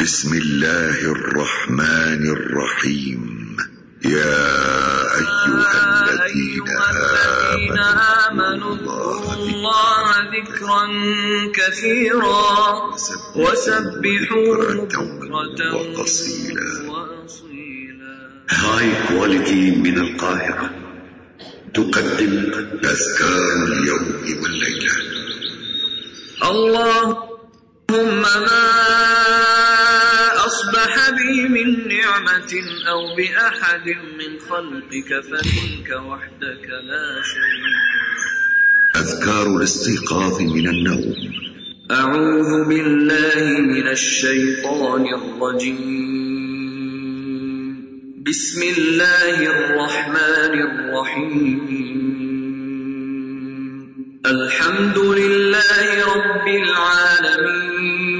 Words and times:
بسم 0.00 0.32
الله 0.34 0.98
الرحمن 1.12 2.22
الرحيم. 2.36 3.56
يا 4.04 4.48
أيها 5.20 5.76
الذين 6.08 6.68
آمنوا 8.28 8.74
اذكروا 8.74 9.34
الله 9.34 10.04
ذكرا 10.36 10.84
كثيرا 11.52 12.48
وسبحوه 13.36 14.88
بكرة 14.88 15.74
وأصيلا. 15.74 16.70
هاي 18.50 18.88
كواليتي 19.08 19.70
من 19.70 19.98
القاهرة 19.98 20.70
تقدم 21.74 22.34
أذكار 22.84 23.64
اليوم 23.68 24.06
والليلة. 24.42 24.92
اللهم 26.42 27.26
ما 27.92 28.70
أصبح 30.80 31.10
بي 31.10 31.48
من 31.48 31.88
نعمة 31.88 32.52
أو 32.88 33.16
بأحد 33.16 33.86
من 33.88 34.38
خلقك 34.48 35.24
فمنك 35.24 35.90
وحدك 36.06 36.68
لا 36.68 37.22
شريك 37.22 37.76
أذكار 38.96 39.56
الاستيقاظ 39.56 40.40
من 40.40 40.68
النوم. 40.68 41.14
أعوذ 41.90 42.68
بالله 42.68 43.60
من 43.60 43.88
الشيطان 43.88 45.04
الرجيم. 45.14 45.80
بسم 48.26 48.62
الله 48.62 49.36
الرحمن 49.46 50.54
الرحيم. 50.70 51.60
الحمد 54.26 54.98
لله 54.98 56.04
رب 56.16 56.48
العالمين. 56.48 58.19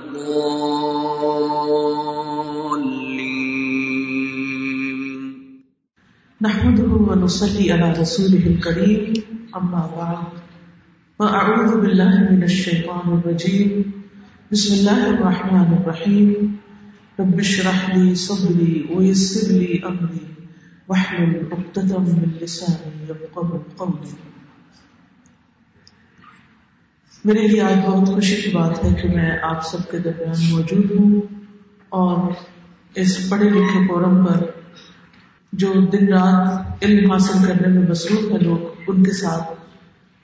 نحمده 6.41 6.91
ونصلي 6.93 7.71
على 7.71 7.99
رسوله 8.01 8.47
الكريم، 8.47 9.13
أما 9.55 9.89
بعد. 9.97 10.23
فأعوذ 11.19 11.81
بالله 11.81 12.27
من 12.31 12.43
الشيطان 12.43 13.17
الرجيم. 13.17 13.91
بسم 14.51 14.73
الله 14.73 15.09
الرحمن 15.09 15.77
الرحيم. 15.81 16.57
رب 17.19 17.39
اشرح 17.39 17.95
لي 17.95 18.15
صدري 18.15 18.89
ويسر 18.95 19.53
لي 19.53 19.81
أمري، 19.85 20.27
واحلل 20.87 21.47
عقدة 21.51 21.99
من 21.99 22.31
لساني 22.41 23.07
يفقهوا 23.09 23.59
قولي. 23.77 24.30
میرے 27.25 27.47
لیے 27.47 27.61
آج 27.61 27.73
بہت 27.85 28.07
خوشی 28.07 28.35
کی 28.35 28.49
بات 28.49 28.83
ہے 28.83 28.93
کہ 28.93 29.09
میں 29.09 29.31
آپ 29.43 29.65
سب 29.65 29.91
کے 29.91 29.97
درمیان 29.97 30.51
موجود 30.51 30.91
ہوں 30.91 31.21
اور 31.89 32.31
اس 32.95 33.29
پڑھے 33.29 33.49
لکھے 33.49 33.87
فورم 33.87 34.25
پر 34.25 34.45
جو 35.53 35.73
دن 35.73 36.07
رات 36.07 36.83
علم 36.83 37.11
حاصل 37.11 37.47
کرنے 37.47 37.79
میں 37.79 37.89
مصروف 37.89 38.31
ہیں 38.31 38.39
لوگ، 38.39 38.57
ان 38.87 39.03
کے 39.03 39.11
ساتھ 39.11 39.43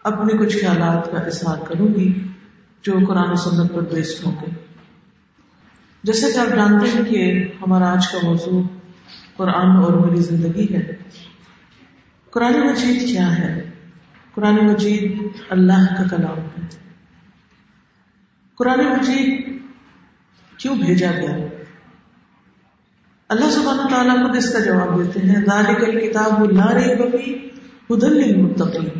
اپنے 0.04 0.38
کچھ 0.38 0.58
خیالات 0.58 1.12
کا 1.12 1.18
اظہار 1.18 1.58
کروں 1.58 1.88
گی 1.88 2.28
جو 2.84 2.94
قرآن 3.08 3.32
و 3.32 3.36
سنت 3.36 3.74
پر 3.74 3.82
بیسڈ 3.82 4.26
ہوں 4.26 4.36
گے۔ 4.42 4.52
جیسا 6.04 6.28
کہ 6.34 6.40
آپ 6.40 6.56
جانتے 6.56 6.86
ہیں 6.96 7.06
کہ 7.06 7.48
ہمارا 7.62 7.92
آج 7.92 8.08
کا 8.08 8.18
موضوع 8.24 8.64
قرآن 9.38 9.84
اور 9.84 9.94
میری 9.94 10.22
زندگی 10.22 10.76
ہے۔ 10.76 10.96
قرآن 12.32 12.54
مجید 12.54 13.08
کیا 13.08 13.38
ہے؟ 13.38 13.70
قرآن 14.36 14.56
مجید 14.56 15.24
اللہ 15.50 15.96
کا 15.98 16.04
کلام 16.16 16.38
ہے۔ 16.38 16.87
قرآن 18.58 18.80
مجید 18.80 19.60
کیوں 20.58 20.76
بھیجا 20.76 21.12
گیا؟ 21.12 21.48
اللہ 23.30 23.52
سبحانہ 23.52 23.82
تعالیٰ 23.82 24.28
خود 24.28 24.36
اس 24.36 24.54
کا 24.54 24.60
جواب 24.60 25.06
دیتے 25.06 25.20
ہیں، 25.20 25.46
ذالک 25.46 25.84
الکتاب 25.84 26.52
لا 26.52 26.68
ریب 26.74 27.12
فیہ 27.12 27.36
ھدی 27.90 28.08
للمتقین۔ 28.08 29.00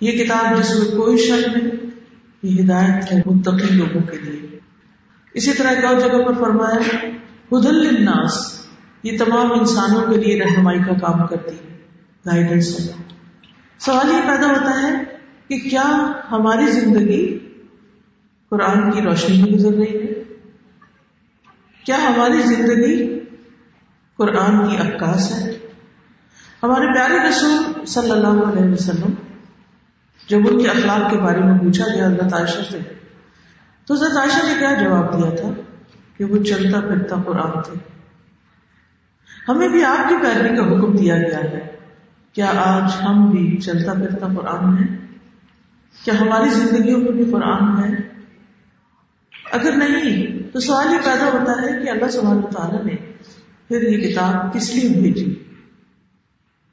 یہ 0.00 0.24
کتاب 0.24 0.58
جس 0.58 0.78
میں 0.78 0.96
کوئی 0.96 1.16
شک 1.16 1.48
نہیں، 1.48 1.70
یہ 2.42 2.62
ہدایت 2.62 3.12
ہے 3.12 3.22
متقی 3.26 3.74
لوگوں 3.74 4.02
کے 4.02 4.16
لیے۔ 4.18 4.58
اسی 5.34 5.52
طرح 5.52 5.68
ایک 5.68 5.84
اور 5.84 6.00
جگہ 6.00 6.24
پر 6.26 6.32
فرمایا 6.32 7.06
ھدی 7.52 7.70
للناس۔ 7.70 8.66
یہ 9.02 9.18
تمام 9.18 9.52
انسانوں 9.52 10.00
کے 10.00 10.16
لیے 10.16 10.40
رہنمائی 10.40 10.78
کا 10.78 10.92
کام 10.92 11.26
کرتی 11.26 11.54
ہے 11.54 11.76
گائیڈنس 12.26 12.90
سوال 13.78 14.08
یہ 14.08 14.20
پیدا 14.26 14.46
ہوتا 14.46 14.82
ہے 14.82 15.04
کہ 15.48 15.70
کیا 15.70 16.12
ہماری 16.30 16.66
زندگی 16.66 17.47
قرآن 18.50 18.90
کی 18.90 19.02
روشنی 19.02 19.42
میں 19.42 19.52
گزر 19.52 19.72
رہی 19.72 20.02
ہے۔ 20.02 20.22
کیا 21.84 21.96
ہماری 21.96 22.38
زندگی 22.42 23.20
قرآن 24.16 24.68
کی 24.68 24.76
عکاس 24.76 25.32
ہے؟ 25.32 25.58
ہمارے 26.62 26.94
پیارے 26.94 27.28
رسول 27.28 27.86
صلی 27.86 28.10
اللہ 28.10 28.26
علیہ 28.26 28.72
وسلم، 28.72 29.10
جب 30.28 30.38
ان 30.50 30.62
کے 30.62 30.68
اخلاق 30.68 31.10
کے 31.10 31.18
بارے 31.18 31.40
میں 31.40 31.58
پوچھا 31.58 31.84
گیا، 31.94 32.06
حضرت 32.06 32.34
عائشہ 32.34 32.60
سے، 32.70 32.78
تو 33.86 33.94
حضرت 33.94 34.16
عائشہ 34.16 34.46
نے 34.46 34.54
کیا 34.58 34.74
جواب 34.84 35.12
دیا 35.12 35.30
تھا؟ 35.30 35.48
کہ 36.16 36.24
وہ 36.24 36.42
چلتا 36.42 36.80
پھرتا 36.80 37.16
قرآن 37.26 37.62
تھے۔ 37.62 37.74
ہمیں 39.48 39.68
بھی 39.68 39.84
آپ 39.84 40.08
کی 40.08 40.14
پیروی 40.16 40.56
کا 40.56 40.62
حکم 40.62 40.96
دیا 40.96 41.16
گیا 41.16 41.38
ہے۔ 41.38 41.76
کیا 42.32 42.52
آج 42.56 43.04
ہم 43.04 43.30
بھی 43.30 43.60
چلتا 43.60 43.92
پھرتا 43.92 44.26
قرآن 44.26 44.78
ہے 44.78 44.96
کیا 46.04 46.20
ہماری 46.20 46.48
زندگیوں 46.48 47.00
میں 47.00 47.12
بھی 47.12 47.24
قرآن 47.24 47.84
ہے؟ 47.84 48.07
اگر 49.52 49.72
نہیں، 49.72 50.42
تو 50.52 50.60
سوال 50.60 50.92
یہ 50.92 50.98
پیدا 51.04 51.24
ہوتا 51.24 51.52
ہے 51.52 51.84
کہ 51.84 51.90
اللہ 51.90 52.10
سبحانہ 52.10 52.46
تعالیٰ 52.46 52.84
نے 52.84 52.96
پھر 53.68 53.82
یہ 53.82 54.08
کتاب 54.08 54.54
کس 54.54 54.74
لیے 54.74 54.88
بھیجی؟ 55.00 55.34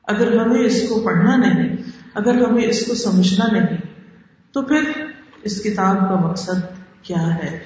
اگر 0.07 0.37
ہمیں 0.37 0.61
اس 0.61 0.89
کو 0.89 1.01
پڑھنا 1.01 1.35
نہیں، 1.35 1.75
اگر 2.15 2.41
ہمیں 2.41 2.63
اس 2.63 2.85
کو 2.87 2.95
سمجھنا 2.95 3.47
نہیں، 3.51 3.77
تو 4.51 4.61
پھر 4.61 4.91
اس 5.43 5.61
کتاب 5.63 5.95
کا 6.09 6.15
مقصد 6.15 6.59
کیا 7.01 7.35
ہے؟ 7.35 7.59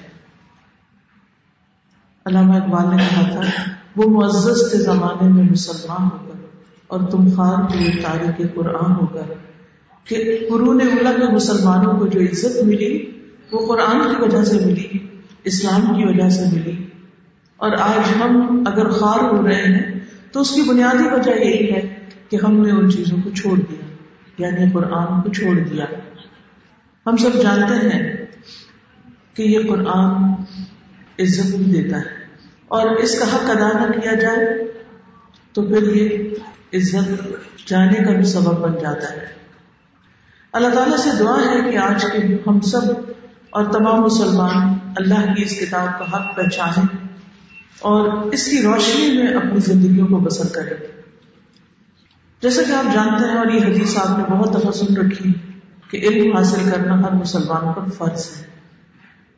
علامہ 2.26 2.54
اقبال 2.54 2.90
نے 2.90 2.96
کہا 2.96 3.28
تھا، 3.32 3.40
وہ 3.96 4.10
معزز 4.10 4.72
کے 4.72 4.78
زمانے 4.78 5.28
میں 5.28 5.44
مسلمان 5.44 6.02
ہو 6.02 6.18
کر 6.28 6.38
اور 6.86 7.00
تم 7.10 7.28
خان 7.36 7.66
کے 7.66 7.90
تاریخ 8.02 8.54
قرآن 8.54 8.92
ہو 8.92 9.06
کر 9.06 9.32
کہ 10.04 10.46
قرون 10.50 10.80
اولا 10.80 11.10
میں 11.10 11.34
مسلمانوں 11.34 11.98
کو 11.98 12.06
جو 12.06 12.20
عزت 12.20 12.62
ملی 12.62 13.19
وہ 13.52 13.66
قرآن 13.66 14.14
کی 14.14 14.22
وجہ 14.22 14.44
سے 14.44 14.66
ملی، 14.66 14.88
اسلام 15.44 15.80
کی 15.80 16.04
وجہ 16.06 16.28
سے 16.28 16.44
ملی۔ 16.52 16.86
اور 17.56 17.70
آج 17.78 18.22
ہم 18.22 18.62
اگر 18.66 18.88
خوار 18.88 19.34
ہو 19.34 19.48
رہے 19.48 19.62
ہیں، 19.62 20.00
تو 20.32 20.40
اس 20.40 20.50
کی 20.50 20.62
بنیادی 20.62 21.08
وجہ 21.12 21.30
یہی 21.30 21.72
ہے 21.72 21.94
کہ 22.28 22.38
ہم 22.44 22.66
نے 22.66 22.72
ان 22.72 22.90
چیزوں 22.90 23.18
کو 23.24 23.30
چھوڑ 23.30 23.58
دیا 23.58 23.84
یعنی 24.38 24.70
قرآن 24.70 25.22
کو 25.22 25.32
چھوڑ 25.32 25.58
دیا۔ 25.58 25.84
ہم 27.06 27.16
سب 27.16 27.42
جانتے 27.42 27.86
ہیں 27.86 28.26
کہ 29.34 29.42
یہ 29.42 29.58
قرآن 29.68 30.14
عزت 31.18 31.56
بھی 31.56 31.82
دیتا 31.82 31.96
ہے۔ 31.96 32.20
اور 32.68 32.90
اس 32.90 33.18
کا 33.18 33.24
حق 33.24 33.50
ادا 33.50 33.86
نہ 33.86 34.00
کیا 34.00 34.14
جائے، 34.14 34.72
تو 35.52 35.62
پھر 35.62 35.96
یہ 35.96 36.34
عزت 36.72 37.12
جانے 37.68 38.04
کا 38.04 38.12
بھی 38.12 38.24
سبب 38.24 38.58
بن 38.58 38.72
جاتا 38.82 39.12
ہے۔ 39.12 39.26
اللہ 40.52 40.68
تعالیٰ 40.68 40.98
سے 40.98 41.10
دعا 41.18 41.38
ہے 41.40 41.70
کہ 41.70 41.76
آج 41.76 42.04
کے 42.12 42.18
ہم 42.46 42.60
سب 42.60 42.80
اور 43.50 43.64
تمام 43.64 44.00
مسلمان 44.00 44.78
اللہ 44.96 45.34
کی 45.34 45.42
اس 45.42 45.60
کتاب 45.60 45.98
کا 45.98 46.16
حق 46.16 46.36
پہچانے 46.36 47.06
اور 47.78 48.08
اس 48.08 48.46
کی 48.46 48.62
روشنی 48.62 49.18
میں 49.18 49.26
اپنی 49.26 49.60
زندگیوں 49.60 50.06
کو 50.06 50.18
بسر 50.18 50.54
کرے 50.54 50.74
جیسا 52.42 52.62
کہ 52.62 52.72
آپ 52.72 52.94
جانتے 52.94 53.24
ہیں 53.24 53.36
اور 53.36 53.46
یہ 53.46 53.60
حدیث 53.60 53.98
آپ 53.98 54.18
نے 54.18 54.24
بہت 54.30 54.54
دفعہ 54.54 54.72
سن 54.72 54.96
رکھی 54.96 55.32
کہ 55.90 55.96
علم 55.96 56.36
حاصل 56.36 56.70
کرنا 56.70 57.02
ہر 57.02 57.12
مسلمان 57.12 57.72
پر 57.72 57.90
فرض 57.90 58.26
ہے۔ 58.36 58.46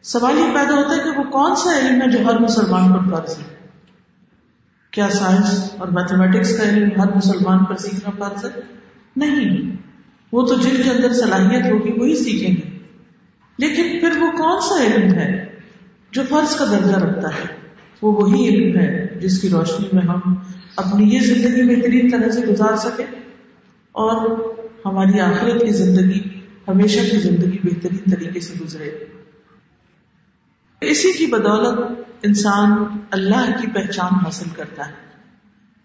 سوال 0.03 0.39
یہ 0.39 0.55
پیدا 0.55 0.75
ہوتا 0.75 0.97
ہے 0.97 1.01
کہ 1.03 1.19
وہ 1.19 1.23
کون 1.23 1.57
سا 1.57 1.79
علم 1.79 2.03
ہے 2.03 2.11
جو 2.11 2.19
ہر 2.27 2.39
مسلمان 2.39 2.93
پر 2.93 3.17
فرض 3.17 3.39
ہے؟ 3.39 3.45
کیا 4.91 5.11
سائنس 5.11 5.71
اور 5.79 5.89
میتھمیٹکس 5.89 6.57
کا 6.57 6.65
علم 6.65 7.01
ہر 7.01 7.17
مسلمان 7.17 7.65
پر 7.65 7.77
سیکھنا 7.77 8.11
فرض 8.19 8.45
ہے؟ 8.45 8.61
نہیں۔ 9.17 9.77
وہ 10.33 10.47
تو 10.47 10.55
جن 10.55 10.83
کے 10.83 10.91
اندر 10.91 11.13
صلاحیت 11.13 11.73
ہوگی، 11.73 11.93
وہی 11.93 12.17
سیکھیں 12.17 12.57
گے۔ 12.57 12.72
لیکن 13.59 14.01
پھر 14.01 14.17
وہ 14.21 14.31
کون 14.31 14.61
سا 14.61 14.85
علم 14.85 15.15
ہے 15.15 15.59
جو 16.11 16.23
فرض 16.29 16.57
کا 16.57 16.65
درجہ 16.65 16.97
رکھتا 16.97 17.29
ہے؟ 17.29 17.57
وہ 18.03 18.13
وہی 18.13 18.49
علم 18.49 18.79
ہے 18.79 19.19
جس 19.21 19.41
کی 19.41 19.49
روشنی 19.49 19.89
میں 19.93 20.03
ہم 20.03 20.35
اپنی 20.77 21.15
یہ 21.15 21.21
زندگی 21.21 21.77
بہترین 21.77 22.11
طرح 22.11 22.31
سے 22.31 22.41
گزار 22.41 22.77
سکیں 22.77 23.07
اور 23.93 24.41
ہماری 24.87 25.21
آخرت 25.21 25.61
کی 25.61 25.71
زندگی 25.71 26.21
ہمیشہ 26.69 27.11
کی 27.11 27.19
زندگی 27.19 27.59
بہترین 27.65 28.11
طریقے 28.11 28.41
سے 28.41 28.55
گزرے۔ 28.65 28.91
اسی 30.81 31.13
کی 31.13 31.27
بدولت 31.27 31.79
انسان 32.23 32.85
اللہ 33.11 33.51
کی 33.61 33.67
پہچان 33.67 34.15
حاصل 34.15 34.49
کرتا 34.57 34.89
ہے، 34.89 34.93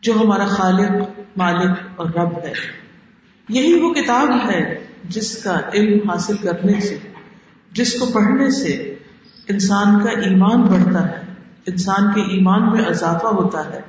جو 0.02 0.14
ہمارا 0.14 0.46
خالق، 0.46 1.20
مالک 1.38 1.78
اور 1.96 2.10
رب 2.10 2.38
ہے۔ 2.44 2.54
یہی 3.50 3.74
وہ 3.74 3.94
کتاب 3.94 4.52
ہے 4.52 4.86
جس 5.04 5.44
کا 5.44 5.62
علم 5.74 6.10
حاصل 6.10 6.38
کرنے 6.38 6.82
سے 6.82 6.98
جس 7.78 8.00
کو 8.00 8.06
پڑھنے 8.06 8.50
سے 8.50 8.96
انسان 9.50 10.04
کا 10.04 10.10
ایمان 10.10 10.62
بڑھتا 10.62 11.10
ہے، 11.10 11.22
انسان 11.68 12.14
کے 12.16 12.22
ایمان 12.22 12.72
میں 12.72 12.86
اضافہ 12.86 13.28
ہوتا 13.28 13.74
ہے۔ 13.74 13.82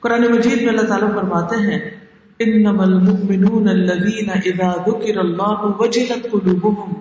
قرآن 0.00 0.22
مجید 0.32 0.62
میں 0.62 0.68
اللہ 0.68 0.86
تعالیٰ 0.86 1.14
فرماتے 1.14 1.56
ہیں، 1.56 1.78
انما 2.40 2.82
المؤمنون 2.82 3.68
الذين 3.68 4.30
اذا 4.30 4.72
ذكر 4.72 5.18
الله 5.18 5.70
وجلت 5.78 6.26
قلوبهم 6.30 6.92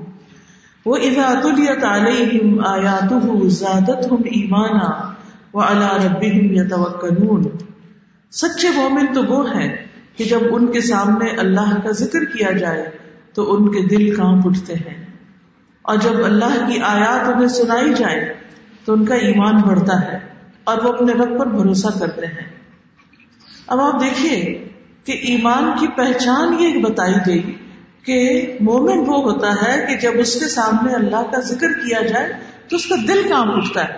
واذا 0.86 1.34
تليت 1.44 1.84
عليهم 1.84 2.60
اياته 2.60 3.48
زادتهم 3.48 4.24
ايمانا 4.32 5.14
وعلى 5.54 5.90
ربهم 6.06 6.54
يتوكلون 6.54 7.44
سچے 8.32 8.68
مومن 8.76 9.14
تو 9.14 9.24
وہ 9.24 9.50
ہیں 9.50 9.78
کہ 10.18 10.24
جب 10.24 10.40
ان 10.52 10.72
کے 10.72 10.82
سامنے 10.82 11.30
اللہ 11.30 11.76
کا 11.84 11.92
ذکر 11.92 12.26
کیا 12.26 12.52
جائے 12.52 12.86
تو 13.34 13.56
ان 13.56 13.72
کے 13.72 13.82
دل 13.88 14.16
کانپ 14.16 14.48
اٹھتے 14.48 14.74
ہیں۔ 14.74 15.07
اور 15.88 15.98
جب 15.98 16.26
اللہ 16.26 16.68
کی 16.68 16.82
آیات 16.82 17.30
انہیں 17.30 17.48
سنائی 17.48 17.94
جائے 17.94 18.34
تو 18.86 18.94
ان 18.94 19.06
کا 19.06 19.16
ایمان 19.16 19.62
بڑھتا 19.62 20.14
ہے 20.14 20.20
اور 20.64 20.78
وہ 20.84 20.94
اپنے 20.94 21.14
رب 21.14 21.40
پر 21.40 21.46
بھروسہ 21.46 22.00
کرتے 22.00 22.26
ہیں۔ 22.26 22.50
اب 23.68 23.82
آپ 23.82 24.02
دیکھیے 24.02 24.68
کہ 25.04 25.12
ایمان 25.12 25.72
کی 25.80 25.88
پہچان 25.88 26.56
یہ 26.60 26.84
بتائی 26.84 27.14
گئی 27.28 27.54
کہ 28.06 28.48
مومن 28.62 29.04
وہ 29.08 29.22
ہوتا 29.22 29.52
ہے 29.52 29.86
کہ 29.88 29.98
جب 29.98 30.12
اس 30.20 30.40
کے 30.40 30.48
سامنے 30.48 30.94
اللہ 30.94 31.22
کا 31.32 31.40
ذکر 31.40 31.68
کیا 31.68 32.02
جائے 32.02 32.34
تو 32.70 32.76
اس 32.76 32.86
کا 32.86 32.96
دل 33.08 33.22
کام 33.30 33.58
اٹھتا 33.58 33.84
ہے۔ 33.84 33.98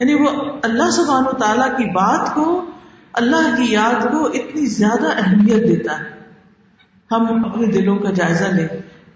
یعنی 0.00 0.14
وہ 0.14 0.28
اللہ 0.62 0.90
سبحان 0.90 1.24
و 1.26 1.32
تعالیٰ 1.32 1.76
کی 1.76 1.84
بات 1.84 2.34
کو، 2.34 2.64
اللہ 3.12 3.56
کی 3.56 3.72
یاد 3.72 4.02
کو 4.02 4.26
اتنی 4.26 4.66
زیادہ 4.66 5.08
اہمیت 5.16 5.68
دیتا 5.68 5.98
ہے۔ 5.98 6.04
ہم 7.10 7.44
اپنے 7.44 7.66
دلوں 7.66 7.96
کا 7.96 8.10
جائزہ 8.10 8.44
لیں۔ 8.44 8.68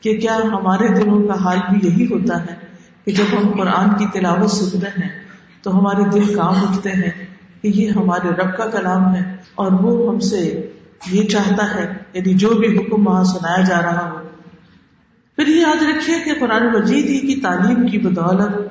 کہ 0.02 0.18
کیا 0.18 0.36
ہمارے 0.36 0.88
دلوں 0.88 1.28
کا 1.28 1.34
حال 1.34 1.58
بھی 1.70 1.88
یہی 1.88 2.04
ہوتا 2.04 2.42
ہے 2.42 2.54
کہ 3.04 3.12
جب 3.12 3.24
ہم 3.32 3.50
قرآن 3.58 3.88
کی 3.98 4.06
تلاوت 4.12 4.50
سنتے 4.50 4.86
ہیں 4.86 5.08
تو 5.62 5.78
ہمارے 5.78 6.10
دل 6.10 6.34
کام 6.34 6.54
اٹھتے 6.54 6.90
ہیں 6.90 7.26
کہ 7.62 7.68
یہ 7.74 7.90
ہمارے 7.90 8.28
رب 8.28 8.56
کا 8.56 8.66
کلام 8.66 9.14
ہے 9.14 9.36
اور 9.54 9.72
وہ 9.72 10.12
ہم 10.12 10.18
سے 10.18 10.70
یہ 11.10 11.28
چاہتا 11.28 11.74
ہے 11.74 11.92
یعنی 12.12 12.34
جو 12.34 12.50
بھی 12.50 12.78
حکم 12.78 13.06
وہاں 13.06 13.24
سنایا 13.24 13.64
جا 13.64 13.82
رہا 13.82 14.10
ہو۔ 14.10 14.18
پھر 15.36 15.46
یہ 15.46 15.60
یاد 15.60 15.82
رکھیے 15.82 16.16
کہ 16.24 16.32
قرآن 16.40 16.66
مجید 16.66 17.04
ہی 17.04 17.18
کی 17.18 17.40
تعلیم 17.40 17.88
کی 17.88 17.98
بدولت 17.98 18.68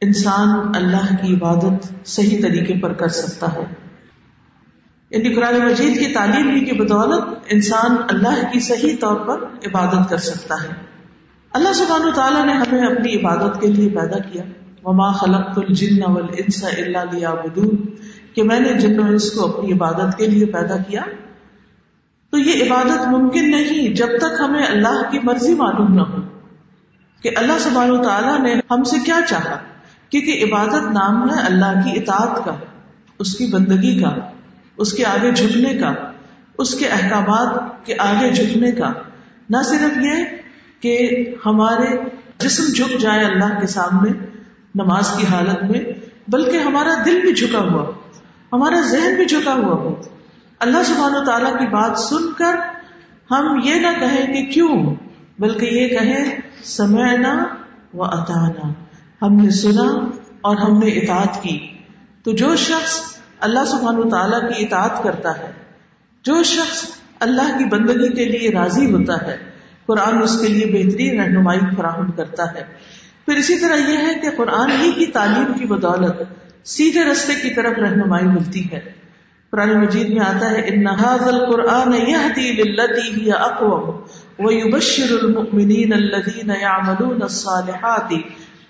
انسان 0.00 0.48
اللہ 0.74 1.14
کی 1.22 1.34
عبادت 1.34 2.06
صحیح 2.06 2.42
طریقے 2.42 2.74
پر 2.80 2.92
کر 2.92 3.08
سکتا 3.08 3.52
ہے۔ 3.52 3.83
یعنی 5.14 5.34
قرآن 5.34 5.66
مجید 5.66 5.98
کی 5.98 6.12
تعلیم 6.12 6.50
ہی 6.50 6.64
کی 6.64 6.72
بدولت 6.72 7.24
انسان 7.50 7.96
اللہ 8.08 8.52
کی 8.52 8.60
صحیح 8.60 8.96
طور 9.00 9.16
پر 9.16 9.42
عبادت 9.42 10.08
کر 10.08 10.16
سکتا 10.16 10.54
ہے۔ 10.54 10.68
اللہ 11.52 11.72
سبحانہ 11.72 12.10
تعالیٰ 12.10 12.46
نے 12.46 12.52
ہمیں 12.52 12.86
اپنی 12.86 13.16
عبادت 13.16 13.60
کے 13.60 13.66
لیے 13.66 13.88
پیدا 13.88 14.18
کیا۔ 14.18 14.42
وما 14.84 15.12
خلق 15.12 15.58
الجن 15.58 16.10
والانس 16.10 16.64
الا 16.64 17.04
ليعبدون۔ 17.04 17.76
کہ 18.34 18.42
میں 18.42 18.60
نے 18.60 18.72
جن 18.72 18.98
و 18.98 19.02
انس 19.02 19.30
کو 19.30 19.58
اپنی 19.58 19.72
عبادت 19.72 20.18
کے 20.18 20.26
لیے 20.26 20.46
پیدا 20.46 20.76
کیا۔ 20.76 21.02
تو 22.30 22.38
یہ 22.38 22.64
عبادت 22.64 23.08
ممکن 23.08 23.50
نہیں 23.50 23.94
جب 23.94 24.08
تک 24.18 24.40
ہمیں 24.40 24.66
اللہ 24.66 25.10
کی 25.10 25.18
مرضی 25.22 25.54
معلوم 25.54 25.94
نہ 25.94 26.02
ہو۔ 26.02 26.22
کہ 27.22 27.30
اللہ 27.36 27.58
سبحانہ 27.58 28.02
تعالیٰ 28.02 28.40
نے 28.40 28.54
ہم 28.70 28.82
سے 28.82 28.96
کیا 29.04 29.20
چاہا؟ 29.28 29.58
کیونکہ 30.08 30.44
عبادت 30.44 30.92
نام 30.92 31.30
ہے 31.30 31.40
اللہ 31.46 31.80
کی 31.84 32.00
اطاعت 32.00 32.44
کا، 32.44 32.52
اس 33.18 33.34
کی 33.34 33.46
بندگی 33.46 34.02
کا۔ 34.02 34.33
اس 34.76 34.92
کے 34.92 35.04
آگے 35.04 35.32
جھکنے 35.32 35.74
کا، 35.74 35.94
اس 36.58 36.74
کے 36.74 36.88
احکامات 36.88 37.86
کے 37.86 37.94
آگے 37.98 38.30
جھکنے 38.30 38.72
کا۔ 38.72 38.92
نہ 39.50 39.56
صرف 39.64 39.98
یہ 40.02 40.24
کہ 40.80 41.24
ہمارے 41.46 41.96
جسم 42.38 42.72
جھک 42.72 43.00
جائے 43.00 43.24
اللہ 43.24 43.60
کے 43.60 43.66
سامنے 43.66 44.10
نماز 44.74 45.10
کی 45.10 45.26
حالت 45.26 45.64
میں، 45.70 45.80
بلکہ 46.28 46.56
ہمارا 46.56 47.02
دل 47.06 47.20
بھی 47.20 47.34
جھکا 47.34 47.58
ہوا، 47.58 47.92
ہمارا 48.52 48.80
ذہن 48.80 49.14
بھی 49.14 49.24
جھکا 49.24 49.54
ہوا 49.54 49.74
ہو۔ 49.74 50.00
اللہ 50.58 50.82
سبحانہ 50.82 51.16
و 51.16 51.24
تعالیٰ 51.24 51.58
کی 51.58 51.66
بات 51.66 51.98
سن 51.98 52.32
کر 52.32 52.54
ہم 53.30 53.60
یہ 53.64 53.74
نہ 53.74 54.00
کہیں 54.00 54.32
کہ 54.32 54.52
کیوں، 54.52 54.94
بلکہ 55.38 55.64
یہ 55.64 55.88
کہیں، 55.88 56.40
سمعنا 56.64 57.44
و 57.94 58.04
اتانا 58.04 58.72
ہم 59.22 59.36
نے 59.36 59.50
سنا 59.50 60.10
اور 60.40 60.56
ہم 60.56 60.78
نے 60.78 60.86
اطاعت 60.86 61.42
کی۔ 61.42 61.68
تو 62.22 62.32
جو 62.32 62.56
شخص 62.56 63.13
اللہ 63.44 63.64
سبحانہ 63.64 63.98
و 63.98 64.10
تعالیٰ 64.10 64.40
کی 64.40 64.64
اطاعت 64.64 65.02
کرتا 65.02 65.38
ہے۔ 65.38 65.52
جو 66.22 66.42
شخص 66.42 66.84
اللہ 67.20 67.58
کی 67.58 67.64
بندگی 67.64 68.12
کے 68.12 68.24
لیے 68.24 68.50
راضی 68.50 68.92
ہوتا 68.92 69.26
ہے، 69.26 69.36
قرآن 69.86 70.22
اس 70.22 70.40
کے 70.40 70.48
لیے 70.48 70.66
بہترین 70.66 71.20
رہنمائی 71.20 71.60
فراہم 71.76 72.10
کرتا 72.12 72.54
ہے۔ 72.54 72.64
پھر 73.26 73.34
اسی 73.34 73.58
طرح 73.58 73.76
یہ 73.76 73.98
ہے 73.98 74.14
کہ 74.22 74.28
قرآن 74.36 74.70
ہی 74.70 74.92
کی 74.92 75.06
تعلیم 75.06 75.52
کی 75.58 75.64
بدولت 75.64 76.22
سیدھے 76.68 77.04
رستے 77.04 77.34
کی 77.34 77.54
طرف 77.54 77.72
رہنمائی 77.78 78.24
ملتی 78.24 78.72
ہے۔ 78.72 78.80
قرآن 79.50 79.80
مجید 79.80 80.08
میں 80.08 80.20
آتا 80.20 80.50
ہے، 80.50 80.68
ان 80.68 80.84
نہاز 80.84 81.28
القرآن 81.28 81.94
یہ 81.94 83.32
اقوام 83.32 83.90
ويبشر 84.38 85.14
المؤمنين 85.22 85.92
الذين 85.92 86.50
يعملون 86.60 87.22
الصالحات 87.22 88.12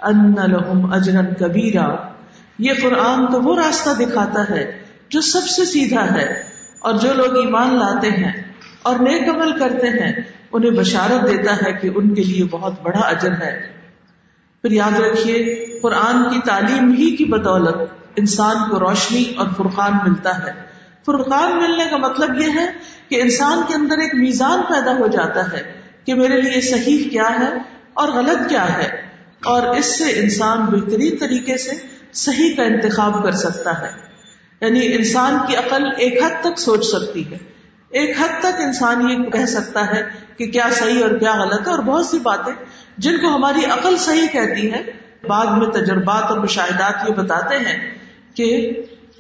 ان 0.01 0.35
لهم 0.51 0.93
اجرا 0.93 1.21
كبيرا 1.39 2.14
یہ 2.59 2.73
قرآن 2.83 3.27
تو 3.33 3.41
وہ 3.43 3.57
راستہ 3.57 3.91
دکھاتا 3.99 4.43
ہے 4.51 4.65
جو 5.09 5.21
سب 5.21 5.49
سے 5.49 5.65
سیدھا 5.65 6.05
ہے 6.15 6.27
اور 6.81 6.95
جو 6.95 7.13
لوگ 7.15 7.37
ایمان 7.37 7.75
لاتے 7.79 8.11
ہیں 8.11 8.33
اور 8.83 8.99
نیک 8.99 9.29
عمل 9.29 9.59
کرتے 9.59 9.89
ہیں، 9.91 10.13
انہیں 10.53 10.71
بشارت 10.71 11.29
دیتا 11.29 11.55
ہے 11.57 11.73
کہ 11.73 11.91
ان 11.95 12.15
کے 12.15 12.23
لیے 12.23 12.45
بہت 12.51 12.81
بڑا 12.83 13.01
اجر 13.01 13.33
ہے۔ 13.43 13.53
پھر 14.65 14.71
یاد 14.71 14.99
رکھیے، 15.01 15.39
قرآن 15.83 16.23
کی 16.31 16.41
تعلیم 16.45 16.93
ہی 16.93 17.11
کی 17.17 17.25
بدولت 17.25 17.77
انسان 18.17 18.57
کو 18.71 18.79
روشنی 18.81 19.25
اور 19.37 19.47
فرقان 19.57 19.99
ملتا 20.05 20.37
ہے۔ 20.39 20.53
فرقان 21.07 21.57
ملنے 21.57 21.85
کا 21.91 21.97
مطلب 21.97 22.41
یہ 22.41 22.51
ہے 22.55 22.67
کہ 23.09 23.21
انسان 23.23 23.63
کے 23.69 23.75
اندر 23.75 23.99
ایک 23.99 24.15
میزان 24.15 24.63
پیدا 24.69 24.97
ہو 24.99 25.07
جاتا 25.07 25.43
ہے 25.53 25.63
کہ 26.05 26.15
میرے 26.15 26.41
لیے 26.41 26.61
صحیح 26.61 27.09
کیا 27.11 27.29
ہے 27.39 27.51
اور 27.95 28.09
غلط 28.09 28.49
کیا 28.49 28.67
ہے، 28.79 28.89
اور 29.45 29.77
اس 29.77 29.99
سے 29.99 30.05
انسان 30.21 30.65
بہترین 30.67 31.17
طریقے 31.21 31.57
سے 31.59 31.77
صحیح 32.15 32.57
کا 32.57 32.63
انتخاب 32.63 33.23
کر 33.23 33.33
سکتا 33.33 33.83
ہے۔ 33.83 33.91
یعنی 34.61 34.95
انسان 34.95 35.39
کی 35.47 35.57
عقل 35.57 35.85
ایک 35.97 36.23
حد 36.23 36.41
تک 36.41 36.59
سوچ 36.59 36.87
سکتی 36.87 37.33
ہے۔ 37.33 37.39
ایک 37.91 38.17
حد 38.21 38.39
تک 38.39 38.61
انسان 38.61 39.11
یہ 39.11 39.31
کہہ 39.31 39.45
سکتا 39.45 39.87
ہے 39.87 40.03
کہ 40.37 40.47
کیا 40.47 40.69
صحیح 40.73 41.03
اور 41.03 41.19
کیا 41.19 41.35
غلط 41.45 41.69
ہے۔ 41.69 41.71
اور 41.71 41.79
بہت 41.79 42.07
سی 42.07 42.19
باتیں 42.19 42.53
جن 42.99 43.17
کو 43.17 43.35
ہماری 43.37 43.65
عقل 43.65 43.97
صحیح 43.97 44.27
کہتی 44.33 44.73
ہے 44.73 44.83
بعد 45.27 45.47
میں 45.47 45.67
تجربات 45.67 46.23
اور 46.23 46.39
مشاہدات 46.39 47.11
یہ 47.11 47.15
بتاتے 47.15 47.57
ہیں 47.59 47.99
کہ 48.35 48.71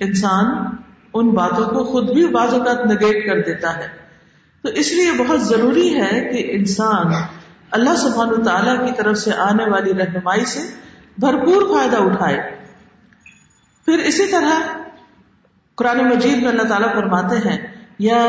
انسان 0.01 0.77
ان 1.15 1.31
باتوں 1.31 1.67
کو 1.67 1.85
خود 1.85 2.11
بھی 2.11 2.27
بعض 2.27 2.55
اوقات 2.55 2.87
نگیٹ 2.87 3.27
کر 3.27 3.41
دیتا 3.41 3.79
ہے۔ 3.79 3.89
تو 4.63 4.69
اس 4.69 4.93
لیے 4.93 5.11
بہت 5.19 5.43
ضروری 5.43 6.01
ہے 6.01 6.29
کہ 6.33 6.57
انسان 6.57 7.07
اللہ 7.71 7.97
سبحان 7.97 8.29
و 8.29 8.45
تعالی 8.45 8.87
کی 8.87 8.93
طرف 8.97 9.19
سے 9.19 9.31
آنے 9.33 9.71
والی 9.71 9.93
رہنمائی 9.95 10.45
سے 10.45 10.61
بھرپور 11.19 11.77
فائدہ 11.77 11.97
اٹھائے۔ 11.97 12.54
پھر 13.89 13.99
اسی 14.07 14.27
طرح 14.27 14.73
قرآن 15.79 15.99
مجید 16.09 16.43
میں 16.43 16.49
اللہ 16.49 16.69
تعالیٰ 16.69 16.93
فرماتے 16.95 17.37
ہیں، 17.45 17.57
یا 18.01 18.23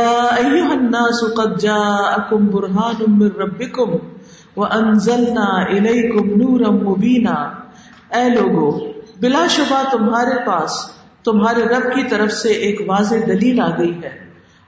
الناس 0.71 1.19
قد 1.35 1.59
جاءکم 1.61 2.47
برہان 2.47 3.03
من 3.09 3.29
ربکم 3.41 3.91
وَأَنزَلْنَا 4.57 5.47
إِلَيْكُمْ 5.67 6.35
نُورًا 6.37 6.71
مُبِينًا 6.81 7.37
اے 8.15 8.27
لوگو، 8.29 8.69
بلا 9.21 9.45
شبہ 9.49 9.81
تمہارے 9.91 10.35
پاس 10.45 10.71
تمہارے 11.25 11.63
رب 11.65 11.85
کی 11.95 12.03
طرف 12.09 12.31
سے 12.31 12.49
ایک 12.65 12.81
واضح 12.87 13.23
دلیل 13.27 13.59
آ 13.59 13.69
گئی 13.77 13.93
ہے، 14.03 14.13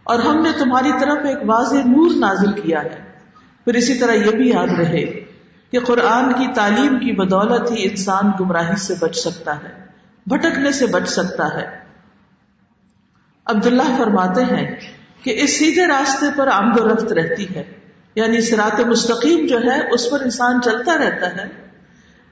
اور 0.06 0.20
ہم 0.20 0.42
نے 0.42 0.52
تمہاری 0.60 0.92
طرف 1.00 1.26
ایک 1.26 1.50
واضح 1.50 1.88
نور 1.88 2.16
نازل 2.20 2.52
کیا 2.62 2.84
ہے۔ 2.84 3.02
پھر 3.68 3.74
اسی 3.76 3.98
طرح 4.00 4.14
یہ 4.16 4.38
بھی 4.38 4.50
یاد 4.50 4.72
رہے 4.80 5.04
کہ 5.74 5.80
قرآن 5.86 6.32
کی 6.34 6.48
تعلیم 6.56 6.98
کی 7.00 7.12
بدولت 7.16 7.72
ہی 7.72 7.84
انسان 7.84 8.32
گمراہی 8.40 8.78
سے 8.80 8.94
بچ 9.00 9.16
سکتا 9.18 9.56
ہے۔ 9.56 9.72
بھٹکنے 10.28 10.72
سے 10.72 10.86
بچ 10.86 11.10
سکتا 11.10 11.62
ہے۔ 11.62 11.78
عبداللہ 13.46 13.98
فرماتے 13.98 14.44
ہیں 14.44 14.76
کہ 15.24 15.44
اس 15.44 15.60
سیدھے 15.60 15.88
راستے 15.88 16.26
پر 16.36 16.48
آمد 16.48 16.80
و 16.80 16.88
رفت 16.88 17.14
رہتی 17.14 17.56
ہے۔ 17.56 17.64
یعنی 18.16 18.42
سرات 18.42 18.80
مستقیم 18.80 19.46
جو 19.46 19.60
ہے، 19.60 19.94
اس 19.94 20.10
پر 20.12 20.22
انسان 20.22 20.62
چلتا 20.62 20.98
رہتا 20.98 21.36
ہے۔ 21.36 21.46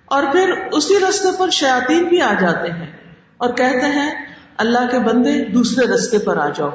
اور 0.05 0.23
پھر 0.31 0.53
اسی 0.71 0.93
رستے 1.09 1.27
پر 1.39 1.49
شیاطین 1.49 2.03
بھی 2.03 2.21
آ 2.21 2.33
جاتے 2.41 2.71
ہیں 2.71 2.91
اور 3.37 3.49
کہتے 3.49 3.85
ہیں، 3.85 4.25
اللہ 4.57 4.91
کے 4.91 4.99
بندے 4.99 5.45
دوسرے 5.45 5.85
رستے 5.85 6.17
پر 6.17 6.37
آ 6.37 6.49
جاؤ۔ 6.49 6.69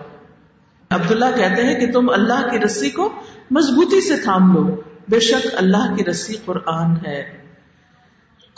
عبداللہ 0.91 1.25
کہتے 1.37 1.65
ہیں 1.65 1.81
کہ 1.81 1.93
تم 1.93 2.11
اللہ 2.11 2.49
کی 2.50 2.59
رسی 2.59 2.91
کو 2.91 3.12
مضبوطی 3.50 4.00
سے 4.09 4.17
تھام 4.17 4.53
لو۔ 4.53 4.81
بے 5.09 5.21
شک 5.21 5.47
اللہ 5.57 5.95
کی 5.97 6.05
رسی 6.05 6.35
قرآن 6.45 7.07
ہے۔ 7.07 7.39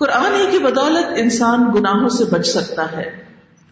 قرآن 0.03 0.35
ہی 0.35 0.51
کی 0.51 0.59
بدولت 0.59 1.07
انسان 1.17 1.73
گناہوں 1.75 2.09
سے 2.09 2.25
بچ 2.25 2.47
سکتا 2.47 2.93
ہے۔ 2.93 3.11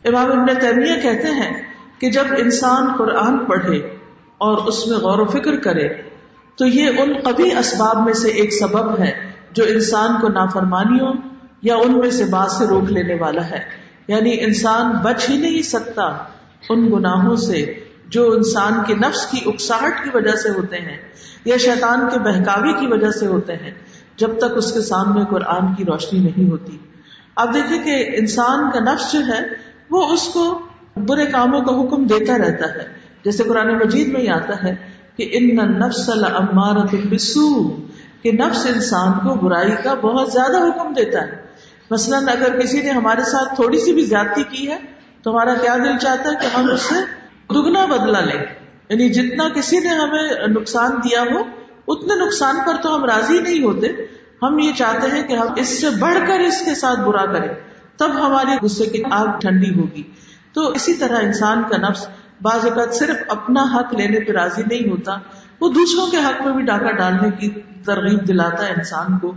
امام 0.05 0.41
ابن 0.41 0.61
تیمیہ 0.61 0.95
کہتے 1.03 1.29
ہیں 1.29 1.63
کہ 1.99 2.11
جب 2.11 2.25
انسان 2.39 2.87
قرآن 2.99 3.39
پڑھے 3.39 3.77
اور 4.39 4.59
اس 4.59 4.87
میں 4.87 4.99
غور 4.99 5.19
و 5.19 5.25
فکر 5.25 5.57
کرے، 5.57 5.89
تو 6.57 6.67
یہ 6.67 6.91
ان 6.99 7.13
قبی 7.25 7.57
اسباب 7.59 8.05
میں 8.05 8.13
سے 8.13 8.29
ایک 8.29 8.53
سبب 8.53 9.01
ہے 9.01 9.11
جو 9.53 9.65
انسان 9.69 10.21
کو 10.21 10.29
نافرمانیوں 10.29 11.13
یا 11.63 11.77
ان 11.77 11.99
میں 11.99 12.11
سے 12.11 12.25
بات 12.25 12.51
سے 12.51 12.67
روک 12.67 12.93
لینے 12.93 13.15
والا 13.15 13.51
ہے۔ 13.51 13.61
یعنی 14.09 14.37
انسان 14.41 14.93
بچ 15.03 15.31
ہی 15.31 15.37
نہیں 15.37 15.63
سکتا 15.63 16.03
ان 16.69 16.91
گناہوں 16.93 17.37
سے 17.37 17.85
جو 18.09 18.31
انسان 18.31 18.73
کے 18.87 18.95
نفس 18.95 19.27
کی 19.27 19.41
اکساہٹ 19.47 20.05
کی 20.05 20.11
وجہ 20.15 20.37
سے 20.37 20.49
ہوتے 20.49 20.77
ہیں 20.77 20.97
یا 21.45 21.57
شیطان 21.57 22.09
کے 22.13 22.19
بہکاوی 22.19 22.73
کی 22.73 22.87
وجہ 22.87 23.11
سے 23.11 23.27
ہوتے 23.27 23.53
ہیں۔ 23.53 23.71
جب 24.21 24.39
تک 24.39 24.57
اس 24.57 24.73
کے 24.73 24.81
سامنے 24.81 25.25
قرآن 25.31 25.75
کی 25.75 25.85
روشنی 25.85 26.21
نہیں 26.21 26.51
ہوتی۔ 26.51 26.79
آپ 27.37 27.55
دیکھیں 27.55 27.85
کہ 27.85 28.17
انسان 28.17 28.71
کا 28.71 28.81
نفس 28.81 29.13
جو 29.13 29.21
ہے، 29.29 29.41
وہ 29.91 30.07
اس 30.07 30.29
کو 30.29 30.61
برے 30.97 31.27
کاموں 31.27 31.61
کا 31.61 31.81
حکم 31.81 32.07
دیتا 32.07 32.39
رہتا 32.39 32.75
ہے۔ 32.75 32.89
جیسے 33.25 33.45
قرآن 33.45 33.79
مجید 33.79 34.09
میں 34.09 34.21
ہی 34.21 34.29
آتا 34.29 34.65
ہے 34.65 34.75
کہ 35.17 35.29
ان 35.33 35.57
نفس 35.57 36.11
بسو 37.11 37.77
کہ 38.23 38.33
نفس 38.33 38.67
انسان 38.67 39.13
کو 39.13 39.35
برائی 39.35 39.73
کا 39.85 39.95
بہت 39.95 40.33
زیادہ 40.33 40.59
حکم 40.59 40.93
دیتا 40.93 41.21
ہے۔ 41.21 41.43
مثلاً 41.91 42.29
اگر 42.29 42.59
کسی 42.59 42.83
نے 42.83 42.91
ہمارے 42.91 43.21
ساتھ 43.21 43.55
تھوڑی 43.55 43.79
سی 43.79 43.93
بھی 43.93 44.03
زیادتی 44.03 44.43
کی 44.43 44.71
ہے، 44.71 44.79
تو 45.23 45.31
ہمارا 45.31 45.55
کیا 45.55 45.77
دل 45.77 45.99
چاہتا 46.01 46.31
ہے 46.31 46.35
کہ 46.41 46.57
ہم 46.57 46.71
اس 46.71 46.81
سے 46.81 46.95
دگنا 47.55 47.85
بدلا 47.85 48.21
لیں۔ 48.21 48.45
یعنی 48.89 49.09
جتنا 49.09 49.49
کسی 49.49 49.79
نے 49.79 49.89
ہمیں 49.89 50.49
نقصان 50.49 50.91
دیا 51.05 51.23
ہو 51.23 51.60
اتنے 51.91 52.25
نقصان 52.27 52.57
پر 52.67 52.73
تو 52.83 52.95
ہم 52.95 53.05
راضی 53.05 53.39
نہیں 53.39 53.63
ہوتے۔ 53.63 53.87
ہم 54.43 54.59
یہ 54.59 54.73
چاہتے 54.73 55.09
ہیں 55.17 55.29
کہ 55.29 55.33
ہم 55.33 55.47
اس 55.57 55.81
سے 55.81 55.91
بڑھ 55.91 56.19
کر 56.29 56.41
اس 56.41 56.63
کے 56.65 56.75
ساتھ 56.75 57.01
برا 57.01 57.27
کریں۔ 57.27 57.49
تب 57.97 58.27
ہماری 58.27 58.67
غصے 58.67 58.87
کی 58.87 59.03
آگ 59.11 59.27
ٹھنڈی 59.41 59.81
ہوگی۔ 59.81 60.03
تو 60.53 60.69
اسی 60.69 60.95
طرح 60.95 61.17
انسان 61.23 61.63
کا 61.71 61.77
نفس 61.77 62.07
بعض 62.43 62.67
اوقات 62.67 62.95
صرف 62.95 63.17
اپنا 63.29 63.63
حق 63.63 63.95
لینے 63.95 64.21
پہ 64.21 64.33
راضی 64.33 64.63
نہیں 64.71 64.91
ہوتا۔ 64.91 65.13
وہ 65.61 65.69
دوسروں 65.69 66.07
کے 66.07 66.17
حق 66.17 66.47
میں 66.47 66.53
بھی 66.53 66.63
ڈاکہ 66.63 66.93
ڈالنے 66.93 67.31
کی 67.31 67.49
ترغیب 67.85 68.29
دلاتا 68.29 68.67
ہے 68.67 68.73
انسان 68.73 69.19
کو۔ 69.19 69.35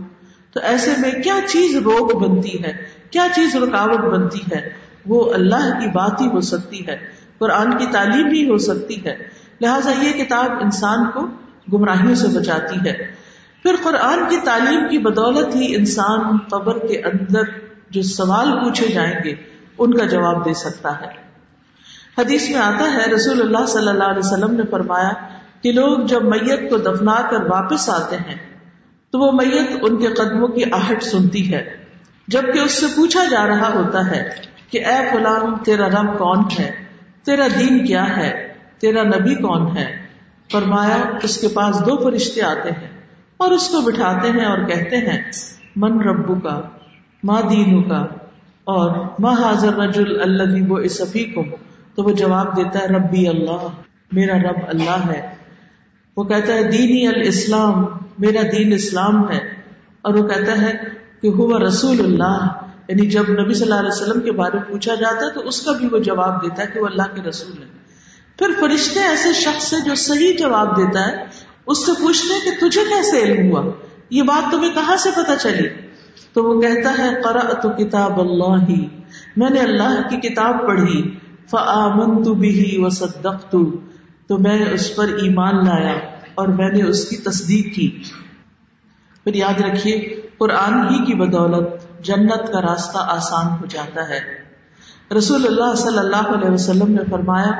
تو 0.52 0.60
ایسے 0.60 0.90
میں 0.98 1.10
کیا 1.10 1.34
چیز 1.48 1.76
روک 1.76 2.14
بنتی 2.14 2.64
ہے؟ 2.64 2.72
کیا 3.10 3.26
چیز 3.34 3.56
رکاوٹ 3.56 4.00
بنتی 4.00 4.40
ہے؟ 4.52 4.68
وہ 5.06 5.34
اللہ 5.34 5.80
کی 5.80 5.90
بات 5.90 6.20
ہی 6.20 6.26
ہو 6.26 6.40
سکتی 6.40 6.86
ہے۔ 6.86 6.96
قرآن 7.38 7.78
کی 7.78 7.86
تعلیم 7.92 8.26
ہی 8.26 8.50
ہو 8.50 8.58
سکتی 8.58 9.04
ہے۔ 9.04 9.16
لہٰذا 9.60 9.90
یہ 10.02 10.24
کتاب 10.24 10.50
انسان 10.60 11.10
کو 11.14 11.26
گمراہیوں 11.72 12.14
سے 12.14 12.28
بچاتی 12.28 12.76
ہے۔ 12.88 13.24
پھر 13.62 13.74
قرآن 13.82 14.18
کی 14.28 14.36
تعلیم 14.44 14.88
کی 14.90 14.98
بدولت 14.98 15.54
ہی 15.54 15.74
انسان 15.74 16.38
قبر 16.50 16.78
کے 16.78 16.98
اندر 16.98 17.42
جو 17.90 18.02
سوال 18.02 18.50
پوچھے 18.50 18.88
جائیں 18.88 19.14
گے، 19.24 19.34
ان 19.78 19.94
کا 19.94 20.04
جواب 20.04 20.44
دے 20.44 20.54
سکتا 20.54 21.00
ہے۔ 21.00 21.24
حدیث 22.18 22.50
میں 22.50 22.58
آتا 22.58 22.92
ہے، 22.92 23.10
رسول 23.10 23.40
اللہ 23.40 23.66
صلی 23.66 23.88
اللہ 23.88 24.04
علیہ 24.04 24.18
وسلم 24.18 24.54
نے 24.54 24.62
فرمایا 24.70 25.10
کہ 25.62 25.72
لوگ 25.72 25.98
جب 26.06 26.24
میت 26.24 26.70
کو 26.70 26.76
دفنا 26.76 27.28
کر 27.30 27.40
واپس 27.50 27.90
آتے 27.90 28.16
ہیں، 28.16 28.36
تو 29.10 29.18
وہ 29.18 29.32
میت 29.32 29.78
ان 29.82 29.96
کے 29.96 30.06
قدموں 30.06 30.48
کی 30.48 30.62
آہٹ 30.72 31.02
سنتی 31.02 31.54
ہے۔ 31.54 31.76
جبکہ 32.28 32.58
اس 32.58 32.72
سے 32.72 32.86
پوچھا 32.96 33.24
جا 33.30 33.46
رہا 33.46 33.72
ہوتا 33.74 34.10
ہے 34.10 34.28
کہ، 34.70 34.86
اے 34.86 35.10
فلام 35.12 35.56
تیرا 35.56 35.88
رب 35.88 36.18
کون 36.18 36.38
ہے؟ 36.58 36.70
تیرا 37.24 37.46
دین 37.58 37.86
کیا 37.86 38.16
ہے؟ 38.16 38.52
تیرا 38.78 39.02
نبی 39.02 39.34
کون 39.34 39.76
ہے؟ 39.76 40.03
فرمایا، 40.52 40.96
اس 41.22 41.40
کے 41.40 41.48
پاس 41.48 41.80
دو 41.80 42.10
فرشتے 42.10 42.42
آتے 42.42 42.70
ہیں 42.70 42.88
اور 43.36 43.50
اس 43.50 43.68
کو 43.68 43.80
بٹھاتے 43.80 44.28
ہیں 44.30 44.44
اور 44.44 44.58
کہتے 44.58 44.96
ہیں، 44.96 45.30
من 45.76 46.00
ربو 46.00 46.34
کا 46.34 46.60
ماں 47.24 47.42
دینو 47.42 47.82
کا 47.82 48.06
اور 48.64 49.08
ماں 49.18 49.32
حاضر 49.32 49.74
رجل 49.74 50.20
اللہ 50.20 50.68
وہ 50.68 50.78
اسفی 50.78 51.24
کو 51.24 51.44
تو 51.94 52.02
وہ 52.02 52.10
جواب 52.10 52.56
دیتا 52.56 52.78
ہے، 52.78 52.86
ربی 52.86 53.28
اللہ، 53.28 53.68
میرا 54.12 54.38
رب 54.38 54.58
اللہ 54.68 55.10
ہے۔ 55.10 55.34
وہ 56.16 56.24
کہتا 56.24 56.52
ہے، 56.52 56.62
دینی 56.62 57.06
الاسلام، 57.06 57.86
میرا 58.18 58.40
دین 58.52 58.72
اسلام 58.72 59.30
ہے۔ 59.30 59.38
اور 60.02 60.14
وہ 60.14 60.28
کہتا 60.28 60.62
ہے 60.62 60.72
کہ 61.22 61.28
ہوا 61.28 61.58
رسول 61.58 62.00
اللہ۔ 62.00 62.46
یعنی 62.88 63.06
جب 63.06 63.24
نبی 63.28 63.54
صلی 63.54 63.62
اللہ 63.62 63.74
علیہ 63.74 64.02
وسلم 64.02 64.20
کے 64.20 64.32
بارے 64.32 64.56
میں 64.56 64.64
پوچھا 64.64 64.94
جاتا 64.94 65.26
ہے، 65.26 65.30
تو 65.30 65.40
اس 65.40 65.62
کا 65.62 65.72
بھی 65.72 65.88
وہ 65.92 65.98
جواب 65.98 66.42
دیتا 66.42 66.62
ہے 66.62 66.66
کہ 66.74 66.80
وہ 66.80 66.86
اللہ 66.86 67.14
کے 67.14 67.22
رسول 67.22 67.62
ہے 67.62 67.83
پھر 68.38 68.46
فرشتے 68.60 69.00
ایسے 69.00 69.32
شخص 69.32 69.64
سے 69.64 69.76
جو 69.84 69.94
صحیح 69.94 70.32
جواب 70.38 70.76
دیتا 70.76 71.06
ہے، 71.06 71.24
اس 71.66 71.86
سے 71.86 71.92
پوچھتے 71.92 72.50
کہ 72.50 72.68
تجھے 72.68 72.80
کیسے 72.84 73.18
علم 73.18 73.50
ہوا؟ 73.50 73.72
یہ 74.10 74.22
بات 74.22 74.50
تمہیں 74.50 74.74
کہاں 74.74 74.96
سے 74.96 75.10
پتا 75.16 75.36
چلی؟ 75.36 75.68
تو 76.32 76.44
وہ 76.44 76.60
کہتا 76.60 76.98
ہے 76.98 77.22
تو 77.62 77.68
کتاب 77.68 78.20
اللہ 78.20 78.70
ہی 78.70 78.86
میں 79.36 79.50
نے 79.50 79.60
اللہ 79.60 80.08
کی 80.10 80.16
کتاب 80.16 80.66
پڑھی، 80.66 81.18
فآمنت 81.50 82.28
به 82.28 82.86
وصدقت 82.86 83.56
تو 84.28 84.38
میں 84.38 84.64
اس 84.70 84.96
پر 84.96 85.08
ایمان 85.08 85.56
لایا 85.56 85.94
اور 86.34 86.48
میں 86.48 86.68
نے 86.68 86.82
اس 86.82 87.08
کی 87.08 87.16
تصدیق 87.16 87.74
کی۔ 87.74 88.02
پھر 89.24 89.34
یاد 89.34 89.60
رکھیے، 89.60 90.20
قرآن 90.38 90.88
ہی 90.88 91.04
کی 91.04 91.14
بدولت 91.14 91.68
جنت 92.04 92.52
کا 92.52 92.62
راستہ 92.62 92.98
آسان 92.98 93.46
ہو 93.60 93.66
جاتا 93.66 94.08
ہے۔ 94.08 94.20
رسول 95.18 95.46
اللہ 95.46 95.74
صلی 95.74 95.98
اللہ 95.98 96.28
علیہ 96.28 96.50
وسلم 96.50 96.92
نے 96.92 97.02
فرمایا 97.10 97.50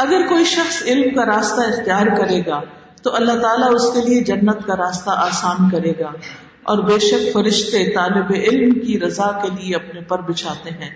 اگر 0.00 0.26
کوئی 0.28 0.44
شخص 0.44 0.82
علم 0.82 1.14
کا 1.14 1.24
راستہ 1.24 1.60
اختیار 1.60 2.06
کرے 2.06 2.40
گا، 2.46 2.60
تو 3.02 3.14
اللہ 3.14 3.32
تعالیٰ 3.32 3.74
اس 3.74 3.82
کے 3.94 4.08
لیے 4.08 4.20
جنت 4.20 4.66
کا 4.66 4.76
راستہ 4.76 5.10
آسان 5.10 5.70
کرے 5.70 5.92
گا۔ 6.00 6.10
اور 6.62 6.78
بے 6.78 6.98
شک 6.98 7.32
فرشتے 7.32 7.94
طالب 7.94 8.24
علم 8.34 8.72
کی 8.72 9.00
رضا 9.00 9.30
کے 9.32 9.48
لیے 9.60 9.74
اپنے 9.74 10.00
پر 10.00 10.20
بچھاتے 10.20 10.70
ہیں۔ 10.70 10.90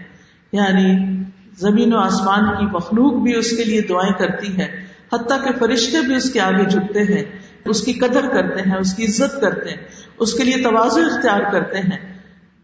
یعنی 0.53 1.23
زمین 1.59 1.95
و 1.95 1.99
آسمان 1.99 2.45
کی 2.59 2.67
مخلوق 2.67 3.13
بھی 3.13 3.37
اس 3.37 3.57
کے 3.57 3.65
لیے 3.65 3.81
دعائیں 3.81 4.13
کرتی 4.13 4.59
ہے، 4.59 4.85
حتیٰ 5.13 5.45
کہ 5.45 5.51
فرشتے 5.59 6.01
بھی 6.01 6.15
اس 6.15 6.33
کے 6.33 6.41
آگے 6.41 6.65
جھکتے 6.65 7.01
ہیں، 7.03 7.25
اس 7.65 7.83
کی 7.83 7.93
قدر 7.93 8.29
کرتے 8.33 8.63
ہیں، 8.63 8.77
اس 8.77 8.95
کی 8.95 9.05
عزت 9.05 9.41
کرتے 9.41 9.71
ہیں، 9.71 9.77
اس 10.19 10.35
کے 10.35 10.45
لیے 10.45 10.57
توازو 10.57 11.01
اختیار 11.01 11.53
کرتے 11.53 11.79
ہیں۔ 11.79 12.15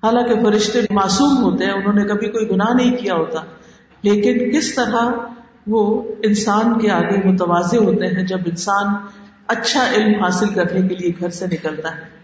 حالانکہ 0.03 0.35
فرشتے 0.45 0.81
معصوم 0.91 1.43
ہوتے 1.43 1.65
ہیں، 1.65 1.73
انہوں 1.73 1.93
نے 1.93 2.05
کبھی 2.05 2.29
کوئی 2.29 2.51
گناہ 2.51 2.75
نہیں 2.75 2.97
کیا 2.97 3.15
ہوتا۔ 3.15 3.41
لیکن 4.03 4.59
کس 4.59 4.75
طرح 4.75 5.03
وہ 5.67 6.03
انسان 6.23 6.79
کے 6.79 6.91
آگے 6.91 7.29
متوازے 7.29 7.77
ہوتے 7.77 8.07
ہیں 8.07 8.23
جب 8.23 8.39
انسان 8.47 8.95
اچھا 9.47 9.91
علم 9.91 10.25
حاصل 10.25 10.55
کرنے 10.55 10.89
کے 10.89 10.95
لیے 10.95 11.13
گھر 11.21 11.29
سے 11.29 11.47
نکلتا 11.47 11.97
ہے۔ 11.97 12.21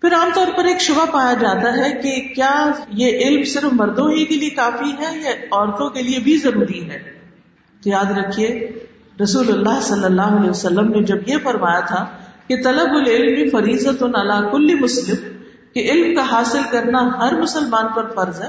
پھر 0.00 0.14
عام 0.14 0.30
طور 0.34 0.46
پر 0.56 0.64
ایک 0.64 0.80
شبہ 0.80 1.04
پایا 1.12 1.34
جاتا 1.40 1.76
ہے 1.76 1.92
کہ 1.92 2.34
کیا 2.34 2.70
یہ 2.88 3.18
علم 3.18 3.44
صرف 3.44 3.72
مردوں 3.72 4.10
ہی 4.10 4.24
کے 4.24 4.34
لیے 4.34 4.50
کافی 4.50 4.90
ہے 4.90 5.18
یا 5.18 5.30
عورتوں 5.30 5.90
کے 5.90 6.02
لیے 6.02 6.18
بھی 6.18 6.36
ضروری 6.36 6.90
ہے؟ 6.90 6.98
تو 7.82 7.88
یاد 7.88 8.18
رکھیے، 8.18 8.72
رسول 9.22 9.52
اللہ 9.52 9.80
صلی 9.82 10.04
اللہ 10.04 10.22
علیہ 10.22 10.50
وسلم 10.50 10.88
نے 10.88 11.02
جب 11.02 11.16
یہ 11.26 11.36
فرمایا 11.42 11.80
تھا 11.80 12.06
کہ 12.46 12.56
طلب 12.62 12.90
العلم 12.90 13.50
فریضت 13.50 14.02
اللہ 14.02 14.48
کل 14.52 14.74
مسلم، 14.74 15.16
کہ 15.72 15.90
علم 15.90 16.14
کا 16.14 16.22
حاصل 16.22 16.60
کرنا 16.70 17.18
ہر 17.18 17.40
مسلمان 17.40 17.86
پر 17.96 18.10
فرض 18.14 18.42
ہے، 18.42 18.48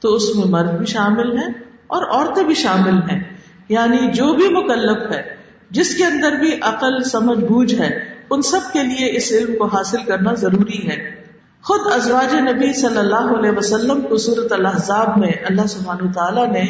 تو 0.00 0.14
اس 0.14 0.36
میں 0.36 0.44
مرد 0.46 0.70
بھی 0.70 0.86
شامل 0.86 1.38
ہیں 1.38 1.67
اور 1.88 2.02
عورتیں 2.02 2.44
بھی 2.44 2.54
شامل 2.54 3.10
ہیں۔ 3.10 3.22
یعنی 3.68 3.98
جو 4.12 4.32
بھی 4.32 4.48
مکلف 4.48 5.12
ہے، 5.12 5.36
جس 5.70 5.96
کے 5.96 6.04
اندر 6.04 6.32
بھی 6.32 6.54
عقل، 6.62 7.02
سمجھ، 7.02 7.38
بوجھ 7.38 7.74
ہے، 7.74 7.98
ان 8.30 8.42
سب 8.42 8.72
کے 8.72 8.82
لیے 8.82 9.16
اس 9.16 9.32
علم 9.32 9.56
کو 9.58 9.64
حاصل 9.64 10.02
کرنا 10.02 10.34
ضروری 10.34 10.88
ہے۔ 10.88 11.22
خود 11.62 11.80
ازواج 11.94 12.34
نبی 12.34 12.72
صلی 12.72 12.98
اللہ 12.98 13.38
علیہ 13.38 13.50
وسلم 13.56 14.00
کو 14.00 14.16
صورت 14.16 14.52
الحضاب 14.52 15.18
میں 15.18 15.32
اللہ 15.44 15.66
سبحانہ 15.66 16.12
تعالیٰ 16.12 16.52
نے 16.52 16.66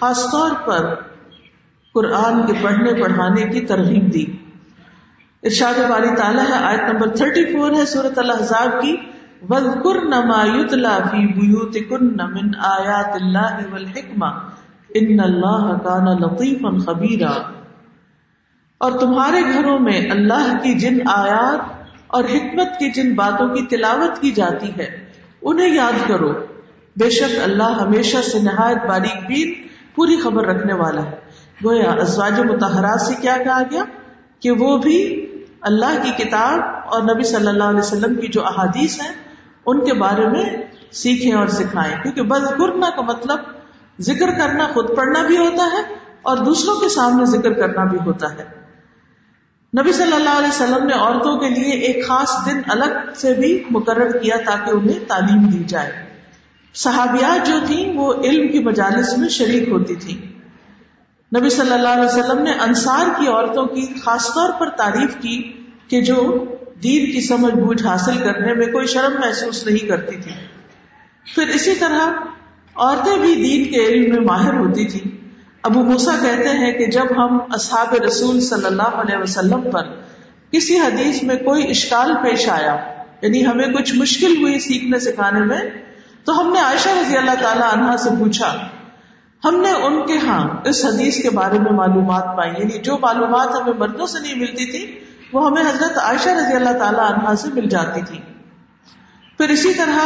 خاص 0.00 0.24
طور 0.32 0.50
پر 0.64 0.94
قرآن 1.94 2.46
کے 2.46 2.52
پڑھنے، 2.62 3.02
پڑھانے 3.02 3.42
کی 3.42 3.60
ترغیب 3.60 4.14
دی۔ 4.14 4.24
ارشاد 5.42 5.90
والی 5.90 6.08
تعالیٰ 6.16 6.46
ہے، 6.48 6.64
آیت 6.64 6.80
نمبر 6.80 7.08
34 7.08 7.76
ہے 7.76 7.86
صورت 7.86 8.18
الحضاب 8.18 8.82
کی۔ 8.82 8.96
وَذْكُرْنَ 9.48 10.14
مَا 10.26 10.44
يُتْلَى 10.46 11.02
فِي 11.10 11.26
بُيُوتِكُنَّ 11.26 12.22
مِنْ 12.22 12.54
آيَاتِ 12.58 13.22
اللَّهِ 13.22 13.72
وَالْحِكْمَةِ 13.72 14.49
ان 14.94 15.20
اللہ 15.20 15.78
کانا 15.84 16.12
لطیف 16.12 16.86
خبیرا۔ 16.86 17.30
اور 18.78 18.92
تمہارے 18.92 19.52
گھروں 19.52 19.78
میں 19.78 20.10
اللہ 20.10 20.52
کی 20.62 20.78
جن 20.78 20.98
آیات 21.08 21.86
اور 22.06 22.24
حکمت 22.24 22.78
کی 22.78 22.90
جن 22.90 23.14
باتوں 23.14 23.48
کی 23.48 23.76
تلاوت 23.76 24.18
کی 24.18 24.30
جاتی 24.30 24.70
ہے، 24.78 25.04
انہیں 25.42 25.74
یاد 25.74 26.08
کرو۔ 26.08 26.32
بے 26.96 27.10
شک 27.10 27.38
اللہ 27.44 27.62
ہمیشہ 27.62 28.16
سے 28.32 28.38
نہایت 28.38 28.76
باریک 28.88 29.26
بین 29.28 29.54
پوری 29.94 30.16
خبر 30.16 30.46
رکھنے 30.46 30.74
والا 30.74 31.02
ہے۔ 31.04 31.16
گویا 31.64 31.90
ازواج 31.90 32.40
متحرات 32.40 33.00
سے 33.00 33.14
کیا 33.20 33.36
کہا 33.44 33.62
گیا؟ 33.70 33.84
کہ 34.40 34.50
وہ 34.50 34.78
بھی 34.78 35.26
اللہ 35.60 36.02
کی 36.02 36.24
کتاب 36.24 36.60
اور 36.94 37.02
نبی 37.02 37.22
صلی 37.22 37.46
اللہ 37.46 37.64
علیہ 37.64 37.78
وسلم 37.78 38.14
کی 38.14 38.26
جو 38.26 38.46
احادیث 38.46 39.00
ہیں، 39.02 39.12
ان 39.66 39.84
کے 39.84 39.94
بارے 39.94 40.26
میں 40.26 40.44
سیکھیں 40.92 41.32
اور 41.32 41.46
سکھائیں۔ 41.46 42.02
کیونکہ 42.02 42.22
بد 42.22 42.60
گرنا 42.60 42.90
کا 42.96 43.02
مطلب 43.02 43.38
ذکر 44.00 44.38
کرنا 44.38 44.66
خود 44.66 44.96
پڑھنا 44.96 45.22
بھی 45.22 45.36
ہوتا 45.36 45.64
ہے 45.72 45.94
اور 46.22 46.36
دوسروں 46.36 46.80
کے 46.80 46.88
سامنے 46.88 47.24
ذکر 47.24 47.52
کرنا 47.52 47.84
بھی 47.84 47.98
ہوتا 48.06 48.32
ہے۔ 48.34 48.60
نبی 49.80 49.92
صلی 49.92 50.12
اللہ 50.12 50.38
علیہ 50.38 50.48
وسلم 50.48 50.86
نے 50.86 50.92
عورتوں 50.92 51.38
کے 51.38 51.48
لیے 51.48 51.72
ایک 51.72 52.08
خاص 52.08 52.46
دن 52.46 52.60
الگ 52.68 53.14
سے 53.16 53.34
بھی 53.34 53.64
مقرر 53.70 54.18
کیا 54.18 54.36
تاکہ 54.46 54.70
انہیں 54.70 54.98
تعلیم 55.08 55.46
دی 55.46 55.64
جائے۔ 55.64 55.92
صحابیات 56.74 57.46
جو 57.46 57.54
تھیں 57.66 57.98
وہ 57.98 58.14
علم 58.14 58.52
کی 58.52 58.58
مجالس 58.58 59.18
میں 59.18 59.28
شریک 59.28 59.68
ہوتی 59.68 59.94
تھی 59.94 60.26
نبی 61.38 61.50
صلی 61.50 61.72
اللہ 61.72 61.88
علیہ 61.88 62.04
وسلم 62.04 62.42
نے 62.42 62.52
انصار 62.52 63.20
کی 63.20 63.28
عورتوں 63.28 63.66
کی 63.66 63.86
خاص 64.04 64.26
طور 64.26 64.50
پر 64.60 64.68
تعریف 64.68 65.14
کی 65.20 65.52
کہ 65.88 66.00
جو 66.00 66.44
دین 66.82 67.12
کی 67.12 67.20
سمجھ 67.20 67.54
بوجھ 67.54 67.82
حاصل 67.82 68.18
کرنے 68.18 68.54
میں 68.54 68.66
کوئی 68.66 68.86
شرم 68.86 69.20
محسوس 69.20 69.66
نہیں 69.66 69.88
کرتی 69.88 70.16
تھی۔ 70.16 70.32
پھر 71.34 71.48
اسی 71.48 71.74
طرح 71.74 72.10
عورتیں 72.76 73.18
بھی 73.18 73.34
دین 73.34 73.72
کے 73.72 73.86
علم 73.86 74.14
میں 74.14 74.20
ماہر 74.20 74.54
ہوتی 74.54 74.84
تھی 74.84 75.00
ابو 75.62 75.82
موسا 75.82 76.12
کہتے 76.22 76.48
ہیں 76.48 76.72
کہ 76.72 76.86
جب 76.86 77.06
ہم 77.16 77.38
اصحاب 77.50 77.94
رسول 77.94 78.40
صلی 78.40 78.66
اللہ 78.66 78.96
علیہ 78.96 79.16
وسلم 79.16 79.70
پر 79.70 79.82
کسی 80.52 80.78
حدیث 80.78 81.22
میں 81.22 81.36
کوئی 81.36 81.70
اشکال 81.70 82.12
پیش 82.22 82.48
آیا 82.48 82.76
یعنی 83.22 83.46
ہمیں 83.46 83.66
کچھ 83.66 83.94
مشکل 83.94 84.36
ہوئی 84.42 84.58
سیکھنے 84.58 84.98
سکھانے 84.98 85.40
میں، 85.40 85.60
تو 86.24 86.40
ہم 86.40 86.52
نے 86.52 86.60
عائشہ 86.60 86.88
رضی 86.88 87.16
اللہ 87.16 87.42
تعالی 87.42 87.62
عنہا 87.72 87.96
سے 87.96 88.10
پوچھا، 88.18 88.56
ہم 89.44 89.56
نے 89.56 89.70
ان 89.70 90.06
کے 90.06 90.16
ہاں 90.26 90.48
اس 90.64 90.84
حدیث 90.84 91.22
کے 91.22 91.30
بارے 91.30 91.58
میں 91.58 91.72
معلومات 91.72 92.36
پائی؟ 92.36 92.52
یعنی 92.58 92.78
جو 92.78 92.98
معلومات 92.98 93.48
ہمیں 93.48 93.72
مردوں 93.78 94.06
سے 94.06 94.18
نہیں 94.20 94.38
ملتی 94.38 94.64
تھی 94.64 94.98
وہ 95.32 95.46
ہمیں 95.46 95.62
حضرت 95.62 95.98
عائشہ 95.98 96.28
رضی 96.28 96.54
اللہ 96.54 96.78
تعالی 96.78 97.00
عنہا 97.00 97.36
سے 97.36 97.48
مل 97.54 97.68
جاتی 97.68 98.00
تھی 98.08 98.18
پھر 99.38 99.48
اسی 99.48 99.74
طرح 99.74 99.98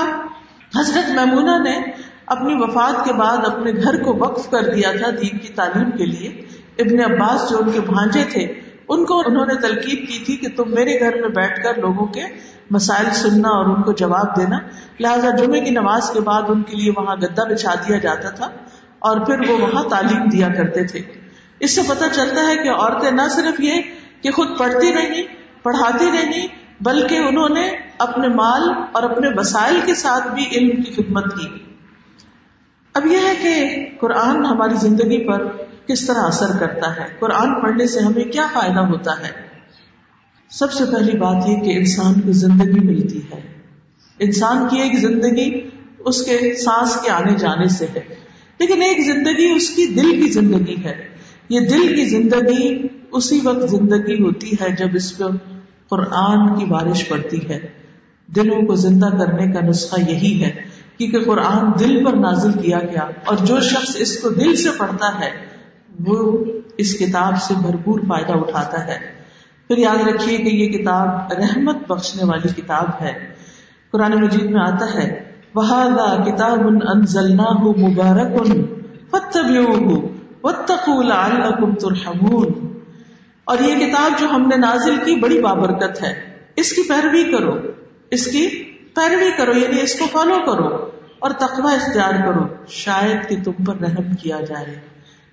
حضرت 0.76 1.10
میمونہ 1.10 1.62
نے 1.62 1.80
اپنی 2.26 2.54
وفات 2.54 3.04
کے 3.04 3.12
بعد 3.12 3.36
اپنے 3.36 3.72
گھر 3.72 4.02
کو 4.02 4.16
وقف 4.18 4.50
کر 4.50 4.62
دیا 4.74 4.92
تھا 4.92 5.10
دین 5.10 5.38
کی 5.38 5.48
تعلیم 5.48 5.90
کے 5.90 6.06
لیے۔ 6.06 6.28
ابن 6.78 7.12
عباس 7.12 7.50
جو 7.50 7.58
ان 7.58 7.72
کے 7.72 7.80
بھانجے 7.80 8.24
تھے، 8.32 8.40
ان 8.88 9.04
کو 9.04 9.22
انہوں 9.26 9.46
نے 9.46 9.54
تلقیب 9.54 10.08
کی 10.08 10.24
تھی 10.24 10.36
کہ 10.36 10.48
تم 10.56 10.70
میرے 10.74 11.00
گھر 11.00 11.20
میں 11.20 11.28
بیٹھ 11.28 11.62
کر 11.62 11.78
لوگوں 11.78 12.06
کے 12.06 12.22
مسائل 12.70 13.10
سننا 13.10 13.48
اور 13.48 13.64
ان 13.64 13.82
کو 13.82 13.92
جواب 13.92 14.36
دینا۔ 14.36 14.58
لہٰذا 15.00 15.30
جمعے 15.36 15.60
کی 15.60 15.70
نماز 15.70 16.10
کے 16.10 16.20
بعد 16.20 16.42
ان 16.48 16.62
کے 16.62 16.76
لیے 16.76 16.92
وہاں 16.96 17.16
گدا 17.16 17.44
بچھا 17.44 17.74
دیا 17.74 17.98
جاتا 17.98 18.30
تھا 18.30 18.48
اور 18.98 19.20
پھر 19.20 19.50
وہ 19.50 19.58
وہاں 19.58 19.82
تعلیم 19.84 20.28
دیا 20.28 20.48
کرتے 20.48 20.84
تھے۔ 20.84 21.00
اس 21.60 21.74
سے 21.74 21.80
پتہ 21.88 22.04
چلتا 22.12 22.46
ہے 22.46 22.56
کہ 22.56 22.68
عورتیں 22.68 23.10
نہ 23.10 23.22
صرف 23.30 23.60
یہ 23.60 23.74
کہ 24.22 24.30
خود 24.30 24.48
پڑھتی 24.58 24.92
رہی 24.92 25.22
پڑھاتی 25.62 26.06
رہی 26.12 26.46
بلکہ 26.80 27.18
انہوں 27.18 27.48
نے 27.48 27.70
اپنے 27.98 28.28
مال 28.28 28.62
اور 28.92 29.02
اپنے 29.02 29.28
وسائل 29.36 29.80
کے 29.86 29.94
ساتھ 29.94 30.28
بھی 30.28 30.44
علم 30.52 30.82
کی 30.82 30.92
خدمت 30.92 31.24
کی۔ 31.24 31.63
اب 32.94 33.06
یہ 33.06 33.16
ہے 33.16 33.34
کہ 33.42 33.84
قرآن 34.00 34.46
ہماری 34.46 34.74
زندگی 34.74 35.26
پر 35.26 35.46
کس 35.86 36.06
طرح 36.06 36.18
اثر 36.18 36.46
کرتا 36.60 36.96
ہے؟ 36.96 37.04
قرآن 37.18 37.62
پڑھنے 37.62 37.86
سے 37.86 38.00
ہمیں 38.00 38.24
کیا 38.24 38.46
فائدہ 38.52 38.80
ہوتا 38.80 39.12
ہے؟ 39.12 39.30
سب 40.50 40.72
سے 40.72 40.84
پہلی 40.84 41.18
بات 41.18 41.48
یہ 41.48 41.56
کہ 41.56 41.78
انسان 41.78 42.20
کو 42.20 42.32
زندگی 42.32 42.80
ملتی 42.80 43.18
ہے۔ 43.18 43.40
انسان 44.18 44.68
کی 44.70 44.80
ایک 44.80 44.98
زندگی 44.98 45.60
اس 45.98 46.22
کے 46.22 46.54
سانس 46.54 47.00
کے 47.04 47.10
آنے 47.10 47.32
جانے 47.38 47.68
سے 47.68 47.86
ہے۔ 47.96 48.14
لیکن 48.58 48.82
ایک 48.82 49.00
زندگی 49.00 49.52
اس 49.56 49.70
کی 49.70 49.86
دل 49.86 50.22
کی 50.22 50.28
زندگی 50.28 50.84
ہے۔ 50.84 51.08
یہ 51.48 51.60
دل 51.60 51.96
کی 51.96 52.04
زندگی 52.04 52.86
اسی 53.12 53.40
وقت 53.44 53.70
زندگی 53.70 54.22
ہوتی 54.22 54.52
ہے 54.60 54.76
جب 54.78 54.88
اس 54.94 55.18
پہ 55.18 55.24
قرآن 55.88 56.58
کی 56.58 56.64
بارش 56.64 57.08
پڑتی 57.08 57.48
ہے۔ 57.48 57.60
دلوں 58.26 58.66
کو 58.66 58.74
زندہ 58.74 59.06
کرنے 59.06 59.52
کا 59.52 59.60
نسخہ 59.60 60.10
یہی 60.10 60.44
ہے۔ 60.44 60.73
کیونکہ 60.98 61.24
قرآن 61.24 61.72
دل 61.78 62.04
پر 62.04 62.12
نازل 62.12 62.52
کیا 62.52 62.78
گیا 62.78 63.08
اور 63.24 63.36
جو 63.36 63.60
شخص 63.60 63.96
اس 63.98 64.20
کو 64.20 64.28
دل 64.28 64.56
سے 64.56 64.70
پڑھتا 64.78 65.20
ہے، 65.20 65.30
وہ 66.06 66.44
اس 66.78 66.98
کتاب 66.98 67.42
سے 67.42 67.54
بھرپور 67.62 68.00
فائدہ 68.08 68.32
اٹھاتا 68.32 68.86
ہے۔ 68.86 68.98
پھر 69.68 69.78
یاد 69.78 70.08
رکھیے 70.08 70.38
کہ 70.38 70.48
یہ 70.48 70.78
کتاب 70.78 71.32
رحمت 71.32 71.76
بخشنے 71.88 72.24
والی 72.24 72.62
کتاب 72.62 73.02
ہے۔ 73.02 73.12
قرآن 73.90 74.12
مجید 74.12 74.50
میں 74.50 74.60
آتا 74.60 74.94
ہے 74.94 75.24
وہ 75.54 75.62
کتاب 76.26 76.58
مبارک 77.78 78.46
ترحمون 81.80 82.52
اور 83.44 83.58
یہ 83.58 83.86
کتاب 83.86 84.20
جو 84.20 84.26
ہم 84.26 84.48
نے 84.48 84.56
نازل 84.56 84.96
کی 84.96 85.20
بڑی 85.20 85.40
بابرکت 85.40 86.02
ہے۔ 86.02 86.12
اس 86.56 86.72
کی 86.72 86.82
پیروی 86.88 87.24
کرو، 87.32 87.56
اس 88.10 88.26
کی 88.26 88.63
پیروی 88.94 89.30
کرو 89.36 89.52
یعنی 89.58 89.80
اس 89.80 89.98
کو 89.98 90.06
فالو 90.12 90.38
کرو 90.46 90.90
اور 91.18 91.30
تقوی 91.30 91.74
اختیار 91.74 92.26
کرو۔ 92.26 92.46
شاید 92.68 93.28
کہ 93.28 93.36
تم 93.44 93.64
پر 93.64 93.76
رحم 93.76 94.14
کیا 94.14 94.40
جائے۔ 94.40 94.80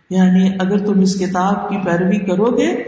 یعنی 0.09 0.49
اگر 0.59 0.85
تم 0.85 0.99
اس 0.99 1.19
کتاب 1.19 1.69
کی 1.69 1.77
پیروی 1.77 2.17
کرو 2.17 2.57
گے، 2.57 2.83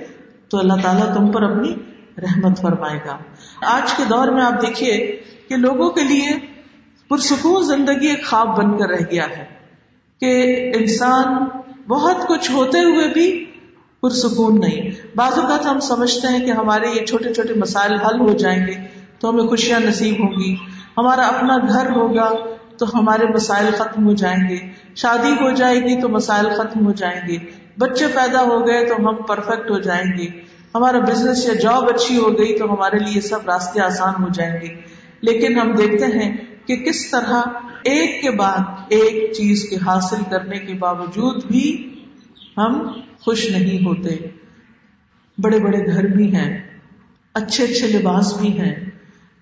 تو 0.49 0.59
اللہ 0.59 0.73
تعالیٰ 0.83 1.13
تم 1.13 1.31
پر 1.31 1.43
اپنی 1.43 1.75
رحمت 2.17 2.61
فرمائے 2.61 2.99
گا۔ 3.05 3.17
آج 3.65 3.93
کے 3.93 4.03
دور 4.09 4.27
میں 4.27 4.43
آپ 4.43 4.61
دیکھیے 4.61 5.21
کہ 5.49 5.55
لوگوں 5.55 5.89
کے 5.89 6.03
لیے 6.03 6.29
پرسکون 7.09 7.63
زندگی 7.63 8.07
ایک 8.07 8.25
خواب 8.25 8.57
بن 8.57 8.77
کر 8.77 8.89
رہ 8.89 9.05
گیا 9.11 9.25
ہے 9.37 9.45
کہ 10.19 10.71
انسان 10.75 11.47
بہت 11.87 12.27
کچھ 12.27 12.51
ہوتے 12.51 12.79
ہوئے 12.79 13.07
بھی 13.13 13.45
پرسکون 14.01 14.59
نہیں۔ 14.59 14.91
بعض 15.15 15.39
اوقات 15.39 15.65
ہم 15.65 15.79
سمجھتے 15.79 16.27
ہیں 16.27 16.45
کہ 16.45 16.51
ہمارے 16.51 16.87
یہ 16.87 17.05
چھوٹے 17.05 17.33
چھوٹے 17.33 17.53
مسائل 17.53 17.95
حل 17.95 18.19
ہو 18.19 18.33
جائیں 18.33 18.67
گے۔ 18.67 19.02
تو 19.23 19.29
ہمیں 19.29 19.43
خوشیاں 19.43 19.79
نصیب 19.79 20.15
ہوں 20.19 20.31
گی۔ 20.31 20.55
ہمارا 20.97 21.21
اپنا 21.21 21.57
گھر 21.57 21.89
ہوگا 21.89 22.31
تو 22.77 22.85
ہمارے 22.99 23.25
مسائل 23.33 23.65
ختم 23.77 24.05
ہو 24.05 24.13
جائیں 24.13 24.49
گے۔ 24.49 24.57
شادی 24.95 25.31
ہو 25.31 25.51
جائے 25.51 25.75
گی 25.75 26.01
تو 26.01 26.09
مسائل 26.09 26.45
ختم 26.57 26.85
ہو 26.85 26.91
جائیں 26.91 27.27
گے۔ 27.27 27.37
بچے 27.79 28.05
پیدا 28.07 28.41
ہو 28.41 28.67
گئے 28.67 28.85
تو 28.85 28.95
ہم 28.95 29.15
پرفیکٹ 29.15 29.71
ہو 29.71 29.79
جائیں 29.79 30.17
گے۔ 30.17 30.27
ہمارا 30.75 30.99
بزنس 30.99 31.45
یا 31.45 31.53
جاب 31.53 31.89
اچھی 31.89 32.17
ہو 32.17 32.37
گئی 32.37 32.59
تو 32.59 32.73
ہمارے 32.73 32.99
لیے 32.99 33.21
سب 33.21 33.39
راستے 33.45 33.81
آسان 33.81 34.23
ہو 34.23 34.27
جائیں 34.33 34.61
گے۔ 34.61 34.67
لیکن 35.21 35.59
ہم 35.59 35.71
دیکھتے 35.71 36.05
ہیں 36.05 36.37
کہ 36.67 36.75
کس 36.75 37.11
طرح 37.11 37.41
ایک 37.83 38.21
کے 38.21 38.31
بعد 38.31 38.59
ایک 38.89 39.33
چیز 39.33 39.69
کے 39.69 39.75
حاصل 39.75 40.23
کرنے 40.31 40.59
کے 40.59 40.73
باوجود 40.73 41.45
بھی 41.45 41.93
ہم 42.57 42.87
خوش 43.21 43.49
نہیں 43.49 43.85
ہوتے۔ 43.85 44.15
بڑے 45.37 45.59
بڑے 45.59 45.85
گھر 45.85 46.07
بھی 46.07 46.35
ہیں، 46.35 46.61
اچھے 47.33 47.63
اچھے 47.63 47.87
لباس 47.87 48.37
بھی 48.37 48.59
ہیں۔ 48.59 48.82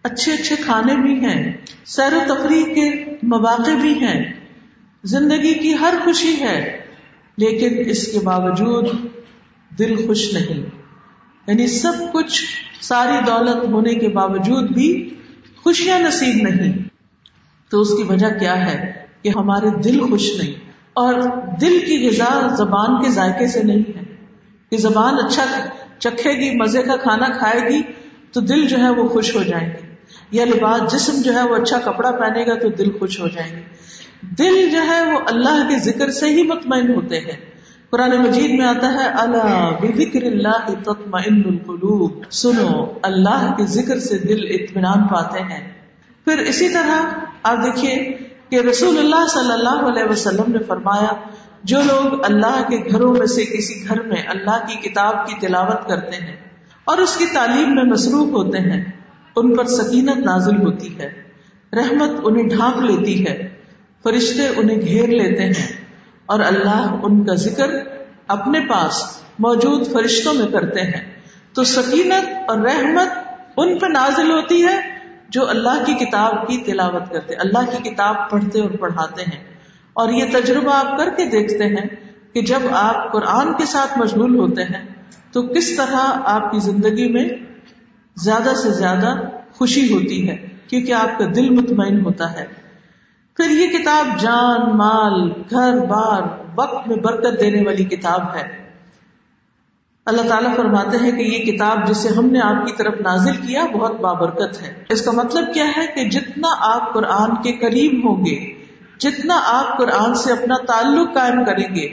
اچھے 0.03 0.31
اچھے 0.31 0.55
کھانے 0.55 0.95
بھی 0.95 1.25
ہیں، 1.25 1.57
سیر 1.85 2.13
و 2.13 2.19
تفریح 2.27 2.63
کے 2.63 3.05
مواقع 3.23 3.71
بھی 3.81 3.93
ہیں، 3.93 4.33
زندگی 5.03 5.53
کی 5.53 5.73
ہر 5.73 5.93
خوشی 6.03 6.35
ہے، 6.39 6.81
لیکن 7.37 7.89
اس 7.89 8.07
کے 8.07 8.19
باوجود 8.19 8.87
دل 9.79 10.07
خوش 10.07 10.33
نہیں۔ 10.33 10.65
یعنی 11.47 11.67
سب 11.67 11.93
کچھ 12.13 12.43
ساری 12.81 13.25
دولت 13.27 13.67
ہونے 13.67 13.93
کے 13.93 14.07
باوجود 14.07 14.69
بھی 14.71 15.15
خوشیاں 15.63 15.99
نصیب 15.99 16.47
نہیں۔ 16.47 16.73
تو 17.69 17.81
اس 17.81 17.89
کی 17.89 18.03
وجہ 18.03 18.39
کیا 18.39 18.73
ہے 18.73 18.93
کہ 19.21 19.29
ہمارے 19.35 19.81
دل 19.81 20.09
خوش 20.09 20.31
نہیں، 20.37 20.53
اور 20.93 21.13
دل 21.61 21.79
کی 21.79 22.09
غذا 22.09 22.55
زبان 22.55 23.03
کے 23.03 23.09
ذائقے 23.09 23.47
سے 23.47 23.63
نہیں 23.63 23.97
ہے۔ 23.97 24.01
کہ 24.69 24.77
زبان 24.77 25.13
اچھا 25.13 25.45
چکھے 25.99 26.33
گی، 26.33 26.55
مزے 26.55 26.81
کا 26.81 26.95
کھانا 26.95 27.27
کھائے 27.37 27.69
گی، 27.69 27.81
تو 28.31 28.41
دل 28.41 28.67
جو 28.67 28.77
ہے 28.77 28.89
وہ 28.89 29.07
خوش 29.07 29.35
ہو 29.35 29.43
جائیں 29.43 29.69
گے 29.69 29.90
یا 30.31 30.45
لباس، 30.45 30.93
جسم 30.93 31.21
جو 31.21 31.33
ہے 31.33 31.43
وہ 31.43 31.55
اچھا 31.55 31.79
کپڑا 31.79 32.11
پہنے 32.11 32.45
گا 32.45 32.55
تو 32.55 32.69
دل 32.69 32.97
خوش 32.97 33.19
ہو 33.19 33.27
جائیں 33.27 33.55
گے۔ 33.55 33.61
دل 34.21 34.69
جو 34.69 34.81
ہے 34.81 35.11
وہ 35.11 35.19
اللہ 35.27 35.69
کے 35.69 35.79
ذکر 35.79 36.11
سے 36.11 36.25
ہی 36.25 36.43
مطمئن 36.43 36.93
ہوتے 36.95 37.19
ہیں۔ 37.19 37.51
قرآن 37.89 38.11
مجید 38.11 38.51
میں 38.51 38.65
آتا 38.65 38.93
ہے 38.93 39.07
اللہ 39.07 39.69
بکر 39.81 40.23
اللہ 40.23 40.69
تطمئن 40.83 41.41
القلوب 41.45 42.31
سنو، 42.31 42.93
اللہ 43.01 43.53
کے 43.57 43.65
ذکر 43.65 43.99
سے 43.99 44.17
دل 44.17 44.45
اطمینان 44.49 45.07
پاتے 45.07 45.39
ہیں۔ 45.39 45.69
پھر 46.25 46.37
اسی 46.37 46.69
طرح 46.69 47.15
آپ 47.43 47.57
دیکھیے 47.57 48.17
کہ 48.49 48.55
رسول 48.55 48.97
اللہ 48.97 49.27
صلی 49.27 49.51
اللہ 49.51 49.83
علیہ 49.87 50.03
وسلم 50.11 50.51
نے 50.51 50.59
فرمایا، 50.67 51.13
جو 51.63 51.81
لوگ 51.81 52.25
اللہ 52.25 52.61
کے 52.69 52.77
گھروں 52.91 53.13
میں 53.13 53.27
سے 53.27 53.45
کسی 53.45 53.87
گھر 53.87 54.01
میں 54.01 54.21
اللہ 54.27 54.65
کی 54.67 54.89
کتاب 54.89 55.27
کی 55.27 55.47
تلاوت 55.47 55.87
کرتے 55.87 56.15
ہیں 56.15 56.35
اور 56.83 56.97
اس 56.97 57.15
کی 57.17 57.25
تعلیم 57.33 57.75
میں 57.75 57.83
مصروف 57.83 58.31
ہوتے 58.31 58.57
ہیں 58.57 58.83
ان 59.35 59.55
پر 59.55 59.65
سکینت 59.65 60.17
نازل 60.17 60.57
ہوتی 60.57 60.99
ہے۔ 60.99 61.23
رحمت 61.73 62.09
انہیں 62.23 62.49
ڈھانپ 62.49 62.77
لیتی 62.77 63.27
ہے۔ 63.27 63.49
فرشتے 64.03 64.47
انہیں 64.55 64.81
گھیر 64.81 65.07
لیتے 65.07 65.45
ہیں۔ 65.45 65.85
اور 66.25 66.39
اللہ 66.39 66.99
ان 67.03 67.25
کا 67.25 67.33
ذکر 67.33 67.69
اپنے 68.27 68.59
پاس 68.59 69.21
موجود 69.39 69.91
فرشتوں 69.91 70.33
میں 70.33 70.47
کرتے 70.47 70.81
ہیں۔ 70.81 71.11
تو 71.53 71.63
سکینت 71.63 72.29
اور 72.47 72.57
رحمت 72.59 73.07
ان 73.57 73.79
پہ 73.79 73.85
نازل 73.85 74.31
ہوتی 74.31 74.63
ہے 74.63 74.79
جو 75.29 75.49
اللہ 75.49 75.83
کی 75.85 75.93
کتاب 75.93 76.47
کی 76.47 76.57
تلاوت 76.57 77.09
کرتے، 77.11 77.35
اللہ 77.35 77.71
کی 77.71 77.89
کتاب 77.89 78.29
پڑھتے 78.29 78.61
اور 78.61 78.69
پڑھاتے 78.69 79.23
ہیں۔ 79.23 79.43
اور 79.93 80.09
یہ 80.09 80.25
تجربہ 80.33 80.73
آپ 80.73 80.97
کر 80.97 81.09
کے 81.17 81.25
دیکھتے 81.25 81.65
ہیں 81.65 81.85
کہ 82.33 82.41
جب 82.41 82.59
آپ 82.71 83.13
قرآن 83.13 83.53
کے 83.53 83.65
ساتھ 83.65 83.99
مشغول 83.99 84.39
ہوتے 84.39 84.63
ہیں 84.63 84.85
تو 85.31 85.41
کس 85.41 85.75
طرح 85.75 85.97
آپ 86.23 86.51
کی 86.51 86.59
زندگی 86.59 87.13
میں 87.13 87.29
زیادہ 88.15 88.53
سے 88.63 88.69
زیادہ 88.69 89.15
خوشی 89.53 89.93
ہوتی 89.93 90.29
ہے، 90.29 90.47
کیونکہ 90.67 90.93
آپ 90.93 91.19
کا 91.19 91.25
دل 91.35 91.49
مطمئن 91.49 92.05
ہوتا 92.05 92.33
ہے۔ 92.33 92.45
پھر 93.37 93.49
یہ 93.49 93.77
کتاب 93.77 94.19
جان، 94.19 94.77
مال، 94.77 95.29
گھر، 95.49 95.85
بار، 95.85 96.21
وقت 96.55 96.87
میں 96.87 96.95
برکت 96.95 97.39
دینے 97.39 97.65
والی 97.65 97.83
کتاب 97.83 98.35
ہے۔ 98.35 98.61
اللہ 100.05 100.21
تعالیٰ 100.21 100.55
فرماتے 100.55 100.97
ہیں 100.97 101.11
کہ 101.11 101.21
یہ 101.21 101.51
کتاب 101.51 101.87
جسے 101.87 102.09
ہم 102.09 102.25
نے 102.25 102.39
آپ 102.39 102.67
کی 102.67 102.73
طرف 102.77 102.93
نازل 103.01 103.35
کیا 103.35 103.65
بہت 103.65 104.01
بابرکت 104.01 104.61
ہے۔ 104.61 104.83
اس 104.89 105.01
کا 105.01 105.11
مطلب 105.11 105.53
کیا 105.53 105.65
ہے 105.77 105.87
کہ 105.95 106.09
جتنا 106.09 106.47
آپ 106.59 106.93
قرآن 106.93 107.35
کے 107.43 107.51
قریب 107.51 108.05
ہوں 108.05 108.25
گے، 108.25 108.65
جتنا 108.99 109.41
آپ 109.43 109.77
قرآن 109.77 110.15
سے 110.15 110.31
اپنا 110.31 110.55
تعلق 110.65 111.13
قائم 111.13 111.45
کریں 111.45 111.75
گے، 111.75 111.85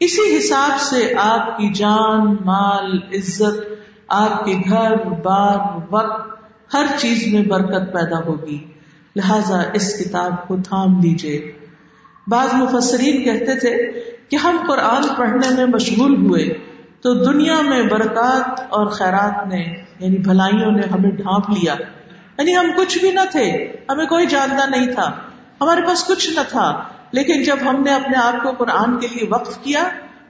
اسی 0.00 0.36
حساب 0.36 0.80
سے 0.80 1.12
آپ 1.18 1.58
کی 1.58 1.72
جان، 1.72 2.36
مال، 2.44 2.98
عزت 3.14 3.75
آپ 4.08 4.44
کے 4.44 4.52
گھر 4.68 4.96
بار 4.96 5.78
وقت، 5.90 6.36
ہر 6.74 6.84
چیز 6.96 7.32
میں 7.32 7.42
برکت 7.42 7.92
پیدا 7.92 8.18
ہوگی۔ 8.26 8.64
لہذا 9.16 9.62
اس 9.72 9.98
کتاب 9.98 10.48
کو 10.48 10.56
تھام 10.56 11.00
لیجیے 11.00 11.52
بعض 12.26 12.48
مفسرین 12.54 13.24
کہتے 13.24 13.58
تھے 13.58 14.00
کہ 14.28 14.36
ہم 14.36 14.56
قرآن 14.68 15.02
پڑھنے 15.16 15.54
میں 15.56 15.66
مشغول 15.66 16.16
ہوئے 16.16 16.44
تو 17.00 17.14
دنیا 17.14 17.60
میں 17.60 17.82
برکات 17.82 18.60
اور 18.68 18.86
خیرات 18.86 19.46
نے 19.46 19.82
یعنی 19.98 20.18
بھلائیوں 20.18 20.70
نے 20.70 20.82
ہمیں 20.92 21.10
ڈھانپ 21.10 21.50
لیا۔ 21.50 21.74
یعنی 22.38 22.56
ہم 22.56 22.70
کچھ 22.76 22.98
بھی 22.98 23.10
نہ 23.10 23.20
تھے، 23.30 23.72
ہمیں 23.90 24.06
کوئی 24.06 24.26
جاننا 24.26 24.66
نہیں 24.66 24.86
تھا۔ 24.86 25.10
ہمارے 25.60 25.80
پاس 25.86 26.04
کچھ 26.04 26.30
نہ 26.30 26.40
تھا، 26.48 26.82
لیکن 27.12 27.42
جب 27.42 27.56
ہم 27.62 27.82
نے 27.82 27.94
اپنے 27.94 28.18
آپ 28.18 28.42
کو 28.42 28.52
قرآن 28.52 28.98
کے 28.98 29.08
لیے 29.08 29.28
وقف 29.30 29.58
کیا 29.58 29.88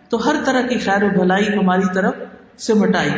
تو 0.08 0.28
ہر 0.28 0.34
طرح 0.44 0.60
کی 0.60 0.78
خیر 0.78 1.02
و 1.02 1.08
بھلائی 1.08 1.48
ہماری 1.48 1.94
طرف 1.94 2.14
سے 2.58 2.74
مٹائی۔ 2.74 3.10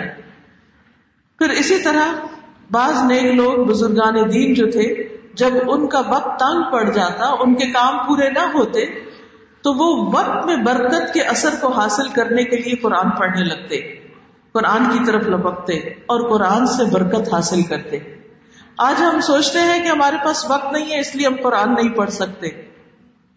پھر 1.38 1.50
اسی 1.50 1.78
طرح 1.78 2.26
بعض 2.70 3.04
نیک 3.04 3.34
لوگ 3.34 3.64
بزرگان 3.64 4.32
دین 4.32 4.54
جو 4.54 4.70
تھے، 4.70 5.16
جب 5.34 5.50
ان 5.66 5.86
کا 5.86 6.02
وقت 6.08 6.38
تنگ 6.38 6.62
پڑ 6.72 6.84
جاتا، 6.84 7.34
ان 7.40 7.54
کے 7.54 7.66
کام 7.66 7.98
پورے 8.06 8.30
نہ 8.30 8.50
ہوتے، 8.54 8.86
تو 9.62 9.72
وہ 9.72 10.12
وقت 10.14 10.46
میں 10.46 10.56
برکت 10.56 11.14
کے 11.14 11.20
اثر 11.20 11.54
کو 11.60 11.72
حاصل 11.72 12.08
کرنے 12.08 12.44
کے 12.44 12.56
لیے 12.56 12.74
قرآن 12.76 13.10
پڑھنے 13.10 13.44
لگتے، 13.44 13.76
قرآن 14.52 14.84
کی 14.92 15.04
طرف 15.06 15.22
لپکتے 15.22 15.74
اور 15.74 16.30
قرآن 16.30 16.66
سے 16.66 16.84
برکت 16.84 17.34
حاصل 17.34 17.62
کرتے۔ 17.62 17.98
آج 18.78 19.02
ہم 19.02 19.20
سوچتے 19.20 19.58
ہیں 19.58 19.82
کہ 19.82 19.88
ہمارے 19.88 20.16
پاس 20.24 20.50
وقت 20.50 20.72
نہیں 20.72 20.90
ہے، 20.90 21.00
اس 21.00 21.16
لیے 21.16 21.26
ہم 21.26 21.36
قرآن 21.42 21.74
نہیں 21.74 21.88
پڑھ 21.88 22.10
سکتے۔ 22.10 22.48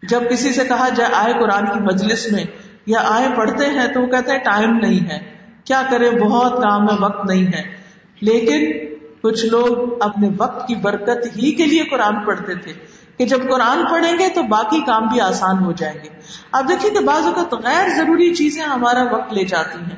جب 0.02 0.22
کسی 0.30 0.52
سے 0.52 0.64
کہا 0.64 0.88
جائے، 0.88 1.14
آئے 1.14 1.32
قرآن 1.32 1.66
کی 1.66 1.80
مجلس 1.80 2.32
میں، 2.32 2.44
یا 2.86 3.00
آئے 3.04 3.28
پڑھتے 3.36 3.66
ہیں، 3.66 3.86
تو 3.94 4.00
وہ 4.00 4.06
کہتے 4.06 4.32
ہیں، 4.32 4.38
ٹائم 4.38 4.76
نہیں 4.76 5.10
ہے۔ 5.10 5.18
کیا 5.64 5.82
کرے 5.90 6.10
بہت 6.10 6.62
کام 6.62 6.88
ہے، 6.88 6.94
وقت 7.00 7.26
نہیں 7.26 7.46
ہے۔ 7.46 7.81
لیکن 8.22 8.94
کچھ 9.20 9.46
لوگ 9.46 10.02
اپنے 10.02 10.28
وقت 10.38 10.68
کی 10.68 10.74
برکت 10.74 11.26
ہی 11.36 11.52
کے 11.52 11.66
لیے 11.66 11.84
قرآن 11.84 12.24
پڑھتے 12.24 12.54
تھے 12.54 12.72
کہ 13.16 13.24
جب 13.24 13.50
قرآن 13.50 13.84
پڑھیں 13.90 14.18
گے 14.18 14.28
تو 14.28 14.42
باقی 14.42 14.80
کام 14.80 15.06
بھی 15.06 15.20
آسان 15.20 15.64
ہو 15.64 15.72
جائیں 15.72 15.98
گے۔ 16.04 16.08
آپ 16.52 16.64
دیکھیے 16.68 16.90
کہ 16.90 17.00
بعض 17.00 17.26
اوقات 17.26 17.54
غیر 17.54 17.88
ضروری 17.96 18.34
چیزیں 18.34 18.62
ہمارا 18.62 19.02
وقت 19.02 19.32
لے 19.32 19.44
جاتی 19.44 19.78
ہیں۔ 19.78 19.96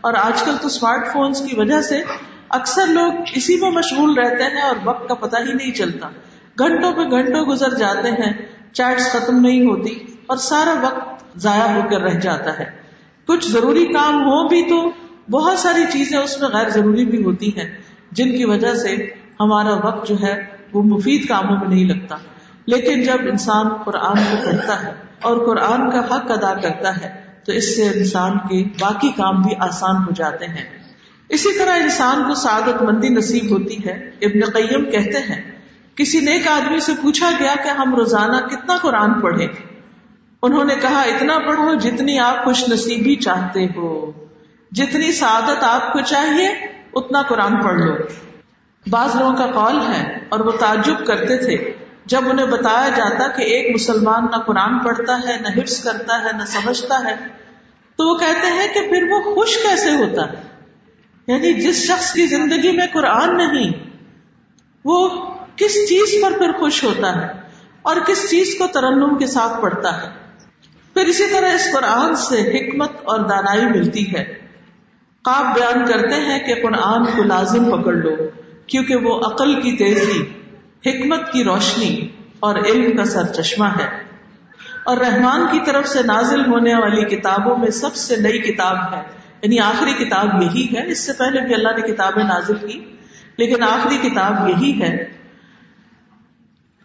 اور 0.00 0.14
آج 0.14 0.42
کل 0.42 0.56
تو 0.60 0.66
اسمارٹ 0.66 1.12
فونس 1.12 1.40
کی 1.40 1.56
وجہ 1.56 1.80
سے 1.80 2.02
اکثر 2.48 2.86
لوگ 2.86 3.12
اسی 3.34 3.56
میں 3.56 3.70
مشغول 3.70 4.18
رہتے 4.18 4.44
ہیں 4.44 4.62
اور 4.62 4.76
وقت 4.84 5.08
کا 5.08 5.14
پتہ 5.14 5.36
ہی 5.36 5.52
نہیں 5.52 5.72
چلتا۔ 5.72 6.08
گھنٹوں 6.58 6.92
پہ 6.92 7.00
گھنٹوں 7.10 7.46
گزر 7.46 7.74
جاتے 7.74 8.10
ہیں، 8.10 8.32
چیٹس 8.72 9.12
ختم 9.12 9.40
نہیں 9.40 9.66
ہوتی 9.66 9.94
اور 10.26 10.36
سارا 10.36 10.74
وقت 10.82 11.38
ضائع 11.38 11.74
ہو 11.74 11.80
کر 11.90 12.00
رہ 12.00 12.20
جاتا 12.20 12.58
ہے۔ 12.58 12.64
کچھ 13.26 13.50
ضروری 13.50 13.86
کام 13.86 14.14
ہو 14.14 14.48
بھی 14.48 14.62
تو 14.62 14.90
بہت 15.30 15.58
ساری 15.58 15.84
چیزیں 15.92 16.18
اس 16.18 16.40
میں 16.40 16.48
غیر 16.48 16.68
ضروری 16.68 17.04
بھی 17.04 17.24
ہوتی 17.24 17.58
ہیں، 17.58 17.78
جن 18.12 18.36
کی 18.36 18.44
وجہ 18.44 18.74
سے 18.74 19.10
ہمارا 19.40 19.86
وقت 19.86 20.08
جو 20.08 20.16
ہے 20.22 20.44
وہ 20.72 20.82
مفید 20.82 21.28
کاموں 21.28 21.56
میں 21.56 21.68
نہیں 21.68 21.84
لگتا۔ 21.84 22.16
لیکن 22.66 23.02
جب 23.02 23.16
انسان 23.20 23.68
قرآن 23.84 24.16
کو 24.16 24.36
پڑھتا 24.44 24.82
ہے 24.82 24.92
اور 25.22 25.46
قرآن 25.46 25.90
کا 25.90 26.00
حق 26.00 26.30
ادا 26.30 26.54
کرتا 26.54 27.00
ہے، 27.00 27.20
تو 27.46 27.52
اس 27.52 27.76
سے 27.76 27.88
انسان 27.88 28.38
کے 28.38 28.64
باقی 28.80 29.10
کام 29.10 29.42
بھی 29.42 29.52
آسان 29.58 29.96
ہو 29.96 30.10
جاتے 30.14 30.46
ہیں۔ 30.46 30.64
اسی 31.28 31.58
طرح 31.58 31.76
انسان 31.82 32.22
کو 32.28 32.34
سعادت 32.34 32.82
مندی 32.82 33.08
نصیب 33.08 33.50
ہوتی 33.50 33.86
ہے، 33.86 34.10
ابن 34.22 34.50
قیم 34.50 34.90
کہتے 34.90 35.18
ہیں، 35.18 35.52
کسی 35.94 36.20
نیک 36.20 36.48
آدمی 36.48 36.80
سے 36.80 36.92
پوچھا 37.02 37.30
گیا 37.40 37.54
کہ 37.64 37.68
ہم 37.68 37.94
روزانہ 37.94 38.46
کتنا 38.46 38.76
قرآن 38.82 39.20
پڑھیں؟ 39.20 39.48
انہوں 40.42 40.64
نے 40.64 40.74
کہا، 40.82 41.00
اتنا 41.00 41.38
پڑھو 41.38 41.74
جتنی 41.74 42.18
آپ 42.18 42.44
خوش 42.44 42.68
نصیبی 42.68 43.16
چاہتے 43.16 43.66
ہو۔ 43.76 44.10
جتنی 44.70 45.12
سعادت 45.12 45.62
آپ 45.62 45.92
کو 45.92 46.00
چاہیے، 46.00 46.48
اتنا 46.94 47.22
قرآن 47.22 47.62
پڑھ 47.62 47.80
لو۔ 47.80 47.94
بعض 48.90 49.16
لوگوں 49.16 49.36
کا 49.36 49.46
قول 49.46 49.80
ہے، 49.88 50.18
اور 50.28 50.40
وہ 50.40 50.50
تعجب 50.50 51.06
کرتے 51.06 51.36
تھے۔ 51.36 51.72
جب 52.06 52.20
انہیں 52.26 52.46
بتایا 52.46 52.88
جاتا 52.88 53.28
کہ 53.28 53.42
ایک 53.42 53.74
مسلمان 53.74 54.24
نہ 54.24 54.36
قرآن 54.36 54.78
پڑھتا 54.78 55.20
ہے، 55.28 55.36
نہ 55.40 55.48
حفظ 55.48 55.84
کرتا 55.84 56.24
ہے، 56.24 56.36
نہ 56.36 56.44
سمجھتا 56.44 57.00
ہے، 57.04 57.14
تو 57.96 58.08
وہ 58.08 58.18
کہتے 58.18 58.46
ہیں 58.46 58.74
کہ 58.74 58.90
پھر 58.90 59.02
وہ 59.10 59.20
خوش 59.20 59.56
کیسے 59.62 59.90
ہوتا؟ 59.90 60.32
ہے 60.32 60.34
یعنی 61.26 61.52
جس 61.52 61.76
شخص 61.86 62.12
کی 62.12 62.26
زندگی 62.26 62.76
میں 62.76 62.86
قرآن 62.92 63.36
نہیں، 63.36 63.72
وہ 64.84 65.08
کس 65.56 65.88
چیز 65.88 66.22
پر 66.22 66.38
پھر 66.38 66.52
خوش 66.52 66.84
ہوتا 66.84 67.22
ہے؟ 67.22 67.26
اور 67.82 67.96
کس 68.06 68.30
چیز 68.30 68.54
کو 68.58 68.66
ترنم 68.66 69.18
کے 69.18 69.26
ساتھ 69.26 69.62
پڑھتا 69.62 70.02
ہے؟ 70.02 70.08
پھر 70.94 71.04
اسی 71.04 71.26
طرح 71.26 71.52
اس 71.52 71.68
قرآن 71.72 72.16
سے 72.16 72.40
حکمت 72.40 72.90
اور 73.04 73.20
دانائی 73.20 73.66
ملتی 73.66 74.16
ہے۔ 74.16 74.43
خواب 75.24 75.54
بیان 75.54 75.86
کرتے 75.86 76.14
ہیں 76.14 76.46
کہ 76.46 76.54
قرآن 76.62 77.04
کو 77.04 77.22
لازم 77.22 77.82
پکڑ 77.82 77.92
لو، 77.92 78.10
کیونکہ 78.66 78.96
وہ 78.96 79.20
عقل 79.20 79.60
کی 79.60 79.72
تیزی، 79.76 80.22
حکمت 80.86 81.32
کی 81.32 81.44
روشنی 81.44 82.08
اور 82.40 82.54
علم 82.54 82.96
کا 82.96 83.04
سر 83.04 83.26
چشمہ 83.26 83.64
ہے۔ 83.64 84.04
اور 84.84 84.96
رحمان 84.96 85.46
کی 85.52 85.58
طرف 85.66 85.88
سے 85.88 86.02
نازل 86.02 86.46
ہونے 86.46 86.74
والی 86.74 87.04
کتابوں 87.04 87.56
میں 87.56 87.70
سب 87.70 87.94
سے 87.94 88.16
نئی 88.16 88.38
کتاب 88.38 88.76
ہے۔ 88.94 89.02
یعنی 89.42 89.58
آخری 89.58 90.04
کتاب 90.04 90.42
یہی 90.42 90.76
ہے، 90.76 90.90
اس 90.90 90.98
سے 90.98 91.12
پہلے 91.12 91.40
بھی 91.40 91.54
اللہ 91.54 91.68
نے 91.68 91.92
کتابیں 91.92 92.24
نازل 92.24 92.66
کی، 92.68 92.84
لیکن 93.36 93.62
آخری 93.62 93.98
کتاب 93.98 94.48
یہی 94.48 94.82
ہے۔ 94.82 95.04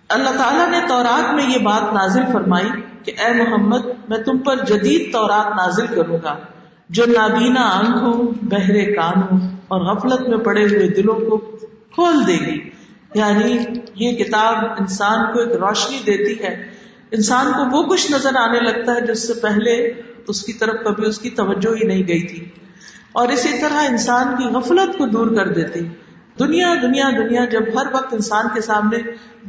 اللہ 0.09 0.29
تعالیٰ 0.29 0.69
نے 0.69 0.79
تورات 0.87 1.33
میں 1.33 1.43
یہ 1.49 1.59
بات 1.59 1.93
نازل 1.93 2.21
فرمائی 2.33 2.69
کہ 3.03 3.13
اے 3.19 3.33
محمد، 3.33 4.09
میں 4.09 4.17
تم 4.17 4.37
پر 4.37 4.55
جدید 4.55 5.13
تورات 5.13 5.47
نازل 5.47 5.87
کروں 5.87 6.17
گا۔ 6.23 6.37
جو 6.89 7.03
نابینا 7.05 7.61
آنکھوں 7.61 8.45
بہرے 8.45 8.85
کانوں 8.85 9.39
اور 9.67 9.81
غفلت 9.81 10.29
میں 10.29 10.37
پڑے 10.37 10.63
ہوئے 10.63 10.87
دلوں 10.87 11.15
کو 11.15 11.37
کھول 11.91 12.27
دے 12.27 12.33
گی۔ 12.33 12.69
یعنی 13.15 13.57
یہ 13.95 14.23
کتاب 14.23 14.65
انسان 14.79 15.33
کو 15.33 15.39
ایک 15.39 15.51
روشنی 15.51 15.99
دیتی 16.05 16.43
ہے۔ 16.43 16.65
انسان 17.11 17.51
کو 17.51 17.77
وہ 17.77 17.83
کچھ 17.83 18.11
نظر 18.11 18.35
آنے 18.35 18.59
لگتا 18.59 18.95
ہے 18.95 19.01
جس 19.01 19.27
سے 19.27 19.33
پہلے 19.33 19.73
اس 20.27 20.43
کی 20.43 20.53
طرف 20.53 20.75
کبھی 20.85 21.05
اس 21.05 21.19
کی 21.19 21.29
توجہ 21.29 21.75
ہی 21.83 21.87
نہیں 21.87 22.07
گئی 22.07 22.27
تھی۔ 22.27 22.49
اور 23.11 23.27
اسی 23.27 23.61
طرح 23.61 23.85
انسان 23.89 24.35
کی 24.37 24.43
غفلت 24.43 24.97
کو 24.97 25.05
دور 25.05 25.27
کر 25.37 25.47
دیتی۔ 25.47 25.79
دنیا 26.39 26.73
دنیا 26.81 27.09
دنیا، 27.17 27.45
جب 27.45 27.59
ہر 27.59 27.87
وقت 27.93 28.13
انسان 28.13 28.45
کے 28.53 28.61
سامنے 28.61 28.97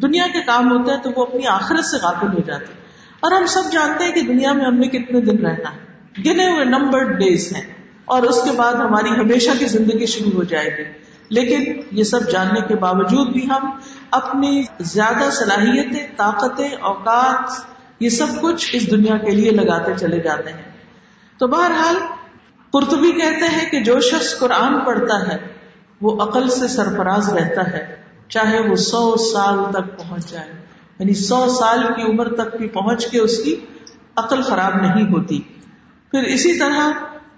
دنیا 0.03 0.27
کے 0.33 0.39
کام 0.47 0.73
ہوتے 0.73 0.91
ہیں 0.91 1.03
تو 1.03 1.11
وہ 1.17 1.27
اپنی 1.27 1.47
آخرت 1.47 1.85
سے 1.85 1.97
غافل 2.03 2.27
ہو 2.27 2.41
جاتے 2.47 2.73
اور 3.21 3.33
ہم 3.33 3.47
سب 3.47 3.63
جانتے 3.73 4.05
ہیں 4.05 4.13
کہ 4.13 4.21
دنیا 4.21 4.53
میں 4.53 4.65
ہم 4.65 4.75
نے 4.75 4.89
کتنے 4.89 5.21
دن 5.21 5.47
رہنا 5.47 5.75
ہے۔ 5.75 5.90
گنے 6.19 6.51
ہوئے 6.51 6.65
نمبر 6.65 7.05
ڈیز 7.05 7.57
ہیں 7.57 7.63
اور 8.05 8.23
اس 8.23 8.43
کے 8.45 8.51
بعد 8.57 8.75
ہماری 8.75 9.11
ہمیشہ 9.11 9.51
کی 9.59 9.67
زندگی 9.67 10.07
شروع 10.07 10.31
ہو 10.33 10.43
جائے 10.43 10.79
گی۔ 10.79 10.85
لیکن 11.29 11.81
یہ 11.93 12.05
سب 12.05 12.31
جاننے 12.31 12.61
کے 12.69 12.77
باوجود 12.77 13.29
بھی 13.29 13.47
ہم 13.47 13.71
اپنی 14.11 14.63
زیادہ 14.81 15.31
صلاحیتیں، 15.31 16.07
طاقتیں، 16.17 16.69
اوقات، 16.81 17.51
یہ 18.01 18.09
سب 18.09 18.27
کچھ 18.41 18.77
اس 18.77 18.91
دنیا 18.91 19.17
کے 19.17 19.31
لیے 19.31 19.51
لگاتے 19.51 19.93
چلے 20.01 20.21
جاتے 20.21 20.53
ہیں۔ 20.53 20.71
تو 21.39 21.47
بہرحال 21.47 21.97
قرطبی 22.73 23.13
کہتے 23.13 23.49
ہیں 23.49 23.71
کہ 23.71 23.81
جو 23.81 24.01
شخص 24.01 24.39
قرآن 24.39 24.81
پڑھتا 24.81 25.33
ہے، 25.33 25.37
وہ 26.01 26.23
عقل 26.23 26.49
سے 26.49 26.69
سرفراز 26.69 27.33
رہتا 27.33 27.73
ہے، 27.73 27.97
چاہے 28.29 28.61
وہ 28.61 28.75
سو 28.75 29.17
سال 29.17 29.59
تک 29.71 29.99
پہنچ 29.99 30.27
جائے۔ 30.31 30.49
یعنی 30.99 31.15
سو 31.15 31.49
سال 31.49 31.83
کی 31.97 32.03
عمر 32.03 32.35
تک 32.35 32.57
بھی 32.57 32.69
پہنچ 32.69 33.07
کے 33.07 33.19
اس 33.19 33.39
کی 33.39 33.57
عقل 34.17 34.43
خراب 34.43 34.75
نہیں 34.75 35.13
ہوتی۔ 35.13 35.41
پھر 36.11 36.23
اسی 36.23 36.59
طرح 36.59 36.91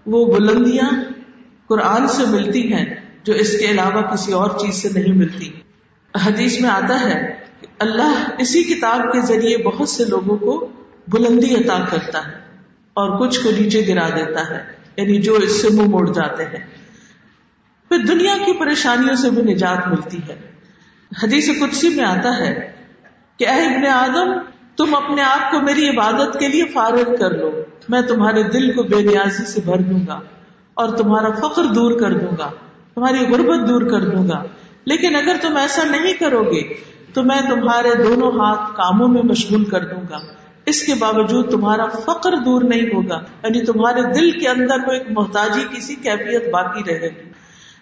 وہ 0.06 0.34
بلندیاں 0.34 0.88
قرآن 1.66 2.08
سے 2.08 2.26
ملتی 2.26 2.72
ہیں 2.72 2.94
جو 3.24 3.32
اس 3.32 3.58
کے 3.58 3.64
علاوہ 3.64 4.02
کسی 4.02 4.32
اور 4.32 4.50
چیز 4.50 4.74
سے 4.74 4.88
نہیں 5.00 5.12
ملتی۔ 5.12 5.50
حدیث 6.26 6.60
میں 6.60 6.70
آتا 6.70 7.00
ہے 7.00 7.34
کہ 7.60 7.66
اللہ 7.78 8.30
اسی 8.38 8.62
کتاب 8.62 9.12
کے 9.12 9.20
ذریعے 9.20 9.56
بہت 9.56 9.88
سے 9.88 10.04
لوگوں 10.04 10.36
کو 10.36 10.72
بلندی 11.08 11.54
عطا 11.54 11.84
کرتا 11.90 12.18
ہے 12.18 12.32
اور 12.94 13.18
کچھ 13.20 13.40
کو 13.40 13.50
نیچے 13.50 13.84
گرا 13.88 14.08
دیتا 14.08 14.50
ہے 14.50 14.64
یعنی 14.96 15.20
جو 15.20 15.34
اس 15.34 15.62
سے 15.62 15.68
منہ 15.70 15.88
موڑ 15.88 16.12
جاتے 16.12 16.44
ہیں۔ 16.44 16.66
پھر 17.88 17.98
دنیا 17.98 18.36
کی 18.44 18.52
پریشانیوں 18.52 19.16
سے 19.16 19.30
بھی 19.30 19.42
نجات 19.42 19.88
ملتی 19.88 20.18
ہے۔ 20.28 20.50
حدیث 21.22 21.48
قدسی 21.60 21.88
میں 21.88 22.04
آتا 22.04 22.38
ہے 22.38 22.72
کہ 23.36 23.48
اے 23.48 23.64
ابن 23.64 23.86
آدم 23.86 24.51
تم 24.76 24.94
اپنے 24.94 25.22
آپ 25.22 25.50
کو 25.50 25.60
میری 25.60 25.88
عبادت 25.88 26.38
کے 26.38 26.48
لیے 26.48 26.64
فارغ 26.64 27.16
کر 27.18 27.30
لو۔ 27.30 27.50
میں 27.88 28.02
تمہارے 28.02 28.42
دل 28.42 28.72
کو 28.72 28.82
بے 28.82 29.02
نیازی 29.02 29.44
سے 29.44 29.60
بھر 29.64 29.80
دوں 29.80 30.06
گا 30.08 30.20
اور 30.74 30.88
تمہارا 30.88 31.28
فخر 31.30 31.64
دور 31.64 32.00
کر 32.00 32.12
دوں 32.12 32.36
گا، 32.38 32.50
تمہاری 32.94 33.18
غربت 33.18 33.68
دور 33.68 33.82
کر 33.82 34.00
دوں 34.00 34.28
گا۔ 34.28 34.42
لیکن 34.84 35.16
اگر 35.16 35.36
تم 35.42 35.56
ایسا 35.56 35.82
نہیں 35.84 36.12
کرو 36.12 36.42
گے، 36.42 36.74
تو 37.14 37.22
میں 37.22 37.40
تمہارے 37.50 38.02
دونوں 38.02 38.32
ہاتھ 38.32 38.76
کاموں 38.76 39.08
میں 39.08 39.22
مشغول 39.22 39.64
کر 39.64 39.84
دوں 39.84 40.02
گا۔ 40.10 40.18
اس 40.66 40.82
کے 40.82 40.94
باوجود 40.94 41.50
تمہارا 41.50 41.86
فقر 41.86 42.36
دور 42.36 42.62
نہیں 42.62 42.94
ہوگا 42.94 43.20
یعنی 43.44 43.64
تمہارے 43.64 44.02
دل 44.12 44.30
کے 44.30 44.48
اندر 44.48 44.78
کوئی 44.78 45.00
محتاجی 45.10 45.76
کسی 45.76 45.94
کیفیت 45.94 46.50
باقی 46.50 46.80
رہے 46.80 47.08
گی۔ 47.08 47.30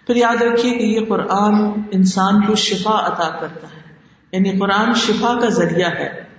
پھر 0.07 0.15
یاد 0.15 0.41
رکھیے 0.41 0.73
کہ 0.73 0.83
یہ 0.83 0.99
قرآن 1.09 1.53
انسان 1.91 2.45
کو 2.45 2.55
شفا 2.55 3.07
عطا 3.07 3.37
کرتا 3.41 3.67
ہے 3.67 3.81
یعنی 4.31 4.59
قرآن 4.59 4.93
شفا 4.93 5.39
کا 5.41 5.49
ذریعہ 5.49 5.89
ہے۔ 5.89 6.30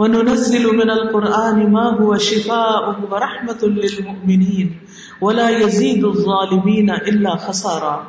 وَنُنَزِّلُ 0.00 0.72
مِنَ 0.72 0.90
الْقُرْآنِ 0.90 1.64
مَا 1.68 2.02
هُوَ 2.02 2.18
شِفَاءٌ 2.18 2.94
وَرَحْمَةٌ 3.10 3.68
لِّلْمُؤْمِنِينَ 3.68 4.68
وَلَا 5.20 5.50
يَزِيدُ 5.50 6.06
الظَّالِمِينَ 6.06 6.92
إِلَّا 6.92 7.36
خَسَارًا۔ 7.36 8.02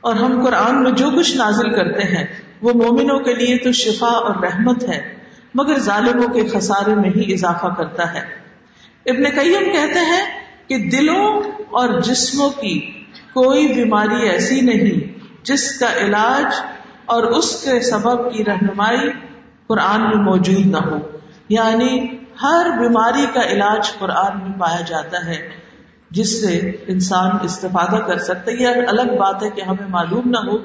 اور 0.00 0.14
ہم 0.14 0.44
قرآن 0.44 0.82
میں 0.82 0.90
جو 0.90 1.10
کچھ 1.16 1.36
نازل 1.36 1.70
کرتے 1.70 2.02
ہیں، 2.02 2.24
وہ 2.62 2.72
مومنوں 2.74 3.18
کے 3.18 3.34
لیے 3.34 3.56
تو 3.56 3.72
شفا 3.72 4.06
اور 4.06 4.34
رحمت 4.42 4.88
ہے، 4.88 5.14
مگر 5.54 5.78
ظالموں 5.78 6.28
کے 6.28 6.48
خسارے 6.48 6.94
میں 6.94 7.10
ہی 7.16 7.32
اضافہ 7.32 7.66
کرتا 7.66 8.14
ہے۔ 8.14 8.20
ابن 9.06 9.24
قیم 9.24 9.72
کہتے 9.72 9.98
ہیں 9.98 10.26
کہ 10.66 10.90
دلوں 10.90 11.42
اور 11.70 12.00
جسموں 12.00 12.50
کی 12.50 12.78
کوئی 13.32 13.68
بیماری 13.68 14.28
ایسی 14.28 14.60
نہیں 14.60 15.18
جس 15.42 15.78
کا 15.78 15.86
علاج 15.96 16.54
اور 17.06 17.22
اس 17.22 17.62
کے 17.62 17.80
سبب 17.80 18.32
کی 18.32 18.44
رہنمائی 18.44 19.10
قرآن 19.66 20.00
میں 20.00 20.24
موجود 20.24 20.66
نہ 20.66 20.76
ہو۔ 20.76 20.98
یعنی 21.50 22.18
ہر 22.42 22.66
بیماری 22.78 23.26
کا 23.34 23.40
علاج 23.42 23.92
قرآن 23.98 24.38
میں 24.42 24.58
پایا 24.58 24.80
جاتا 24.80 25.26
ہے، 25.26 25.48
جس 26.10 26.40
سے 26.40 26.72
انسان 26.86 27.30
استفادہ 27.42 27.96
کر 27.96 28.18
سکتا 28.18 28.52
ہے۔ 28.52 28.56
یہ 28.56 28.68
الگ 28.88 29.18
بات 29.18 29.42
ہے 29.42 29.50
کہ 29.50 29.60
ہمیں 29.60 29.88
معلوم 29.88 30.28
نہ 30.28 30.36
ہو، 30.36 30.56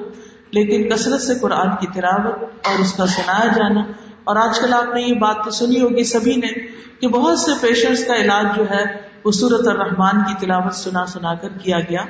لیکن 0.50 0.96
کثرت 0.96 1.20
سے 1.20 1.34
قرآن 1.34 1.68
کی 1.80 1.86
تلاوت 1.86 2.66
اور 2.66 2.80
اس 2.80 2.92
کا 2.92 3.06
سنایا 3.06 3.46
جانا۔ 3.46 3.80
اور 4.24 4.36
آج 4.36 4.60
کل 4.60 4.72
آپ 4.72 4.94
نے 4.94 5.02
یہ 5.02 5.14
بات 5.14 5.36
تو 5.44 5.50
سنی 5.50 5.82
ہوگی 5.82 6.04
سبھی 6.04 6.36
نے 6.36 6.66
کہ 7.00 7.08
بہت 7.08 7.38
سے 7.38 7.50
پیشنٹس 7.60 8.04
کا 8.04 8.16
علاج 8.16 8.46
جو 8.56 8.64
ہے، 8.70 8.84
وہ 9.24 9.30
سورت 9.30 9.68
الرحمان 9.68 10.18
کی 10.18 10.46
تلاوت 10.46 10.74
سنا 10.74 11.06
سنا 11.06 11.34
کر 11.34 11.48
کیا 11.48 11.80
گیا۔ 11.80 12.00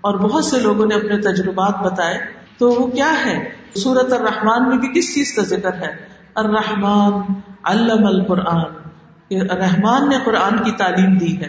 اور 0.00 0.14
بہت 0.14 0.44
سے 0.44 0.60
لوگوں 0.60 0.86
نے 0.86 0.94
اپنے 0.94 1.18
تجربات 1.18 1.92
بتائے۔ 1.92 2.18
تو 2.58 2.68
وہ 2.68 2.86
کیا 2.86 3.12
ہے؟ 3.26 3.50
سورت 3.76 4.12
الرحمان 4.12 4.68
میں 4.68 4.78
بھی 4.78 4.88
کس 4.88 5.14
چیز 5.14 5.32
کا 5.36 5.42
ذکر 5.42 5.74
ہے؟ 5.74 5.96
الرحمان 6.34 7.20
علم 7.64 8.06
القرآن 8.06 8.84
رحمان 9.30 10.08
نے 10.08 10.16
قرآن 10.24 10.62
کی 10.62 10.72
تعلیم 10.72 11.16
دی 11.16 11.40
ہے۔ 11.40 11.48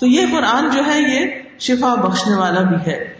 تو 0.00 0.06
یہ 0.06 0.26
قرآن 0.32 0.70
جو 0.70 0.80
ہے، 0.86 1.00
یہ 1.00 1.26
شفا 1.58 1.94
بخشنے 1.94 2.36
والا 2.36 2.60
بھی 2.60 2.76
ہے۔ 2.86 3.14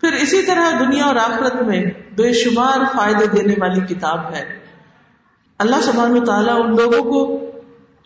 پھر 0.00 0.12
اسی 0.12 0.42
طرح 0.42 0.70
دنیا 0.80 1.04
اور 1.04 1.16
آخرت 1.16 1.62
میں 1.62 1.84
بے 2.16 2.32
شمار 2.32 2.78
فائدے 2.96 3.26
دینے 3.26 3.54
والی 3.58 3.80
کتاب 3.80 4.34
ہے۔ 4.34 4.44
اللہ 5.58 5.76
سبحانہ 5.82 6.24
تعالیٰ 6.24 6.54
ان 6.64 6.76
لوگوں 6.76 7.12
کو 7.12 7.46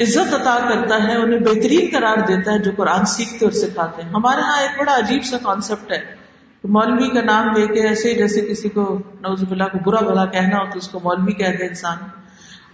عزت 0.01 0.35
عطا 0.35 0.59
کرتا 0.69 1.03
ہے، 1.03 1.17
انہیں 1.17 1.41
بہترین 1.41 1.89
قرار 1.93 2.17
دیتا 2.17 2.53
ہے 2.53 2.59
جو 2.59 2.71
قرآن 2.77 3.05
سیکھتے 3.05 3.45
اور 3.45 3.53
سکھاتے 3.53 4.03
ہیں۔ 4.03 4.11
ہمارے 4.11 4.41
یہاں 4.41 4.63
ایک 4.63 4.81
بڑا 4.81 4.99
عجیب 4.99 5.25
سا 5.25 5.37
کانسیپٹ 5.43 5.93
ہے۔ 5.93 6.27
مولوی 6.65 7.09
کا 7.09 7.23
نام 7.23 7.49
لے 7.57 7.67
کے 7.67 7.89
ایسے 7.89 8.15
جیسے 8.15 8.41
کسی 8.41 8.69
کو 8.69 8.99
نوز 9.21 9.45
اللہ 9.51 9.65
کو 9.65 9.79
برا 9.79 10.01
بھلا 10.01 10.25
کہنا 10.27 10.57
ہو 10.57 10.71
تو 10.73 10.79
اس 10.79 10.89
کو 10.89 11.01
مولوی 11.01 11.33
کہہ 11.33 11.57
دے 11.59 11.67
انسان۔ 11.67 11.97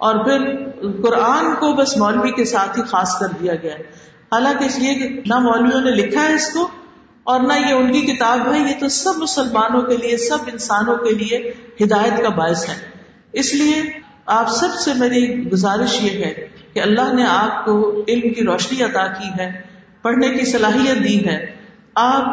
اور 0.02 0.24
پھر 0.24 0.70
قرآن 1.02 1.54
کو 1.54 1.72
بس 1.72 1.96
مولوی 1.96 2.32
کے 2.32 2.44
ساتھ 2.44 2.78
ہی 2.78 2.82
خاص 2.84 3.18
کر 3.18 3.26
دیا 3.26 3.54
گیا 3.54 3.74
ہے۔ 3.74 3.82
حالانکہ 4.32 4.64
اس 4.64 4.78
لیے 4.78 4.94
کہ 4.94 5.20
نہ 5.26 5.38
مولویوں 5.38 5.80
نے 5.80 5.90
لکھا 5.90 6.22
ہے 6.22 6.34
اس 6.34 6.52
کو 6.52 6.68
اور 7.24 7.40
نہ 7.40 7.52
یہ 7.52 7.72
ان 7.72 7.92
کی 7.92 8.00
کتاب 8.00 8.54
ہے، 8.54 8.58
یہ 8.58 8.80
تو 8.80 8.88
سب 8.88 9.12
مسلمانوں 9.16 9.82
کے 9.82 9.96
لیے، 9.96 10.16
سب 10.16 10.38
انسانوں 10.52 10.96
کے 10.96 11.10
لیے 11.10 11.52
ہدایت 11.84 12.22
کا 12.22 12.28
باعث 12.28 12.68
ہے۔ 12.68 12.74
اس 13.32 13.54
لیے 13.54 13.82
آپ 14.26 14.50
سب 14.50 14.68
سے 14.84 14.90
میری 14.94 15.50
گزارش 15.52 16.02
یہ 16.02 16.24
ہے 16.24 16.48
کہ 16.72 16.80
اللہ 16.80 17.14
نے 17.14 17.24
آپ 17.28 17.64
کو 17.64 18.04
علم 18.08 18.34
کی 18.34 18.44
روشنی 18.44 18.82
عطا 18.82 19.06
کی 19.06 19.28
ہے، 19.40 19.62
پڑھنے 20.02 20.28
کی 20.28 20.44
صلاحیت 20.44 21.04
دی 21.04 21.28
ہے۔ 21.28 21.46
آپ 21.94 22.24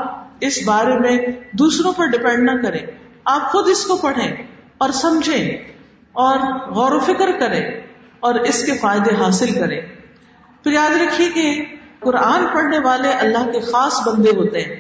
اس 0.42 0.60
بارے 0.66 1.00
میں 1.00 1.18
دوسروں 1.54 1.94
پر 1.94 2.06
ڈپینڈ 2.06 2.50
نہ 2.50 2.62
کریں۔ 2.62 2.86
آپ 3.26 3.52
خود 3.52 3.68
اس 3.68 3.86
کو 3.86 3.98
پڑھیں 3.98 4.36
اور 4.78 4.90
سمجھیں۔ 4.90 5.79
اور 6.14 6.40
غور 6.70 6.92
و 6.92 7.00
فکر 7.00 7.40
کریں 7.40 7.82
اور 8.20 8.36
اس 8.36 8.64
کے 8.64 8.78
فائدے 8.78 9.16
حاصل 9.16 9.54
کریں 9.60 9.82
پھر 10.64 10.72
یاد 10.72 11.02
رکھیے 11.02 11.30
کہ 11.30 11.66
قرآن 12.00 12.46
پڑھنے 12.54 12.80
والے 12.80 13.10
اللہ 13.10 13.52
کے 13.52 13.60
خاص 13.60 14.08
بندے 14.08 14.30
ہوتے 14.30 14.62
ہیں۔ 14.62 14.76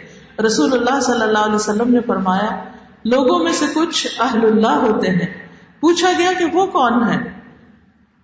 رسول 0.46 0.74
اللہ 0.74 1.00
صلی 1.00 1.22
اللہ 1.22 1.38
علیہ 1.38 1.56
وسلم 1.56 1.94
نے 1.94 2.00
فرمایا، 2.08 2.64
لوگوں 3.06 3.44
میں 3.44 3.52
سے 3.52 3.66
کچھ 3.74 4.08
اہل 4.20 4.46
اللہ 4.46 4.68
ہوتے 4.68 5.08
ہیں۔ 5.10 5.48
پوچھا 5.80 6.12
گیا 6.18 6.32
کہ 6.40 6.46
وہ 6.46 6.66
کون 6.66 7.10
ہے 7.10 7.18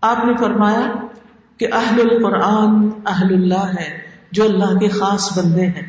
آپ 0.02 0.26
نے 0.26 0.34
فرمایا 0.40 0.92
کہ 1.58 1.68
اہل 1.74 2.02
القرآن 2.02 2.90
اہل 3.06 3.34
اللہ 3.34 3.80
ہے 3.80 4.00
جو 4.32 4.44
اللہ 4.44 4.80
کے 4.80 4.88
خاص 4.88 5.38
بندے 5.38 5.66
ہیں۔ 5.66 5.88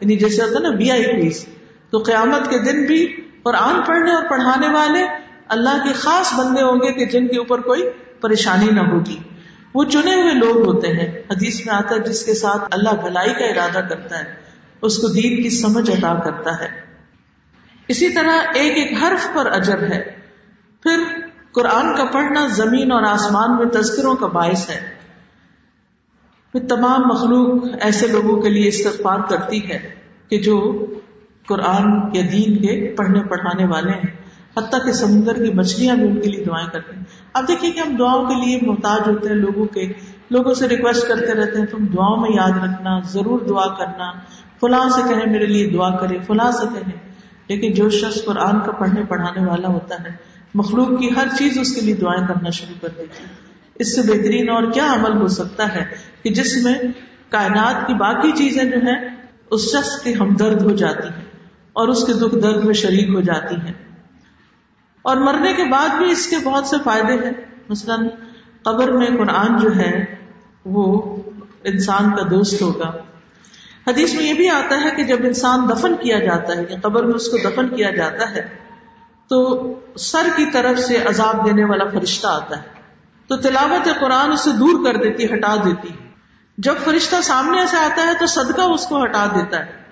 یعنی 0.00 0.16
جیسے 0.16 0.42
ہوتا 0.42 0.58
نا 0.58 0.68
وی 0.68 0.90
آئی 0.90 1.04
پیز 1.04 1.46
تو 1.90 1.98
قیامت 1.98 2.50
کے 2.50 2.58
دن 2.58 2.84
بھی 2.84 3.06
قرآن 3.42 3.82
پڑھنے 3.86 4.12
اور 4.12 4.24
پڑھانے 4.30 4.68
والے 4.68 5.25
اللہ 5.48 5.84
کے 5.84 5.92
خاص 5.92 6.34
بندے 6.38 6.62
ہوں 6.62 6.76
گے 6.76 6.92
کہ 6.92 7.06
جن 7.06 7.28
کے 7.28 7.38
اوپر 7.38 7.60
کوئی 7.60 7.82
پریشانی 8.20 8.66
نہ 8.66 8.80
ہوگی۔ 8.80 9.18
وہ 9.74 9.84
چنے 9.84 10.14
ہوئے 10.14 10.34
لوگ 10.34 10.66
ہوتے 10.66 10.88
ہیں۔ 10.88 11.18
حدیث 11.30 11.66
میں 11.66 11.74
آتا 11.74 11.94
ہے 11.94 12.00
جس 12.00 12.24
کے 12.24 12.34
ساتھ 12.34 12.64
اللہ 12.70 12.90
بھلائی 12.90 13.34
کا 13.34 13.44
ارادہ 13.44 13.86
کرتا 13.88 14.18
ہے، 14.18 14.24
اس 14.82 14.98
کو 14.98 15.08
دین 15.08 15.42
کی 15.42 15.50
سمجھ 15.50 15.90
ادا 15.90 16.20
کرتا 16.20 16.50
ہے۔ 16.60 16.68
اسی 17.88 18.08
طرح 18.08 18.40
ایک 18.54 18.78
ایک 18.78 19.02
حرف 19.02 19.28
پر 19.34 19.46
اجر 19.46 19.82
ہے۔ 19.82 20.16
پھر 20.82 21.02
قرآن 21.52 21.96
کا 21.96 22.04
پڑھنا 22.04 22.46
زمین 22.46 22.92
اور 22.92 23.02
آسمان 23.02 23.56
میں 23.56 23.66
تذکروں 23.66 24.16
کا 24.16 24.26
باعث 24.26 24.70
ہے۔ 24.70 24.80
پھر 26.52 26.68
تمام 26.68 27.00
مخلوق 27.06 27.64
ایسے 27.80 28.06
لوگوں 28.06 28.42
کے 28.42 28.48
لیے 28.48 28.68
استغفار 28.68 29.20
کرتی 29.28 29.70
ہے 29.70 29.94
کہ 30.28 30.38
جو 30.38 30.86
قرآن 31.48 31.84
یا 32.12 32.22
دین 32.32 32.56
کے 32.56 32.94
پڑھنے 32.96 33.20
پڑھانے 33.20 33.64
والے 33.64 33.92
ہیں۔ 33.92 34.15
حتیٰ 34.56 34.84
کہ 34.84 34.92
سمندر 34.92 35.34
کی 35.34 35.52
مچھلیاں 35.54 35.96
بھی 35.96 36.08
ان 36.08 36.20
کے 36.20 36.28
لیے 36.28 36.44
دعائیں 36.44 36.68
کرتے 36.72 36.96
ہیں۔ 36.96 37.02
اب 37.32 37.48
دیکھیے 37.48 37.70
کہ 37.70 37.80
ہم 37.80 37.96
دعاؤں 37.96 38.26
کے 38.26 38.46
لیے 38.46 38.58
محتاج 38.62 39.08
ہوتے 39.08 39.28
ہیں 39.28 39.36
لوگوں 39.36 39.64
کے۔ 39.64 39.92
لوگوں 40.30 40.54
سے 40.54 40.68
ریکویسٹ 40.68 41.08
کرتے 41.08 41.34
رہتے 41.34 41.58
ہیں 41.58 41.66
تم 41.66 41.86
دعاؤں 41.86 42.16
میں 42.16 42.30
یاد 42.34 42.50
رکھنا، 42.50 43.00
ضرور 43.00 43.40
دعا 43.40 43.74
کرنا۔ 43.74 44.12
فلاں 44.60 44.88
سے 44.88 45.02
کہیں 45.08 45.32
میرے 45.32 45.46
لیے 45.46 45.70
دعا 45.70 45.96
کرے، 45.96 46.18
فلاں 46.26 46.50
سے 46.50 46.66
کہیں۔ 46.74 47.12
لیکن 47.48 47.72
جو 47.72 47.90
شخص 47.90 48.24
قرآن 48.24 48.60
کا 48.60 48.72
پڑھنے 48.72 49.02
پڑھانے 49.04 49.46
والا 49.46 49.68
ہوتا 49.68 49.94
ہے، 49.94 50.10
مخلوق 50.54 50.88
کی 51.00 51.08
ہر 51.16 51.26
چیز 51.38 51.58
اس 51.58 51.74
کے 51.74 51.80
لیے 51.80 51.94
دعائیں 51.94 52.26
کرنا 52.28 52.50
شروع 52.50 52.74
کر 52.80 52.88
دیتی 52.98 53.24
اس 53.74 53.96
سے 53.96 54.02
بہترین 54.02 54.50
اور 54.50 54.62
کیا 54.72 54.94
عمل 54.94 55.20
ہو 55.20 55.26
سکتا 55.26 55.74
ہے 55.74 55.84
کہ 56.22 56.30
جس 56.30 56.62
میں 56.62 56.74
کائنات 57.28 57.86
کی 57.86 57.94
باقی 57.94 58.32
چیزیں 58.32 58.64
جو 58.64 58.76
ہیں، 58.76 59.08
اس 59.50 59.60
شخص 59.60 60.02
کی 60.02 60.14
ہمدرد 60.20 60.62
ہو 60.62 60.70
جاتی 60.70 61.08
ہیں 61.08 61.24
اور 61.72 61.88
اس 61.88 62.04
کے 62.04 62.12
دکھ 62.12 62.34
درد 62.34 62.64
میں 62.64 62.74
شریک 62.74 63.08
ہو 63.08 63.20
جاتی 63.20 63.54
ہیں۔ 63.54 63.85
اور 65.06 65.16
مرنے 65.16 65.54
کے 65.54 65.64
بعد 65.64 65.88
بھی 65.88 66.10
اس 66.10 66.26
کے 66.26 66.36
بہت 66.44 66.66
سے 66.66 66.76
فائدے 66.84 67.12
ہیں۔ 67.12 67.32
مثلاً 67.68 68.08
قبر 68.62 68.90
میں 68.90 69.06
قرآن 69.06 69.58
جو 69.58 69.76
ہے، 69.76 70.04
وہ 70.64 71.16
انسان 71.64 72.10
کا 72.10 72.22
دوست 72.30 72.62
ہوگا۔ 72.62 72.92
حدیث 73.86 74.14
میں 74.14 74.22
یہ 74.22 74.34
بھی 74.34 74.48
آتا 74.48 74.84
ہے 74.84 74.90
کہ 74.96 75.04
جب 75.04 75.16
انسان 75.24 75.68
دفن 75.68 75.94
کیا 75.94 76.18
جاتا 76.18 76.56
ہے 76.56 76.62
یا 76.70 76.76
قبر 76.82 77.04
میں 77.04 77.14
اس 77.14 77.28
کو 77.28 77.36
دفن 77.36 77.68
کیا 77.68 77.90
جاتا 77.90 78.30
ہے، 78.30 78.48
تو 79.28 79.72
سر 79.98 80.28
کی 80.36 80.46
طرف 80.52 80.78
سے 80.78 80.96
عذاب 80.96 81.46
دینے 81.46 81.64
والا 81.64 81.84
فرشتہ 81.84 82.26
آتا 82.26 82.56
ہے۔ 82.56 82.68
تو 83.26 83.36
تلاوت 83.36 83.88
قرآن 84.00 84.32
اسے 84.32 84.50
دور 84.50 84.84
کر 84.84 84.96
دیتی، 84.96 85.24
ہٹا 85.24 85.56
دیتی۔ 85.64 85.88
جب 86.58 86.74
فرشتہ 86.84 87.16
سامنے 87.22 87.66
سے 87.66 87.76
آتا 87.76 88.06
ہے 88.06 88.12
تو 88.18 88.26
صدقہ 88.26 88.60
اس 88.60 88.86
کو 88.86 89.04
ہٹا 89.04 89.26
دیتا 89.34 89.66
ہے۔ 89.66 89.85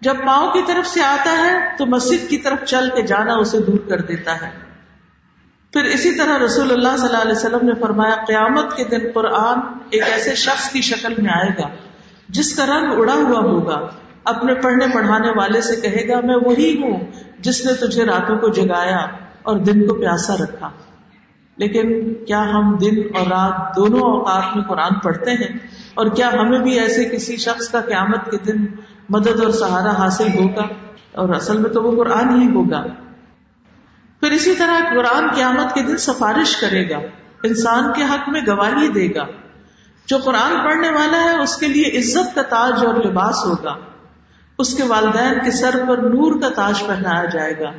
جب 0.00 0.16
پاؤں 0.26 0.52
کی 0.52 0.60
طرف 0.66 0.86
سے 0.86 1.02
آتا 1.02 1.30
ہے 1.30 1.76
تو 1.78 1.86
مسجد 1.86 2.30
کی 2.30 2.38
طرف 2.38 2.64
چل 2.64 2.88
کے 2.94 3.02
جانا 3.02 3.34
اسے 3.34 3.58
دور 3.58 3.88
کر 3.88 4.00
دیتا 4.00 4.40
ہے۔ 4.40 4.50
پھر 5.72 5.84
اسی 5.84 6.14
طرح 6.14 6.38
رسول 6.44 6.72
اللہ 6.72 6.96
صلی 6.96 7.06
اللہ 7.06 7.22
علیہ 7.22 7.32
وسلم 7.32 7.66
نے 7.66 7.72
فرمایا، 7.80 8.14
قیامت 8.26 8.76
کے 8.76 8.84
دن 8.84 8.98
قرآن 9.14 9.58
ایک 9.90 10.02
ایسے 10.02 10.34
شخص 10.34 10.70
کی 10.70 10.80
شکل 10.80 11.14
میں 11.22 11.30
آئے 11.30 11.62
گا، 11.62 11.68
جس 12.28 12.56
کا 12.56 12.66
رنگ 12.66 13.00
اڑا 13.00 13.14
ہوا 13.14 13.40
ہوگا۔ 13.40 13.88
اپنے 14.24 14.54
پڑھنے 14.54 14.86
پڑھانے 14.94 15.28
والے 15.36 15.60
سے 15.60 15.76
کہے 15.76 16.08
گا، 16.08 16.20
میں 16.20 16.36
وہی 16.36 16.82
ہوں 16.82 17.00
جس 17.38 17.66
نے 17.66 17.72
تجھے 17.72 18.04
راتوں 18.04 18.38
کو 18.38 18.48
جگایا 18.48 19.06
اور 19.42 19.56
دن 19.56 19.86
کو 19.86 19.94
پیاسا 19.94 20.34
رکھا۔ 20.34 20.70
لیکن 21.56 22.14
کیا 22.24 22.42
ہم 22.42 22.76
دن 22.76 23.02
اور 23.14 23.26
رات 23.26 23.76
دونوں 23.76 24.00
اوقات 24.00 24.56
میں 24.56 24.64
قرآن 24.64 24.94
پڑھتے 24.94 25.30
ہیں؟ 25.30 25.58
اور 25.94 26.06
کیا 26.06 26.32
ہمیں 26.32 26.58
بھی 26.58 26.80
ایسے 26.80 27.04
کسی 27.04 27.36
شخص 27.36 27.68
کا 27.68 27.80
قیامت 27.80 28.30
کے 28.30 28.36
دن 28.36 28.66
مدد 29.10 29.40
اور 29.44 29.50
سہارا 29.50 29.90
حاصل 29.90 30.28
ہوگا 30.38 30.62
اور 31.12 31.28
اصل 31.28 31.58
میں 31.58 31.70
تو 31.70 31.82
وہ 31.82 32.04
قرآن 32.04 32.42
ہی 32.42 32.54
ہوگا۔ 32.54 32.84
پھر 34.20 34.30
اسی 34.30 34.54
طرح 34.54 34.94
قرآن 34.94 35.30
قیامت 35.34 35.74
کے 35.74 35.82
دن 35.82 35.96
سفارش 35.96 36.56
کرے 36.56 36.90
گا۔ 36.90 36.98
انسان 37.42 37.92
کے 37.96 38.02
حق 38.02 38.28
میں 38.28 38.40
گواہی 38.46 38.88
دے 38.88 39.14
گا۔ 39.14 39.24
جو 40.06 40.18
قرآن 40.18 40.64
پڑھنے 40.64 40.90
والا 40.90 41.24
ہے، 41.24 41.42
اس 41.42 41.56
کے 41.56 41.68
لیے 41.68 41.98
عزت 41.98 42.34
کا 42.34 42.42
تاج 42.42 42.86
اور 42.86 42.94
لباس 42.94 43.44
ہوگا۔ 43.44 43.74
اس 44.58 44.74
کے 44.74 44.82
والدین 44.82 45.44
کے 45.44 45.50
سر 45.50 45.84
پر 45.88 45.98
نور 45.98 46.40
کا 46.40 46.48
تاج 46.48 46.86
پہنایا 46.86 47.24
جائے 47.24 47.58
گا۔ 47.60 47.70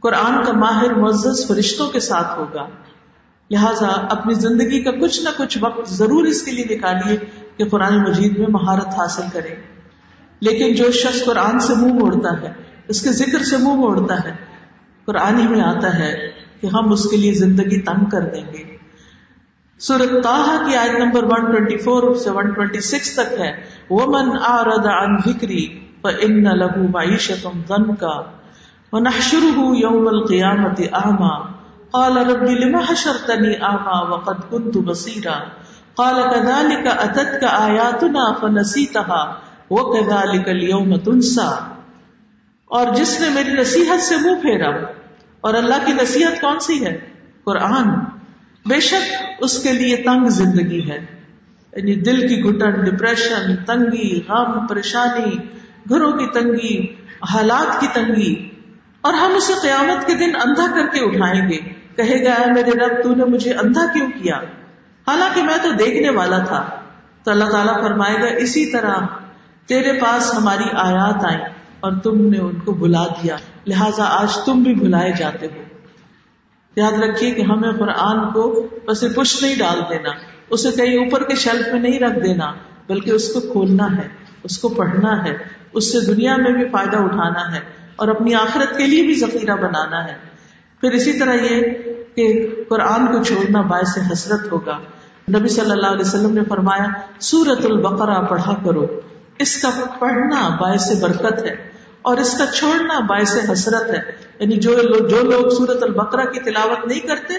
قرآن 0.00 0.44
کا 0.44 0.52
ماہر 0.52 0.94
معزز 0.94 1.48
فرشتوں 1.48 1.88
کے 1.88 2.00
ساتھ 2.00 2.38
ہوگا۔ 2.38 2.66
لہٰذا 3.50 3.86
اپنی 3.86 4.34
زندگی 4.34 4.84
کا 4.84 4.90
کچھ 4.90 5.22
نہ 5.22 5.28
کچھ 5.36 5.58
وقت 5.60 5.88
ضرور 5.88 6.24
اس 6.24 6.42
کے 6.42 6.50
لیے 6.50 6.76
نکالیے 6.76 7.16
کہ 7.56 7.64
قرآن 7.68 8.02
مجید 8.02 8.38
میں 8.38 8.46
مہارت 8.48 8.86
حاصل 8.86 9.22
کرے۔ 9.32 9.73
لیکن 10.40 10.74
جو 10.74 10.90
شخص 10.90 11.24
قرآن 11.24 11.60
سے 11.60 11.74
منہ 11.74 11.92
موڑتا 11.92 12.42
ہے، 12.42 12.52
اس 12.88 13.02
کے 13.02 13.12
ذکر 13.12 13.42
سے 13.42 13.56
منہ 13.56 13.74
موڑتا 13.74 14.14
ہے، 14.24 14.32
قرآن 15.04 15.38
ہی 15.38 15.48
میں 15.48 15.60
آتا 15.60 15.98
ہے 15.98 16.30
کہ 16.60 16.66
ہم 16.66 16.92
اس 16.92 17.10
کے 17.10 17.16
لیے 17.16 17.32
زندگی 17.32 17.80
تنگ 17.80 18.04
کر 18.04 18.20
دیں 18.20 18.52
گے۔ 18.52 18.76
سورت 19.78 20.24
تاہا 20.24 20.66
کی 20.66 20.76
آیت 20.76 20.90
نمبر 20.90 21.22
124 21.22 22.24
سے 22.24 22.30
126 22.30 23.14
تک 23.14 23.40
ہے۔ 23.40 23.52
ومن 23.90 24.30
اعرض 24.48 24.86
عن 24.86 25.16
ذکری 25.16 25.80
فان 26.02 26.44
له 26.44 26.86
معیشۃ 26.90 27.46
ضنکا 27.68 28.22
ونحشره 28.92 29.74
يوم 29.74 30.08
القیامت 30.08 30.80
اعما 30.92 31.54
قال 31.90 32.16
رب 32.16 32.42
لما 32.42 32.78
حشرتني 32.88 33.54
اعما 33.62 34.10
وقد 34.10 34.36
كنت 34.50 34.76
بصيرا 34.76 35.38
قال 35.94 36.22
كذلك 36.22 36.86
اتتك 36.86 37.44
آیاتنا 37.44 38.22
فنسیتها 39.76 40.24
وكذلك 40.24 40.48
اليوم 40.48 40.96
تنسى۔ 40.96 41.74
اور 42.64 42.94
جس 42.94 43.20
نے 43.20 43.28
میری 43.28 43.52
نصیحت 43.52 44.02
سے 44.02 44.16
منہ 44.16 44.34
پھیرا، 44.34 44.68
اور 45.40 45.54
اللہ 45.54 45.74
کی 45.86 45.92
نصیحت 45.92 46.40
کون 46.40 46.58
سی 46.60 46.86
ہے؟ 46.86 46.98
قرآن۔ 47.44 47.88
بے 48.66 48.80
شک 48.80 49.14
اس 49.38 49.62
کے 49.62 49.72
لیے 49.72 49.96
تنگ 49.96 50.28
زندگی 50.28 50.90
ہے۔ 50.90 51.06
یعنی 51.76 51.94
دل 51.94 52.28
کی 52.28 52.40
گٹن 52.40 52.70
ڈپریشن 52.70 53.56
تنگی، 53.56 54.20
غم، 54.28 54.66
پریشانی، 54.66 55.36
گھروں 55.88 56.12
کی 56.12 56.26
تنگی، 56.26 56.86
حالات 57.34 57.80
کی 57.80 57.86
تنگی۔ 57.92 58.48
اور 59.00 59.14
ہم 59.14 59.30
اسے 59.36 59.52
قیامت 59.62 60.06
کے 60.06 60.14
دن 60.14 60.32
اندھا 60.44 60.66
کر 60.74 60.86
کے 60.86 61.00
اٹھائیں 61.04 61.48
گے۔ 61.48 61.58
کہے 61.96 62.24
گا 62.24 62.52
میرے 62.54 62.70
رب، 62.70 63.02
تو 63.02 63.14
نے 63.14 63.24
مجھے 63.24 63.52
اندھا 63.52 63.92
کیوں 63.92 64.08
کیا؟ 64.22 64.36
حالانکہ 65.08 65.42
میں 65.42 65.56
تو 65.62 65.70
دیکھنے 65.70 66.10
والا 66.10 66.38
تھا۔ 66.38 66.70
تو 67.22 67.30
اللہ 67.30 67.44
تعالیٰ 67.44 67.82
فرمائے 67.82 68.22
گا، 68.22 68.26
اسی 68.26 68.66
طرح 68.66 68.96
تیرے 69.66 69.92
پاس 69.92 70.34
ہماری 70.34 70.64
آیات 70.72 71.24
آئیں 71.24 71.44
اور 71.80 71.92
تم 71.92 72.26
نے 72.26 72.38
ان 72.38 72.60
کو 72.60 72.72
بلا 72.72 73.04
دیا۔ 73.06 73.36
لہذا 73.66 74.04
آج 74.04 74.36
تم 74.44 74.62
بھی 74.62 74.74
بھلائے 74.74 75.12
جاتے 75.18 75.46
ہو۔ 75.46 75.62
یاد 76.76 76.92
رکھیے 76.92 77.30
کہ 77.30 77.42
ہمیں 77.42 77.72
قرآن 77.72 78.32
کو 78.32 78.66
بس 78.86 79.04
پش 79.16 79.42
نہیں 79.42 79.56
ڈال 79.58 79.80
دینا، 79.90 80.10
اسے 80.50 80.70
کہیں 80.70 80.96
اوپر 80.96 81.22
کے 81.22 81.34
شیلف 81.34 81.72
میں 81.72 81.80
نہیں 81.80 81.98
رکھ 81.98 82.18
دینا، 82.24 82.52
بلکہ 82.86 83.10
اس 83.10 83.32
کو 83.32 83.40
کھولنا 83.40 83.98
ہے، 83.98 84.08
اس 84.42 84.58
کو 84.58 84.68
پڑھنا 84.68 85.24
ہے، 85.24 85.36
اس 85.72 85.92
سے 85.92 86.00
دنیا 86.00 86.36
میں 86.36 86.52
بھی 86.52 86.68
فائدہ 86.68 86.96
اٹھانا 86.96 87.54
ہے 87.54 87.60
اور 87.96 88.08
اپنی 88.08 88.34
آخرت 88.34 88.76
کے 88.76 88.86
لیے 88.86 89.02
بھی 89.02 89.14
ذخیرہ 89.14 89.56
بنانا 89.56 90.04
ہے۔ 90.04 90.14
پھر 90.80 90.90
اسی 90.90 91.18
طرح 91.18 91.34
یہ 91.34 91.62
کہ 92.16 92.50
قرآن 92.68 93.06
کو 93.06 93.22
چھوڑنا 93.22 93.60
باعث 93.60 93.98
حسرت 94.12 94.52
ہوگا۔ 94.52 94.78
نبی 95.38 95.48
صلی 95.48 95.70
اللہ 95.70 95.86
علیہ 95.86 96.00
وسلم 96.00 96.34
نے 96.34 96.40
فرمایا 96.48 96.86
سورت 97.20 97.64
البقرہ 97.64 98.22
پڑھا 98.22 98.54
کرو۔ 98.64 98.86
اس 99.38 99.62
کا 99.62 99.70
پڑھنا 99.98 100.48
باعث 100.60 101.02
برکت 101.02 101.44
ہے 101.44 101.70
اور 102.02 102.16
اس 102.16 102.38
کا 102.38 102.46
چھوڑنا 102.46 103.00
باعث 103.00 103.36
حسرت 103.52 103.90
ہے۔ 103.90 104.00
یعنی 104.38 104.56
جو 104.56 104.82
لوگ 104.82 105.08
جو 105.08 105.22
لوگ 105.22 105.48
سورت 105.48 105.82
البقرہ 105.82 106.24
کی 106.24 106.40
تلاوت 106.40 106.86
نہیں 106.86 107.00
کرتے 107.00 107.34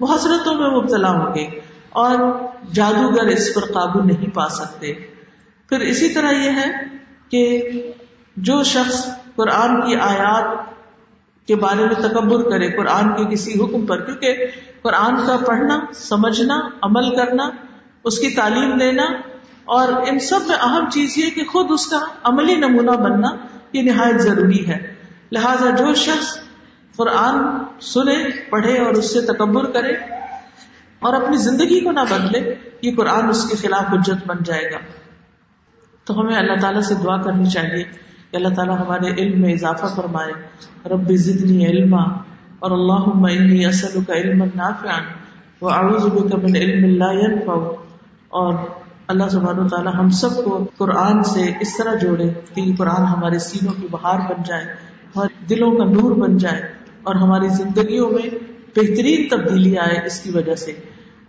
وہ 0.00 0.14
حسرتوں 0.14 0.54
میں 0.54 0.70
مبتلا 0.70 1.10
ہوں 1.10 1.34
گے 1.34 1.60
اور 1.88 2.18
جادوگر 2.72 3.26
اس 3.26 3.54
پر 3.54 3.60
قابو 3.60 4.00
نہیں 4.00 4.34
پا 4.34 4.48
سکتے۔ 4.48 4.92
پھر 5.68 5.80
اسی 5.80 6.08
طرح 6.08 6.30
یہ 6.30 6.50
ہے 6.50 6.72
کہ 7.28 7.70
جو 8.36 8.62
شخص 8.62 9.06
قرآن 9.36 9.80
کی 9.80 9.96
آیات 9.96 10.76
کے 11.46 11.56
بارے 11.56 11.86
میں 11.86 11.94
تکبر 11.94 12.50
کرے، 12.50 12.70
قرآن 12.70 13.08
کے 13.16 13.34
کسی 13.34 13.52
حکم 13.60 13.86
پر، 13.86 14.00
کیونکہ 14.00 14.46
قرآن 14.82 15.16
کا 15.26 15.36
پڑھنا، 15.46 15.80
سمجھنا، 15.94 16.54
عمل 16.82 17.16
کرنا، 17.16 17.50
اس 18.04 18.18
کی 18.18 18.30
تعلیم 18.30 18.76
لینا 18.76 19.04
اور 19.66 19.88
ان 20.08 20.18
سب 20.18 20.40
میں 20.48 20.56
اہم 20.56 20.90
چیز 20.90 21.18
یہ 21.18 21.30
کہ 21.30 21.44
خود 21.44 21.66
اس 21.70 21.86
کا 21.86 21.98
عملی 22.24 22.54
نمونہ 22.54 22.90
بننا 22.90 23.28
یہ 23.72 23.82
نہایت 23.82 24.20
ضروری 24.20 24.68
ہے۔ 24.68 24.94
لہذا 25.32 25.70
جو 25.70 25.94
شخص 25.94 26.38
قرآن 26.96 27.38
سنے، 27.80 28.50
پڑھے 28.50 28.78
اور 28.78 28.92
اس 28.92 29.12
سے 29.12 29.20
تکبر 29.20 29.70
کرے 29.70 29.92
اور 30.98 31.22
اپنی 31.22 31.36
زندگی 31.36 31.80
کو 31.80 31.92
نہ 31.92 32.00
بدلے، 32.10 32.54
یہ 32.82 32.96
قرآن 32.96 33.28
اس 33.28 33.48
کے 33.48 33.56
خلاف 33.56 33.92
حجت 33.92 34.26
بن 34.26 34.36
جائے 34.44 34.64
گا۔ 34.72 34.78
تو 36.04 36.20
ہمیں 36.20 36.36
اللہ 36.36 36.60
تعالیٰ 36.60 36.80
سے 36.80 36.94
دعا 36.94 37.22
کرنی 37.22 37.50
چاہیے 37.50 37.84
کہ 38.30 38.36
اللہ 38.36 38.48
تعالیٰ 38.48 38.78
ہمارے 38.78 39.06
علم 39.06 39.40
میں 39.40 39.52
اضافہ 39.52 39.86
فرمائے۔ 39.86 40.32
رب 40.88 41.12
زدنی 41.12 41.66
علما 41.66 42.02
اور 42.58 42.70
اللہ 42.70 43.66
اصل 43.66 44.04
کا 44.04 44.14
علم 44.14 44.44
نافع 44.54 44.98
وہ 45.60 45.70
آروز 45.70 46.04
من 46.44 46.56
علم 46.56 46.84
اللہ 46.84 47.50
اور 48.28 48.54
اللہ 49.08 49.28
سبحانہ 49.28 49.60
و 49.60 49.68
تعالیٰ 49.68 49.92
ہم 49.94 50.08
سب 50.10 50.36
کو 50.44 50.66
قرآن 50.76 51.22
سے 51.22 51.42
اس 51.60 51.76
طرح 51.76 51.94
جوڑے 51.94 52.24
کہ 52.54 52.60
یہ 52.60 52.72
قرآن 52.78 53.04
ہمارے 53.04 53.38
سینوں 53.38 53.72
کی 53.80 53.86
بہار 53.90 54.18
بن 54.20 54.42
جائے، 54.46 54.64
ہمارے 55.16 55.44
دلوں 55.46 55.76
کا 55.78 55.84
نور 55.84 56.12
بن 56.12 56.36
جائے 56.38 56.62
اور 57.02 57.14
ہماری 57.14 57.48
زندگیوں 57.48 58.10
میں 58.10 58.30
بہترین 58.76 59.28
تبدیلی 59.28 59.78
آئے 59.78 60.00
اس 60.06 60.20
کی 60.20 60.30
وجہ 60.30 60.54
سے۔ 60.54 60.72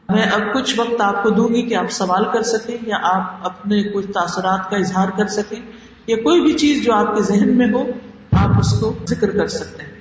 میں 0.09 0.23
اب 0.23 0.41
کچھ 0.53 0.73
وقت 0.79 1.01
آپ 1.01 1.21
کو 1.23 1.29
دوں 1.29 1.47
گی 1.49 1.61
کہ 1.61 1.75
آپ 1.75 1.91
سوال 1.91 2.25
کر 2.33 2.43
سکیں 2.43 2.77
یا 2.87 2.97
آپ 3.03 3.45
اپنے 3.45 3.83
کچھ 3.83 4.07
تاثرات 4.07 4.69
کا 4.69 4.77
اظہار 4.77 5.09
کر 5.17 5.27
سکیں، 5.27 5.59
یا 6.07 6.15
کوئی 6.15 6.41
بھی 6.41 6.53
چیز 6.53 6.83
جو 6.85 6.93
آپ 6.93 7.15
کے 7.15 7.21
ذہن 7.21 7.57
میں 7.57 7.71
ہو، 7.73 7.85
آپ 8.31 8.59
اس 8.59 8.79
کو 8.79 8.93
ذکر 9.07 9.37
کر 9.37 9.47
سکتے 9.47 9.83
ہیں۔ 9.83 9.91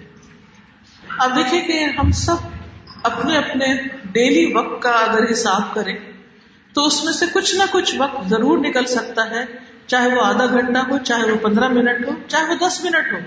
اب 1.19 1.37
دیکھیں 1.37 1.61
کہ 1.69 1.85
ہم 1.99 2.11
سب 2.11 2.37
اپنے 3.03 3.37
اپنے 3.37 3.67
ڈیلی 4.13 4.53
وقت 4.55 4.83
کا 4.83 4.91
اگر 4.91 5.33
حساب 5.33 5.75
کریں 5.75 5.97
تو 6.77 6.85
اس 6.85 7.05
میں 7.05 7.13
سے 7.13 7.27
کچھ 7.33 7.55
نہ 7.55 7.63
کچھ 7.71 7.95
وقت 7.99 8.29
ضرور 8.29 8.59
نکل 8.59 8.85
سکتا 8.85 9.31
ہے، 9.31 9.45
چاہے 9.87 10.17
وہ 10.17 10.23
آدھا 10.23 10.47
گھنٹہ 10.47 10.79
ہو، 10.79 10.99
چاہے 10.99 11.31
وہ 11.31 11.37
پندرہ 11.37 11.69
منٹ 11.69 12.09
ہو، 12.09 12.13
چاہے 12.29 12.45
وہ 12.45 12.69
دس 12.69 12.85
منٹ 12.85 13.13
ہو، 13.13 13.19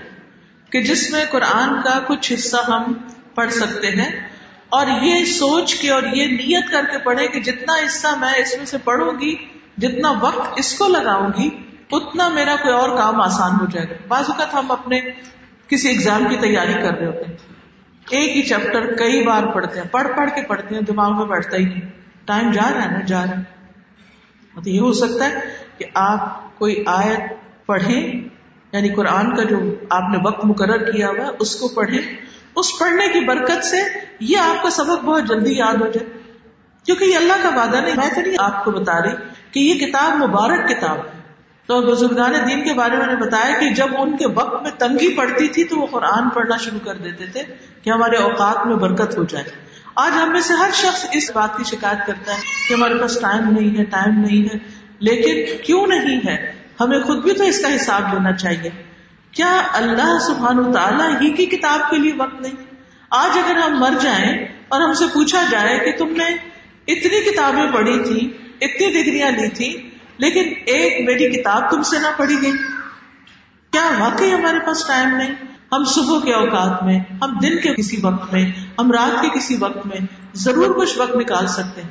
کہ 0.70 0.82
جس 0.82 1.10
میں 1.10 1.24
قرآن 1.30 1.82
کا 1.82 2.00
کچھ 2.06 2.32
حصہ 2.32 2.56
ہم 2.68 2.92
پڑھ 3.34 3.52
سکتے 3.52 3.86
ہیں۔ 3.86 4.28
اور 4.68 4.86
یہ 5.02 5.24
سوچ 5.24 5.74
کے 5.74 5.90
اور 5.90 6.02
یہ 6.02 6.26
نیت 6.26 6.70
کر 6.70 6.84
کے 6.92 6.98
پڑھے 6.98 7.28
کہ 7.28 7.40
جتنا 7.40 7.72
حصہ 7.86 8.06
میں 8.20 8.34
اس 8.34 8.56
میں 8.58 8.66
سے 8.66 8.78
پڑھوں 8.78 9.20
گی، 9.20 9.34
جتنا 9.78 10.14
وقت 10.20 10.52
اس 10.56 10.78
کو 10.78 10.88
لگاؤں 10.88 11.28
گی، 11.38 11.50
اتنا 11.92 12.28
میرا 12.28 12.56
کوئی 12.62 12.74
اور 12.74 12.96
کام 12.96 13.20
آسان 13.20 13.50
ہو 13.60 13.66
جائے 13.70 13.86
گا۔ 13.90 13.94
بعض 14.08 14.24
اوقات 14.28 14.54
ہم 14.54 14.70
اپنے 14.70 15.00
کسی 15.68 15.88
ایگزام 15.88 16.24
کی 16.28 16.36
تیاری 16.36 16.72
کر 16.72 16.98
رہے 16.98 17.06
ہوتے 17.06 17.24
ہیں۔ 17.24 17.36
ایک 18.10 18.36
ہی 18.36 18.42
چیپٹر 18.42 18.94
کئی 18.94 19.26
بار 19.26 19.42
پڑھتے 19.42 19.80
ہیں۔ 19.80 19.88
پڑھ 19.90 20.08
پڑھ 20.16 20.30
کے 20.34 20.42
پڑھتے 20.42 20.74
ہیں، 20.74 20.82
دماغ 20.82 21.16
میں 21.16 21.26
بیٹھتا 21.26 21.56
ہی 21.56 21.64
نہیں۔ 21.64 21.99
ٹائم 22.30 22.50
جا 22.52 22.68
رہا 22.74 22.84
ہے 22.84 22.90
نا 22.90 23.04
جا 23.06 23.24
رہا 23.24 23.36
ہے 23.36 23.58
مطلب 24.54 24.68
یہ 24.68 24.80
ہو 24.80 24.92
سکتا 24.94 25.24
ہے 25.24 25.40
کہ 25.78 25.84
آپ 26.00 26.28
کوئی 26.58 26.82
آیت 26.88 27.32
پڑھیں 27.66 28.00
یعنی 28.72 28.88
قرآن 28.94 29.34
کا 29.36 29.42
جو 29.44 29.58
آپ 29.90 30.10
نے 30.10 30.18
وقت 30.24 30.44
مقرر 30.44 30.90
کیا 30.90 31.08
ہوا 31.08 31.30
اس 31.38 31.54
کو 31.56 31.68
پڑھیں 31.74 31.98
اس 31.98 32.78
پڑھنے 32.78 33.06
کی 33.08 33.24
برکت 33.24 33.64
سے 33.64 33.80
یہ 34.24 34.38
آپ 34.40 34.62
کا 34.62 34.70
سبق 34.72 35.04
بہت 35.04 35.28
جلدی 35.28 35.56
یاد 35.56 35.80
ہو 35.80 35.86
جائے 35.88 36.08
کیونکہ 36.86 37.04
یہ 37.04 37.16
اللہ 37.16 37.42
کا 37.42 37.48
وعدہ 37.56 37.80
نہیں 37.80 37.96
میں 37.96 38.08
تو 38.14 38.20
نہیں 38.20 38.36
آپ 38.40 38.64
کو 38.64 38.70
بتا 38.70 39.00
رہی 39.02 39.14
کہ 39.52 39.60
یہ 39.60 39.78
کتاب 39.78 40.16
مبارک 40.18 40.68
کتاب 40.68 40.98
ہے 40.98 41.18
تو 41.68 41.80
بزرگان 41.82 42.34
دین 42.46 42.62
کے 42.64 42.72
بارے 42.74 42.96
میں 42.96 43.06
نے 43.06 43.16
بتایا 43.16 43.58
کہ 43.58 43.68
جب 43.74 43.90
ان 43.98 44.16
کے 44.16 44.28
وقت 44.34 44.62
میں 44.62 44.70
تنگی 44.78 45.14
پڑتی 45.16 45.48
تھی 45.48 45.64
تو 45.64 45.80
وہ 45.80 45.86
قرآن 45.86 46.28
پڑھنا 46.28 46.56
شروع 46.56 46.78
کر 46.84 46.96
دیتے 46.98 47.26
تھے 47.26 47.42
کہ 47.82 47.90
ہمارے 47.90 48.16
اوقات 48.18 48.66
میں 48.66 48.76
برکت 48.78 49.16
ہو 49.18 49.24
جائے 49.24 49.44
آج 49.94 50.12
ہم 50.22 50.32
میں 50.32 50.40
سے 50.40 50.54
ہر 50.54 50.70
شخص 50.74 51.06
اس 51.12 51.30
بات 51.34 51.56
کی 51.56 51.64
شکایت 51.64 52.06
کرتا 52.06 52.32
ہے 52.34 52.40
کہ 52.68 52.74
ہمارے 52.74 52.94
پاس 52.94 53.20
ٹائم 53.20 53.48
نہیں 53.48 53.78
ہے، 53.78 53.84
ٹائم 53.84 54.20
نہیں 54.20 54.54
ہے۔ 54.54 54.58
لیکن 54.98 55.62
کیوں 55.64 55.86
نہیں 55.86 56.20
ہے؟ 56.26 56.52
ہمیں 56.80 57.00
خود 57.00 57.22
بھی 57.22 57.32
تو 57.32 57.44
اس 57.44 57.62
کا 57.62 57.74
حساب 57.76 58.14
لینا 58.14 58.32
چاہیے۔ 58.32 58.70
کیا 59.32 59.62
اللہ 59.72 60.18
سبحان 60.26 60.72
تعالیٰ 60.72 61.20
ہی 61.20 61.30
کی 61.30 61.46
کتاب 61.46 61.90
کے 61.90 61.96
لیے 61.96 62.12
وقت 62.16 62.40
نہیں؟ 62.40 62.52
آج 63.10 63.38
اگر 63.38 63.56
ہم 63.56 63.80
مر 63.80 63.92
جائیں 64.00 64.44
اور 64.68 64.80
ہم 64.80 64.92
سے 64.92 65.04
پوچھا 65.14 65.44
جائے 65.50 65.78
کہ 65.78 65.92
تم 65.98 66.08
نے 66.08 66.24
اتنی 66.86 67.30
کتابیں 67.30 67.72
پڑھی 67.74 68.04
تھی 68.04 68.32
اتنی 68.60 69.02
ڈگریاں 69.02 69.30
لی 69.30 69.48
تھی 69.48 69.90
لیکن 70.18 70.52
ایک 70.66 71.08
میری 71.08 71.28
کتاب 71.30 71.70
تم 71.70 71.82
سے 71.82 71.98
نہ 71.98 72.06
پڑھی 72.16 72.42
گئی۔ 72.42 72.52
کیا 73.70 73.90
واقعی 73.98 74.34
ہمارے 74.34 74.58
پاس 74.58 74.86
ٹائم 74.86 75.16
نہیں؟ 75.16 75.34
ہم 75.72 75.84
صبح 75.84 76.20
کے 76.20 76.32
اوقات 76.32 76.82
میں، 76.82 76.98
ہم 76.98 77.38
دن 77.38 77.60
کے 77.60 77.74
کسی 77.74 77.96
وقت 78.02 78.32
میں 78.32 78.52
ہم 78.80 78.92
رات 78.92 79.22
کے 79.22 79.38
کسی 79.38 79.56
وقت 79.56 79.86
میں 79.86 80.06
ضرور 80.34 80.74
کچھ 80.74 80.98
وقت 80.98 81.16
نکال 81.16 81.46
سکتے 81.46 81.82
ہیں۔ 81.82 81.88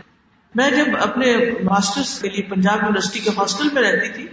میں 0.56 0.72
جب 0.72 0.86
اپنے 1.02 1.38
ماسٹرس 1.64 2.20
کے 2.20 2.30
لیے 2.30 2.44
پنجاب 2.44 2.76
یونیورسٹی 2.76 3.20
کے 3.20 3.30
ہاسٹل 3.38 3.68
میں 3.74 3.82
رہتی 3.82 4.10
تھی، 4.10 4.28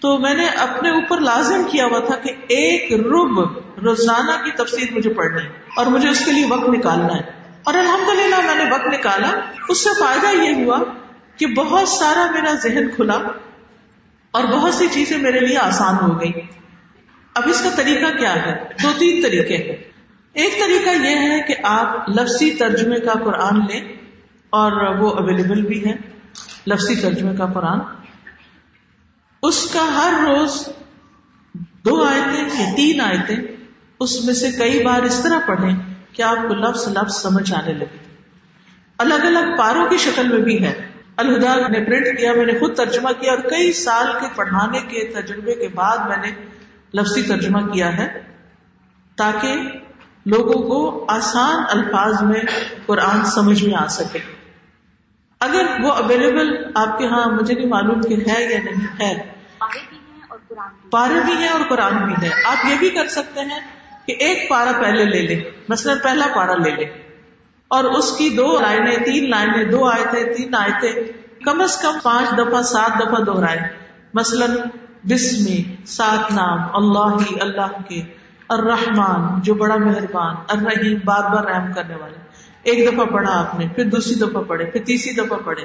تو 0.00 0.18
میں 0.18 0.34
نے 0.34 0.46
اپنے 0.46 0.90
اوپر 0.90 1.20
لازم 1.20 1.62
کیا 1.70 1.84
ہوا 1.84 1.98
تھا 1.98 2.16
کہ 2.16 2.28
ایک 2.28 2.92
رب 2.92 3.40
روزانہ 3.84 4.44
کی 4.44 4.50
تفصیل 4.50 4.86
مجھے 4.90 5.12
پڑھنی 5.14 5.48
اور 5.76 5.86
مجھے 5.86 6.08
اس 6.08 6.24
کے 6.24 6.32
لیے 6.32 6.46
وقت 6.46 6.68
نکالنا 6.68 7.14
ہے۔ 7.14 7.40
اور 7.64 7.74
الحمد 7.74 8.18
للہ 8.18 8.40
میں 8.40 8.64
نے 8.64 8.70
وقت 8.70 8.86
نکالا۔ 8.86 9.40
اس 9.68 9.84
سے 9.84 9.90
فائدہ 10.00 10.42
یہ 10.42 10.64
ہوا 10.64 10.78
کہ 11.36 11.46
بہت 11.46 11.88
سارا 11.88 12.30
میرا 12.30 12.52
ذہن 12.52 12.90
کھلا 12.96 13.18
اور 14.30 14.44
بہت 14.44 14.74
سی 14.74 14.86
چیزیں 14.92 15.18
میرے 15.18 15.40
لیے 15.40 15.58
آسان 15.58 15.94
ہو 16.02 16.20
گئی۔ 16.20 16.32
اب 17.34 17.42
اس 17.46 17.60
کا 17.60 17.68
طریقہ 17.76 18.18
کیا 18.18 18.46
ہے؟ 18.46 18.64
دو 18.82 18.88
تین 18.98 19.22
طریقے 19.22 19.56
ہیں۔ 19.56 19.89
ایک 20.32 20.52
طریقہ 20.58 20.90
یہ 20.90 21.16
ہے 21.16 21.40
کہ 21.48 21.54
آپ 21.62 22.08
لفظی 22.08 22.50
ترجمے 22.50 23.00
کا 23.00 23.12
قرآن 23.12 23.58
لیں 23.58 23.92
اور 24.50 24.72
وہ 24.98 25.10
اویلیبل 25.10 25.62
بھی 25.62 25.84
ہے 25.84 25.96
لفظی 26.66 26.96
ترجمے 26.96 27.36
کا 27.36 27.46
قرآن۔ 27.46 27.80
اس 29.42 29.70
کا 29.72 29.82
ہر 29.82 30.28
روز 30.28 30.68
دو 31.62 32.04
آیتیں 32.04 32.60
یا 32.60 32.74
تین 32.76 33.00
آیتیں، 33.00 33.36
اس 34.00 34.24
میں 34.24 34.34
سے 34.34 34.52
کئی 34.52 34.82
بار 34.82 35.02
اس 35.02 35.20
طرح 35.22 35.38
پڑھیں 35.46 35.76
کہ 36.12 36.22
آپ 36.22 36.36
کو 36.48 36.54
لفظ 36.54 36.88
لفظ 36.88 37.22
سمجھ 37.22 37.52
آنے 37.52 37.72
لگے۔ 37.72 37.98
الگ 38.98 39.14
الگ 39.14 39.56
پاروں 39.58 39.88
کی 39.88 39.96
شکل 39.96 40.28
میں 40.28 40.38
بھی 40.38 40.64
ہے۔ 40.64 40.88
الہدا 41.16 41.54
نے 41.68 41.84
پرنٹ 41.84 42.18
کیا، 42.18 42.32
میں 42.32 42.46
نے 42.46 42.52
خود 42.52 42.74
ترجمہ 42.74 43.10
کیا 43.20 43.32
اور 43.32 43.50
کئی 43.50 43.72
سال 43.72 44.06
کے 44.20 44.26
پڑھانے 44.34 44.80
کے 44.80 45.12
تجربے 45.14 45.54
کے 45.54 45.68
بعد 45.68 45.98
میں 45.98 46.16
نے 46.16 46.30
لفظی 46.94 47.22
ترجمہ 47.22 47.72
کیا 47.72 47.98
ہے 47.98 48.22
تاکہ 49.16 49.54
لوگوں 50.26 50.62
کو 50.68 51.04
آسان 51.08 51.64
الفاظ 51.68 52.22
میں 52.22 52.40
قرآن 52.86 53.24
سمجھ 53.24 53.64
میں 53.64 53.74
آ 53.74 53.86
سکے۔ 53.86 54.18
اگر 55.40 55.66
وہ 55.82 55.92
اویلیبل 55.92 56.70
آپ 56.74 56.98
کے 56.98 57.06
ہاں 57.06 57.26
مجھے 57.26 57.54
نہیں 57.54 57.66
معلوم 57.66 58.02
کہ 58.02 58.14
ہے 58.14 58.42
یا 58.42 58.58
نہیں 58.64 58.86
ہے۔ 59.00 59.32
پارے 60.90 61.20
بھی 61.24 61.32
ہیں 61.32 61.48
اور 61.48 61.60
قرآن 61.68 61.96
بھی 61.96 62.14
ہے 62.22 62.30
آپ 62.44 62.64
یہ 62.64 62.74
بھی 62.78 62.90
کر 62.90 63.06
سکتے 63.06 63.40
ہیں 63.40 63.60
کہ 64.06 64.12
ایک 64.12 64.48
پارا 64.48 64.72
پہلے 64.80 65.04
لے 65.04 65.22
لیں۔ 65.22 65.40
مثلاً 65.68 65.98
پہلا 66.02 66.26
پارا 66.34 66.54
لے 66.54 66.70
لیں۔ 66.70 66.90
اور 67.68 67.84
اس 67.84 68.16
کی 68.18 68.28
دو 68.28 68.60
لائنیں 68.60 68.96
تین 68.96 69.30
لائنیں 69.30 69.64
دو 69.64 69.88
آئے 69.88 70.04
تھے 70.10 70.34
تین 70.34 70.54
آئے 70.54 70.70
تھے 70.80 71.12
کم 71.44 71.60
از 71.60 71.76
کم 71.76 71.98
پانچ 72.02 72.32
دفعہ 72.38 72.62
سات 72.62 73.00
دفعہ 73.00 73.24
دوہرائے 73.24 73.58
مثلاً 74.14 74.50
بسمی 75.04 75.76
سات 75.86 76.32
نام 76.32 76.58
اللہ 76.74 77.16
ہی 77.30 77.40
اللہ 77.40 77.88
کے۔ 77.88 78.19
الرحمان 78.50 79.40
جو 79.40 79.54
بڑا 79.54 79.76
مہربان، 79.76 80.36
الرحیم، 80.48 80.98
بار 81.04 81.24
بار 81.24 81.44
رحم 81.44 81.72
کرنے 81.72 81.94
والے۔ 81.94 82.18
ایک 82.62 82.88
دفعہ 82.88 83.04
پڑھا 83.04 83.38
آپ 83.40 83.58
نے، 83.58 83.66
پھر 83.74 83.84
دوسری 83.84 84.14
دفعہ 84.14 84.42
پڑھے، 84.42 84.64
پھر 84.64 84.84
تیسری 84.84 85.12
دفعہ 85.12 85.38
پڑھے۔ 85.44 85.62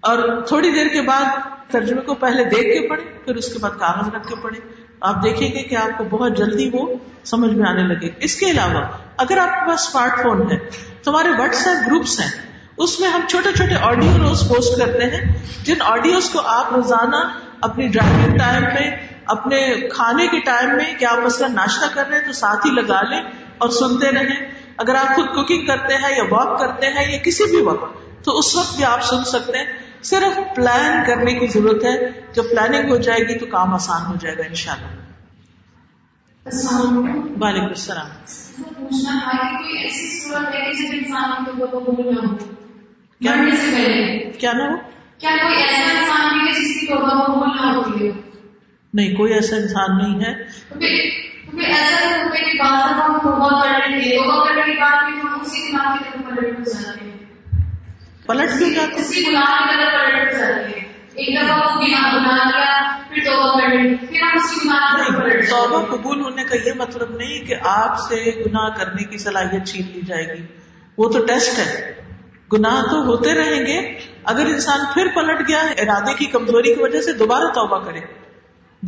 اور 0.00 0.42
تھوڑی 0.46 0.70
دیر 0.70 0.86
کے 0.86 1.02
بعد 1.02 1.24
ترجمے 1.70 2.00
کو 2.00 2.14
پہلے 2.14 2.44
دیکھ 2.44 2.82
کے 2.82 2.88
پڑھے، 2.88 3.04
پھر 3.24 3.34
اس 3.34 3.52
کے 3.52 3.58
بعد 3.58 3.70
کاغذ 3.70 4.14
رکھ 4.14 4.28
کے 4.28 4.34
پڑھے۔ 4.42 4.60
آپ 5.00 5.24
دیکھیں 5.24 5.48
گے 5.48 5.62
کہ 5.62 5.76
آپ 5.76 5.98
کو 5.98 6.04
بہت 6.04 6.36
جلدی 6.36 6.70
وہ 6.72 6.94
سمجھ 7.24 7.54
میں 7.54 7.70
آنے 7.70 7.82
لگے۔ 7.82 8.08
اس 8.18 8.36
کے 8.36 8.46
علاوہ، 8.46 8.80
اگر 9.16 9.38
آپ 9.38 9.48
کے 9.48 9.70
پاس 9.70 9.88
اسمارٹ 9.88 10.22
فون 10.22 10.52
ہے 10.52 10.56
تو 11.02 11.10
ہمارے 11.10 11.28
واٹس 11.38 11.66
ایپ 11.66 11.86
گروپس 11.86 12.20
ہیں، 12.20 12.30
اس 12.76 13.00
میں 13.00 13.08
ہم 13.08 13.20
چھوٹے 13.28 13.52
چھوٹے 13.52 13.74
آڈیو 13.82 14.28
روز 14.28 14.48
پوسٹ 14.48 14.78
کرتے 14.78 15.04
ہیں، 15.04 15.32
جن 15.62 15.74
آڈیوز 15.80 16.30
کو 16.30 16.40
آپ 16.44 16.72
روزانہ 16.72 17.16
اپنی 17.60 17.88
ڈرائیونگ 17.88 18.38
ٹائم 18.38 18.64
میں 18.64 19.13
اپنے 19.26 19.74
کھانے 19.92 20.26
کے 20.26 20.40
ٹائم 20.40 20.76
میں 20.76 20.94
کیا 20.98 21.12
آپ 21.12 21.18
مثلاً 21.18 21.54
ناشتہ 21.54 21.94
کر 21.94 22.08
رہے 22.08 22.18
ہیں 22.18 22.26
تو 22.26 22.32
ساتھ 22.32 22.66
ہی 22.66 22.70
لگا 22.70 23.02
لیں 23.02 23.20
اور 23.58 23.68
سنتے 23.68 24.10
رہیں۔ 24.10 24.50
اگر 24.76 24.94
آپ 24.94 25.16
خود 25.16 25.34
کوکنگ 25.34 25.66
کرتے 25.66 25.94
ہیں 25.94 26.16
یا 26.16 26.22
واک 26.30 26.60
کرتے 26.60 26.86
ہیں 26.86 27.12
یا 27.12 27.18
کسی 27.18 27.44
بھی 27.44 27.60
وقت 27.60 27.98
تو 28.24 28.38
اس 28.38 28.56
وقت 28.56 28.76
بھی 28.76 28.84
آپ 28.84 29.02
سن 29.02 29.24
سکتے 29.24 29.58
ہیں۔ 29.58 29.66
صرف 30.02 30.56
پلان 30.56 31.02
کرنے 31.06 31.34
کی 31.34 31.46
ضرورت 31.46 31.84
ہے۔ 31.84 32.10
جب 32.32 32.42
پلاننگ 32.50 32.90
ہو 32.90 32.96
جائے 32.96 33.20
گی 33.20 33.38
تو 33.38 33.46
کام 33.46 33.74
آسان 33.74 34.06
ہو 34.06 34.14
جائے 34.20 34.38
گا 34.38 34.42
ان 34.48 34.54
شاء 34.54 34.72
اللہ 34.72 34.88
وعلیکم 37.40 37.66
السلام۔ 37.66 38.08
کیا 44.38 44.52
نا 44.52 44.64
ہو؟ 44.64 44.94
نہیں 48.94 49.14
کوئی 49.14 49.32
ایسا 49.32 49.56
انسان 49.56 49.98
نہیں 49.98 50.24
ہے۔ 50.24 50.34
پلٹ 58.26 58.58
کیوں 58.58 58.70
جاتے 58.70 59.02
توبہ 65.50 65.96
قبول 65.96 66.20
ہونے 66.20 66.44
کا 66.44 66.56
یہ 66.66 66.72
مطلب 66.76 67.16
نہیں 67.16 67.44
کہ 67.44 67.54
آپ 67.64 67.98
سے 67.98 68.42
گناہ 68.46 68.68
کرنے 68.68 69.04
کی 69.04 69.18
صلاحیت 69.18 69.66
چھین 69.66 69.82
لی 69.94 70.00
جائے 70.06 70.24
گی۔ 70.24 70.46
وہ 70.98 71.08
تو 71.08 71.26
ٹیسٹ 71.26 71.58
ہے۔ 71.58 71.94
گناہ 72.52 72.82
تو 72.90 73.04
ہوتے 73.04 73.34
رہیں 73.34 73.66
گے 73.66 73.98
اگر 74.24 74.46
انسان 74.46 74.80
پھر 74.94 75.06
پلٹ 75.14 75.48
گیا 75.48 75.58
ارادے 75.58 76.14
کی 76.14 76.24
کمزوری 76.24 76.74
کی 76.74 76.82
وجہ 76.82 77.00
سے 77.00 77.12
دوبارہ 77.12 77.44
توبہ 77.44 77.78
کرے۔ 77.84 78.23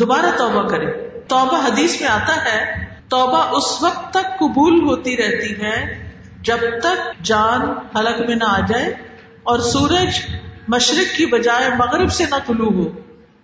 دوبارہ 0.01 0.39
توبہ 0.39 0.69
کرے 0.69 0.87
توبہ 1.29 1.67
حدیث 1.67 2.01
میں 2.01 2.09
آتا 2.09 2.45
ہے، 2.45 2.85
توبہ 3.09 3.39
اس 3.39 3.83
وقت 3.83 4.11
تک 4.11 4.39
قبول 4.39 4.83
ہوتی 4.83 5.17
رہتی 5.17 5.63
ہے 5.63 6.11
جب 6.43 6.57
تک 6.83 7.25
جان 7.25 7.61
حلق 7.97 8.21
میں 8.21 8.37
نہ 8.37 8.45
آ 8.47 8.61
جائے 8.69 8.95
اور 9.43 9.59
سورج 9.59 10.19
مشرق 10.69 11.17
کی 11.17 11.27
بجائے 11.27 11.71
مغرب 11.79 12.13
سے 12.13 12.25
نہ 12.31 12.35
طلوع 12.47 12.71
ہو۔ 12.73 12.89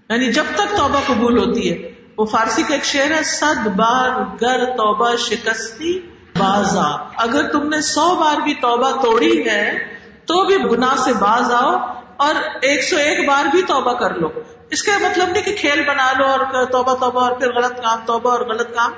یعنی 0.09 0.33
جب 0.33 0.45
تک 0.55 0.77
توبہ 0.77 1.01
قبول 1.07 1.39
ہوتی 1.39 1.73
ہے۔ 1.73 1.91
وہ 2.19 2.25
فارسی 2.25 2.63
کا 2.63 2.75
ایک 2.75 2.85
شعر 2.85 3.11
ہے، 3.11 3.23
صد 3.23 3.67
بار 3.67 4.11
گر 4.43 4.65
توبہ 4.65 5.17
شکستی 5.17 5.99
بازا۔ 6.39 7.09
اگر 7.17 7.49
تم 7.49 7.69
نے 7.69 7.81
سو 7.81 8.17
بار 8.21 8.41
بھی 8.41 8.55
توبہ 8.55 9.03
توڑی 9.03 9.49
ہے، 9.49 9.79
تو 10.27 10.45
بھی 10.45 10.57
گناہ 10.57 10.97
سے 10.97 11.13
باز 11.13 11.53
آؤ 11.53 11.77
اور 12.17 12.35
ایک 12.63 12.85
سو 12.85 12.97
ایک 12.97 13.29
بار 13.29 13.45
بھی 13.45 13.63
توبہ 13.63 13.93
کر 13.93 14.15
لو۔ 14.15 14.29
اس 14.73 14.83
کا 14.83 14.93
مطلب 14.99 15.29
نہیں 15.29 15.43
کہ 15.43 15.57
کھیل 15.57 15.85
بنا 15.89 16.13
لو 16.19 16.25
اور 16.25 16.65
توبہ 16.65 16.95
توبہ 16.95 17.29
اور 17.29 17.33
پھر 17.33 17.53
غلط 17.53 17.83
کام 17.83 17.99
توبہ 18.07 18.31
اور 18.31 18.41
غلط 18.41 18.75
کام۔ 18.75 18.93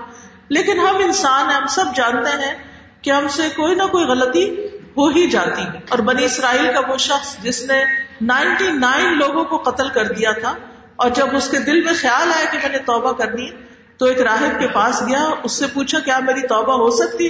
لیکن 0.49 0.79
ہم 0.79 0.97
انسان 0.97 1.51
ہیں، 1.51 1.57
ہم 1.57 1.67
سب 1.67 1.85
جانتے 1.95 2.31
ہیں 2.31 2.55
کہ 3.03 3.11
ہم 3.11 3.29
سے 3.29 3.43
کوئی 3.57 3.75
نہ 3.75 3.83
کوئی 3.83 4.05
غلطی 4.05 4.67
ہو 4.97 5.09
ہی 5.09 5.31
جاتی 5.31 5.63
ہے۔ 5.63 5.81
اور 5.89 5.99
بنی 5.99 6.25
اسرائیل 6.25 6.73
کا 6.75 6.93
وہ 6.93 6.97
شخص 6.97 7.37
جس 7.39 7.63
نے 7.63 7.85
نائنٹی 8.21 8.69
نائن 8.73 9.19
لوگوں 9.19 9.45
کو 9.45 9.71
قتل 9.71 9.89
کر 9.89 10.05
دیا 10.13 10.33
تھا، 10.33 10.55
اور 10.97 11.11
جب 11.11 11.37
اس 11.37 11.51
کے 11.51 11.59
دل 11.59 11.85
میں 11.85 11.93
خیال 12.01 12.33
آیا 12.37 12.45
کہ 12.53 12.59
میں 12.63 12.69
نے 12.69 12.79
توبہ 12.79 13.13
کرنی 13.13 13.51
ہے، 13.51 13.57
تو 13.99 14.07
ایک 14.07 14.21
راہب 14.21 14.61
کے 14.61 14.69
پاس 14.69 15.03
گیا، 15.09 15.31
اس 15.43 15.53
سے 15.53 15.67
پوچھا، 15.67 15.99
کیا 15.99 16.19
میری 16.19 16.41
توبہ 16.41 16.73
ہو 16.73 16.91
سکتی؟ 16.91 17.29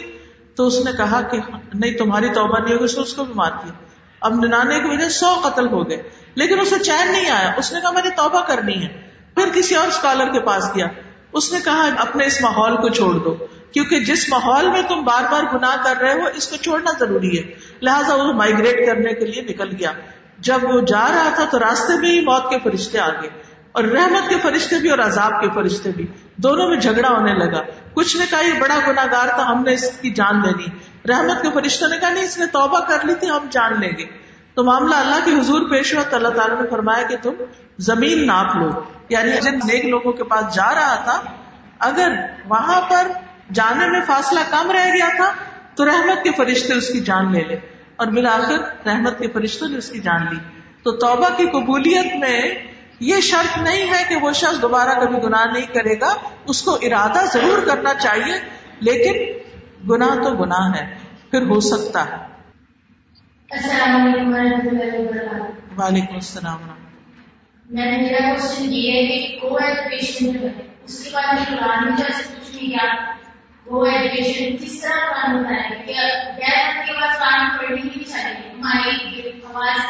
تو 0.57 0.66
اس 0.66 0.84
نے 0.84 0.92
کہا 0.97 1.20
کہ 1.20 1.38
نہیں، 1.74 1.99
تمہاری 1.99 2.28
توبہ 2.28 2.59
نہیں 2.59 2.74
ہوگی، 2.74 3.01
اس 3.01 3.14
کو 3.14 3.24
بھی 3.24 3.34
مار 3.34 3.51
دیا۔ 3.64 3.72
اب 4.20 4.45
ننانے 4.45 4.80
کی 4.80 4.88
وجہ 4.88 5.09
سو 5.09 5.40
قتل 5.42 5.68
ہو 5.68 5.88
گئے۔ 5.88 6.24
لیکن 6.35 6.61
اسے 6.61 6.78
چین 6.78 7.12
نہیں 7.12 7.30
آیا۔ 7.30 7.53
اس 7.57 7.72
نے 7.72 7.80
کہا، 7.80 7.91
میں 7.91 8.03
نے 8.05 8.11
توبہ 8.11 8.41
کرنی 8.41 8.82
ہے۔ 8.82 9.09
پھر 9.35 9.49
کسی 9.55 9.74
اور 9.74 9.89
اسکالر 9.89 10.32
کے 10.32 10.41
پاس 10.41 10.70
گیا۔ 10.76 10.87
اس 11.32 11.53
نے 11.53 11.59
کہا، 11.64 11.89
اپنے 11.99 12.26
اس 12.26 12.41
ماحول 12.41 12.76
کو 12.76 12.89
چھوڑ 12.89 13.14
دو۔ 13.14 13.47
کیونکہ 13.72 14.01
جس 14.01 14.28
ماحول 14.28 14.68
میں 14.68 14.82
تم 14.89 15.03
بار 15.03 15.22
بار 15.32 15.43
گناہ 15.55 15.76
کر 15.85 15.97
رہے 15.97 16.12
ہو، 16.12 16.26
اس 16.35 16.49
کو 16.49 16.57
چھوڑنا 16.57 16.91
ضروری 17.01 17.39
ہے۔ 17.39 17.55
لہٰذا 17.82 18.14
وہ 18.14 18.32
مائگریٹ 18.32 18.87
کرنے 18.87 19.12
کے 19.12 19.26
لیے 19.26 19.43
نکل 19.43 19.68
گیا۔ 19.78 19.93
جب 20.39 20.59
وہ 20.62 20.80
جا 20.80 21.09
رہا 21.14 21.30
تھا 21.35 21.45
تو 21.45 21.59
راستے 21.59 22.01
میں 22.01 22.11
ہی 22.11 22.20
موت 22.20 22.51
کے 22.51 22.59
فرشتے 22.64 22.99
آ 22.99 23.09
گئے۔ 23.09 23.30
اور 23.72 23.85
رحمت 23.85 24.28
کے 24.28 24.35
فرشتے 24.43 24.76
بھی 24.76 24.91
اور 24.91 24.99
عذاب 24.99 25.43
کے 25.43 25.49
فرشتے 25.55 25.91
بھی۔ 25.97 26.07
دونوں 26.37 26.68
میں 26.68 26.76
جھگڑا 26.76 27.09
ہونے 27.09 27.35
لگا۔ 27.35 27.61
کچھ 27.95 28.16
نے 28.16 28.24
کہا، 28.30 28.41
یہ 28.41 28.61
بڑا 28.61 28.78
گناگار 28.89 29.26
تھا، 29.26 29.47
ہم 29.47 29.62
نے 29.62 29.72
اس 29.72 29.91
کی 30.01 30.11
جان 30.11 30.43
لینی 30.43 30.66
رحمت 31.09 31.43
کے 31.43 31.49
فرشتوں 31.55 31.89
نے 31.89 31.97
کہا، 31.97 32.11
نہیں، 32.11 32.24
اس 32.24 32.39
نے 32.39 32.47
توبہ 32.47 32.80
کر 32.80 32.99
لی 33.05 33.14
تھی، 33.14 33.30
ہم 33.30 33.47
جان 33.51 33.80
لیں 33.80 33.93
گے۔ 33.99 34.24
تو 34.55 34.64
معاملہ 34.64 34.94
اللہ 34.94 35.24
کے 35.24 35.40
حضور 35.40 35.61
پیش 35.70 35.94
ہوا 35.94 36.02
تو 36.02 36.16
اللہ 36.16 36.28
تعالیٰ 36.28 36.61
نے 36.61 36.68
فرمایا 36.70 37.07
کہ 37.07 37.16
تم 37.22 37.30
زمین 37.78 38.26
ناپ 38.26 38.57
لو۔ 38.57 38.70
یعنی 39.09 39.30
جن 39.40 39.55
نیک 39.55 39.84
لوگوں 39.84 40.12
کے 40.12 40.24
پاس 40.24 40.55
جا 40.55 40.74
رہا 40.74 40.94
تھا، 40.94 41.22
اگر 41.78 42.12
وہاں 42.44 42.80
پر 42.80 43.07
جانے 43.52 43.88
میں 43.88 44.00
فاصلہ 44.07 44.40
کم 44.50 44.70
رہ 44.70 44.94
گیا 44.94 45.09
تھا، 45.16 45.32
تو 45.74 45.84
رحمت 45.84 46.24
کے 46.24 46.30
فرشتے 46.36 46.74
اس 46.74 46.88
کی 46.88 47.00
جان 47.00 47.32
لے 47.32 47.44
لے۔ 47.44 47.57
اور 47.96 48.07
بالآخر 48.07 48.59
رحمت 48.86 49.18
کے 49.18 49.28
فرشتوں 49.28 49.68
نے 49.68 49.78
اس 49.78 49.90
کی 49.90 49.98
جان 49.98 50.26
لی۔ 50.30 50.36
تو 50.82 50.90
توبہ 50.90 51.28
کی 51.36 51.46
قبولیت 51.46 52.16
میں 52.16 52.42
یہ 53.00 53.20
شرط 53.20 53.59
نہیں 53.59 53.90
ہے 53.90 54.05
کہ 54.09 54.16
وہ 54.16 54.32
شخص 54.32 54.62
دوبارہ 54.62 55.00
کبھی 55.00 55.22
گناہ 55.24 55.52
نہیں 55.52 55.66
کرے 55.66 56.00
گا۔ 56.00 56.14
اس 56.46 56.62
کو 56.62 56.78
ارادہ 56.82 57.18
ضرور 57.32 57.66
کرنا 57.66 57.94
چاہیے، 57.94 58.34
لیکن 58.80 59.38
گناہ 59.90 60.14
تو 60.14 60.30
گناہ 60.30 60.76
ہے، 60.76 60.98
پھر 61.30 61.42
ہو 61.42 61.61
سکتا 61.61 62.05
ہے۔ 62.05 62.34
وعلیکم 65.78 66.14
السلام 66.14 66.59
میں 67.70 67.84
نے 67.90 67.96
میرا 67.96 68.34
کوشچن 68.34 68.72
یہ 68.72 68.92
ہے 68.92 69.07
کہ 69.07 69.38
کو 69.40 69.57
ایجوکیشن 69.57 70.32
جو 70.32 70.48
ہے 70.48 70.62
اس 70.84 71.05
کے 71.05 71.11
بعد 71.14 71.32
میں 71.32 71.59
قرآن 71.59 71.84
میں 71.84 71.96
جیسے 71.96 72.22
کچھ 72.34 72.57
نہیں 72.57 72.70
کیا 72.70 73.12
وہ 73.66 73.86
ایجوکیشن 73.86 74.57
کس 74.57 74.80
طرح 74.80 75.12
قانون 75.12 75.44
ہے؟ 75.44 75.82
کہ 75.86 75.92
غیر 76.36 76.86
کے 76.86 76.92
پاس 76.92 77.18
قانون 77.18 77.59
پڑھنی 77.59 77.82
نہیں 77.82 78.05
چاہیے؟ 78.05 78.50
ہماری 78.50 79.30
آواز 79.44 79.80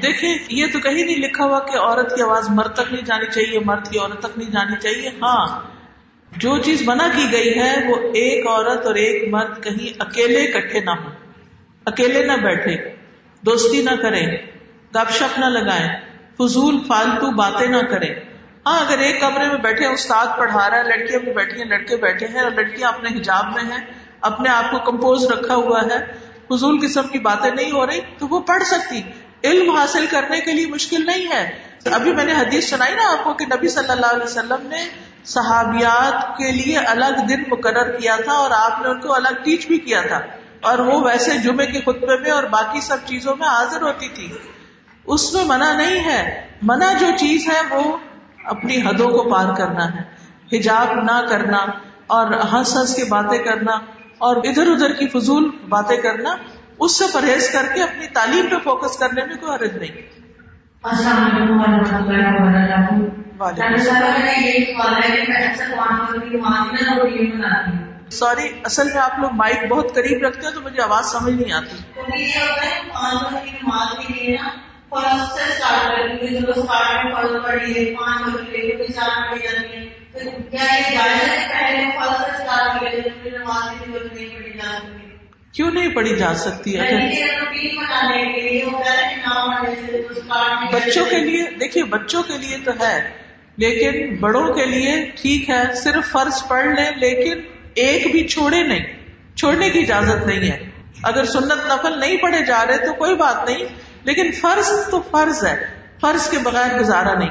دیکھیں 0.03 0.39
یہ 0.51 0.67
تو 0.73 0.81
کہیں 0.81 1.05
نہیں 1.05 1.17
لکھا 1.17 1.45
ہوا 1.45 1.59
کہ 1.59 1.79
عورت 1.79 2.17
کی 2.17 2.23
آواز 2.23 2.49
مرد 2.51 2.73
تک 2.73 2.93
نہیں 2.93 3.05
جانی 3.05 3.27
چاہیے 3.27 3.59
مرد 3.59 3.89
کی 3.89 3.99
عورت 3.99 4.21
تک 4.21 4.39
نہیں 4.39 4.51
جانی 4.51 4.77
چاہیے۔ 4.77 5.09
ہاں 5.09 5.47
جو 6.37 6.57
چیز 6.59 6.83
منع 6.83 7.07
کی 7.17 7.25
گئی 7.33 7.59
ہے، 7.59 7.73
وہ 7.87 7.97
ایک 8.15 8.47
عورت 8.47 8.87
اور 8.87 8.95
ایک 8.95 9.29
مرد 9.29 9.63
کہیں 9.65 9.89
اکیلے 9.99 10.43
اکٹھے 10.43 10.81
نہ 10.81 10.91
ہو 10.91 11.11
اکیلے 11.87 12.25
نہ 12.27 12.33
بیٹھے، 12.33 12.77
دوستی 13.43 13.83
نہ 13.83 13.95
کریں، 14.03 14.27
گپ 14.95 15.11
شپ 15.11 15.39
نہ 15.39 15.45
لگائیں، 15.45 15.89
فضول 16.39 16.79
فالتو 16.89 17.31
باتیں 17.31 17.67
نہ 17.67 17.83
کریں۔ 17.91 18.15
ہاں 18.67 18.79
اگر 18.81 18.99
ایک 18.99 19.21
کمرے 19.21 19.49
میں 19.49 19.59
بیٹھے 19.59 19.87
استاد 19.87 20.27
پڑھا 20.39 20.71
رہا 20.71 20.79
ہے، 20.79 20.83
لڑکیاں 20.83 21.21
بھی 21.21 21.33
بیٹھی 21.33 21.59
ہیں، 21.59 21.69
لڑکے 21.69 21.97
بیٹھے 21.97 22.27
ہیں، 22.27 22.41
اور 22.41 22.51
لڑکیاں 22.51 22.89
اپنے 22.89 23.09
حجاب 23.19 23.53
میں 23.55 23.65
ہیں، 23.65 23.85
اپنے 24.21 24.49
آپ 24.49 24.71
کو 24.71 24.79
کمپوز 24.79 25.31
رکھا 25.33 25.55
ہوا 25.55 25.83
ہے، 25.83 25.99
فضول 26.49 26.81
قسم 26.87 27.09
کی 27.09 27.19
باتیں 27.19 27.51
نہیں 27.51 27.71
ہو 27.71 27.87
رہی، 27.87 28.01
تو 28.19 28.29
وہ 28.29 28.41
پڑھ 28.41 28.63
سکتی۔ 28.63 29.03
علم 29.45 29.71
حاصل 29.71 30.07
کرنے 30.11 30.41
کے 30.41 30.53
لیے 30.53 30.67
مشکل 30.67 31.07
نہیں 31.07 31.27
ہے۔ 31.33 31.45
ابھی 31.93 32.13
میں 32.13 32.25
نے 32.25 32.33
حدیث 32.33 32.69
سنائی 32.71 32.95
نا 32.95 33.11
آپ 33.13 33.25
کو 33.25 33.33
کہ 33.35 33.47
نبی 33.47 33.69
صلی 33.69 33.91
اللہ 33.91 34.07
علیہ 34.07 34.25
وسلم 34.25 34.67
نے 34.67 34.85
صحابیات 35.25 36.37
کے 36.37 36.53
لیے 36.53 36.79
الگ 36.79 37.27
دن 37.29 37.43
مقرر 37.51 37.97
کیا 37.97 38.17
تھا 38.25 38.33
اور 38.33 38.51
آپ 38.51 38.83
نے 38.83 38.89
ان 38.89 39.01
کو 39.01 39.15
الگ 39.15 39.29
ٹیچ 39.45 39.67
بھی 39.67 39.79
کیا 39.79 40.03
تھا۔ 40.03 40.21
اور 40.61 40.79
وہ 40.79 41.05
ویسے 41.05 41.39
جمعے 41.39 41.67
کے 41.67 41.81
خطبے 41.81 42.19
میں 42.21 42.31
اور 42.31 42.45
باقی 42.45 42.81
سب 42.81 42.97
چیزوں 43.05 43.37
میں 43.39 43.49
حاضر 43.49 43.83
ہوتی 43.83 44.09
تھی۔ 44.09 44.33
اس 45.07 45.35
میں 45.35 45.45
منع 45.45 45.73
نہیں 45.73 46.05
ہے۔ 46.05 46.47
منع 46.63 46.93
جو 47.01 47.07
چیز 47.19 47.49
ہے 47.49 47.75
وہ 47.75 47.97
اپنی 48.45 48.77
حدوں 48.77 49.09
کو 49.09 49.31
پار 49.31 49.55
کرنا 49.55 49.85
ہے۔ 49.95 50.23
حجاب 50.59 50.93
نہ 50.93 51.27
کرنا 51.29 51.59
اور 52.07 52.27
ہنس 52.53 52.77
ہنس 52.77 52.95
کے 52.95 53.05
باتیں 53.05 53.39
کرنا 53.39 53.73
اور 54.19 54.37
ادھر 54.37 54.67
ادھر 54.67 54.93
کی 54.93 55.09
فضول 55.09 55.51
باتیں 55.69 55.97
کرنا، 55.97 56.37
اس 56.79 56.99
سے 56.99 57.05
پرہیز 57.13 57.51
کر 57.53 57.65
کے 57.75 57.83
اپنی 57.83 58.07
تعلیم 58.07 58.47
پہ 58.51 58.57
فوکس 58.65 58.99
کرنے 58.99 59.27
میں 59.27 59.37
کوئی 59.37 59.53
حرج 59.53 59.77
نہیں۔ 59.77 59.93
سوری 68.11 68.49
اصل 68.65 68.87
میں 68.95 69.03
آپ 69.03 69.19
لوگ 69.19 69.31
مائک 69.33 69.69
بہت 69.69 69.95
قریب 69.95 70.27
رکھتے 70.27 70.47
ہیں 70.47 70.55
تو 70.55 70.61
مجھے 70.61 70.83
آواز 70.83 71.07
سمجھ 71.07 71.35
نہیں 71.35 71.53
آتی۔ 71.53 71.77
کیوں 85.53 85.71
نہیں 85.71 85.89
پڑھی 85.89 86.17
جا 86.17 86.35
سکتی؟ 86.35 86.79
بچوں 90.73 91.07
کے 91.07 91.19
لیے 91.19 91.51
دیکھیے 91.61 91.85
بچوں 91.85 92.23
کے 92.23 92.39
لیے 92.39 92.57
تو 92.65 92.71
ہے۔ 92.81 93.22
لیکن 93.57 94.17
بڑوں 94.17 94.55
کے 94.55 94.67
لیے 94.67 95.11
ٹھیک 95.23 95.51
ہے 95.51 95.63
صرف 95.75 96.13
فرض 96.13 96.49
پڑھ 96.49 96.67
لیں 96.67 96.91
لیکن 96.97 97.41
ایک 97.75 98.13
بھی 98.13 98.29
چھوڑے 98.29 98.63
نہیں۔ 98.63 98.85
چھوڑنے 99.37 99.71
کی 99.71 99.79
اجازت 99.79 100.27
نہیں 100.27 100.51
ہے۔ 100.51 100.71
اگر 101.03 101.25
سنت 101.25 101.53
نفل 101.53 102.01
نہیں 102.01 102.17
پڑھے 102.17 102.45
جا 102.45 102.65
رہے 102.67 102.79
تو 102.79 102.93
کوئی 102.93 103.15
بات 103.17 103.49
نہیں 103.49 103.65
لیکن 104.05 104.33
فرض 104.33 104.91
تو 104.91 105.03
فرض 105.11 105.45
ہے۔ 105.47 105.65
فرض 106.01 106.31
کے 106.31 106.39
بغیر 106.39 106.81
گزارا 106.81 107.19
نہیں۔ 107.19 107.29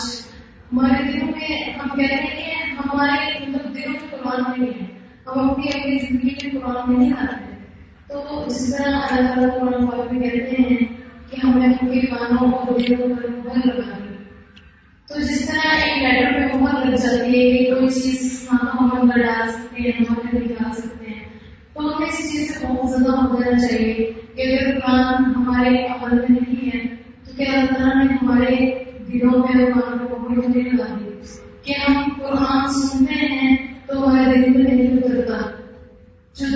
ہمارے 0.73 1.12
دلوں 1.12 1.27
میں 1.27 1.73
ہم 1.73 1.89
کہتے 1.89 2.14
ہیں 2.14 2.73
ہمارے 2.73 3.47
مطلب 3.49 3.75
دلوں 3.75 3.93
میں 3.93 4.11
قرآن 4.11 4.64
نہیں 4.64 4.83
ہے۔ 4.83 4.98
ہم 5.37 5.51
اپنی 5.51 5.64
اپنی 5.68 5.99
زندگی 5.99 6.49
میں 6.53 6.61
قرآن 6.61 6.99
نہیں 6.99 7.11
لاتے 7.11 7.55
تو 8.09 8.45
جس 8.49 8.76
طرح 8.76 8.99
اللہ 9.11 9.35
تعالیٰ 9.35 9.61
قرآن 9.61 9.87
پاک 9.87 10.12
میں 10.12 10.31
کہتے 10.31 10.62
ہیں 10.62 10.76
کہ 11.31 11.47
ہمیں 11.47 11.66
اپنے 11.66 12.01
کانوں 12.01 12.53
اور 12.53 12.81
دلوں 12.81 13.16
پر 13.16 13.26
مہر 13.29 13.66
لگا 13.66 13.99
دی۔ 13.99 14.14
تو 15.09 15.20
جس 15.20 15.47
طرح 15.47 15.68
ایک 15.68 15.99
لیٹر 15.99 16.49
پہ 16.49 16.57
مہر 16.57 16.87
لگ 16.87 16.97
جاتی 16.97 17.29
ہے 17.29 17.64
کہ 17.64 17.74
کوئی 17.74 17.89
چیز 17.89 18.49
ہم 18.53 19.01
اندر 19.03 19.22
ڈال 19.22 19.49
سکتے 19.49 19.83
ہیں، 19.83 19.93
ہم 20.01 20.14
اندر 20.16 20.45
نکال 20.45 20.72
سکتے 20.72 21.07
ہیں، 21.07 21.24
تو 21.74 21.97
ہمیں 21.97 22.07
اس 22.07 22.33
چیز 22.33 22.55
سے 22.55 22.66
بہت 22.66 22.91
زیادہ 22.91 23.26
ہو 23.26 23.43
جانا 23.43 23.59
چاہیے 23.59 24.12
کہ 24.35 24.43
اگر 24.43 24.81
قرآن 24.81 25.24
ہمارے 25.24 25.87
عمل 25.87 26.18
میں 26.29 26.41
نہیں 26.41 26.66
ہے، 26.66 26.95
تو 27.24 27.33
کیا 27.37 27.53
اللہ 27.53 27.72
تعالیٰ 27.79 28.05
نے 28.05 28.14
ہمارے 28.22 28.85
دلوں 29.09 29.39
میں 29.39 29.66
قرآن 29.66 29.99
کو 29.99 30.16
بہت 30.16 30.49
نہیں 30.49 30.70
لگا 30.72 30.97
دی؟ 31.01 31.11
کہ 31.62 31.74
ہم 31.89 32.09
قرآن 32.22 32.72
سنتے 32.72 33.14
ہیں 33.14 33.38
تو 34.45 34.59
میں 34.59 34.74
نہیں 34.74 34.97
اترتا 34.97 35.51
جو 36.34 36.47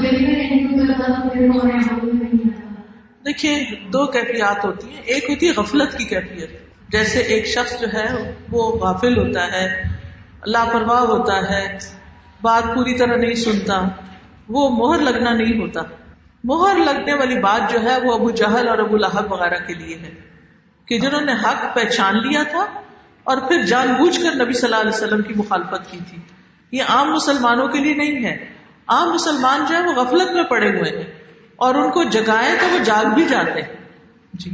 میں 0.00 0.12
نہیں 0.12 0.64
اترتا 0.64 1.12
تو 1.12 1.38
ہمارے 1.38 2.02
میں 2.02 2.12
نہیں 2.12 2.52
آتا 2.52 2.82
دیکھیے، 3.26 3.64
دو 3.92 4.06
کیفیات 4.06 4.64
ہوتی 4.64 4.88
ہیں۔ 4.88 5.02
ایک 5.02 5.30
ہوتی 5.30 5.48
ہے 5.48 5.52
غفلت 5.52 5.98
کی 5.98 6.04
کیفیت۔ 6.04 6.50
جیسے 6.88 7.18
ایک 7.18 7.46
شخص 7.46 7.80
جو 7.80 7.86
ہے، 7.94 8.34
وہ 8.50 8.78
غافل 8.78 9.18
ہوتا 9.18 9.52
ہے 9.52 9.82
لاپرواہ 10.46 11.00
ہوتا 11.00 11.50
ہے، 11.50 11.78
بات 12.42 12.62
پوری 12.74 12.98
طرح 12.98 13.16
نہیں 13.16 13.34
سنتا، 13.34 13.88
وہ 14.48 14.70
مہر 14.70 15.02
لگنا 15.02 15.32
نہیں 15.32 15.60
ہوتا۔ 15.60 15.80
مہر 16.44 16.76
لگنے 16.76 17.14
والی 17.14 17.38
بات 17.38 17.72
جو 17.72 17.82
ہے، 17.82 18.00
وہ 18.00 18.14
ابو 18.14 18.30
جہل 18.30 18.68
اور 18.68 18.78
ابو 18.78 18.96
لہب 18.96 19.32
وغیرہ 19.32 19.66
کے 19.66 19.74
لیے 19.74 19.96
ہے۔ 19.96 20.30
کہ 20.86 20.98
جنہوں 20.98 21.20
نے 21.20 21.32
حق 21.32 21.74
پہچان 21.74 22.16
لیا 22.16 22.42
تھا 22.42 22.66
اور 23.24 23.36
پھر 23.36 23.62
جان 23.62 23.88
بوجھ 23.88 24.20
کر 24.20 24.44
نبی 24.44 24.52
صلی 24.52 24.72
اللہ 24.72 24.80
علیہ 24.80 24.94
وسلم 24.94 25.22
کی 25.22 25.34
مخالفت 25.36 25.90
کی 25.90 25.98
تھی۔ 26.10 26.18
یہ 26.72 26.82
عام 26.88 27.12
مسلمانوں 27.12 27.68
کے 27.68 27.78
لیے 27.78 27.94
نہیں 27.94 28.24
ہے۔ 28.24 28.48
عام 28.86 29.10
مسلمان 29.10 29.64
جو 29.68 29.76
ہے 29.76 29.82
وہ 29.82 29.92
غفلت 29.92 30.30
میں 30.32 30.42
پڑے 30.42 30.70
ہوئے 30.70 30.98
ہیں 30.98 31.12
اور 31.56 31.74
ان 31.74 31.90
کو 31.90 32.04
جگائے 32.04 32.56
تو 32.60 32.66
وہ 32.66 32.78
جاگ 32.84 33.04
بھی 33.14 33.24
جاتے 33.24 33.62
ہیں۔ 33.62 33.74
جی? 34.34 34.50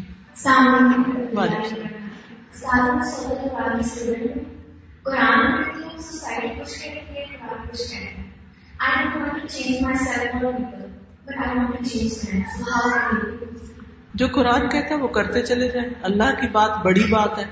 جو 14.15 14.29
قرآن 14.29 14.69
کہتا 14.69 14.95
ہے 14.95 15.01
وہ 15.01 15.09
کرتے 15.09 15.43
چلے 15.43 15.69
جائیں۔ 15.69 15.91
اللہ 16.03 16.41
کی 16.41 16.49
بات 16.49 16.71
بڑی 16.85 17.05
بات 17.11 17.39
ہے۔ 17.39 17.45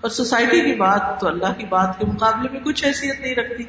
اور 0.00 0.10
سوسائٹی 0.10 0.60
کی 0.60 0.74
بات 0.74 1.20
تو 1.20 1.28
اللہ 1.28 1.52
کی 1.58 1.66
بات 1.66 1.98
کے 1.98 2.06
مقابلے 2.06 2.48
میں 2.52 2.60
کچھ 2.60 2.84
حیثیت 2.84 3.20
نہیں 3.20 3.34
رکھتی۔ 3.34 3.64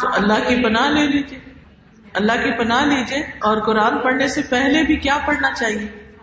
تو 0.00 0.08
اللہ 0.12 0.48
کی 0.48 0.64
پناہ 0.64 0.88
لے 0.88 1.06
لیجیے 1.06 1.38
اللہ 2.14 2.32
کی 2.32 2.58
پناہ 2.58 2.84
لیجیے 2.84 3.18
اور 3.18 3.60
قرآن 3.60 3.98
پڑھنے 3.98 4.28
سے 4.28 4.42
پہلے 4.42 4.82
بھی 4.82 4.96
کیا 4.96 5.18
پڑھنا 5.26 5.52
چاہیے؟ 5.52 6.14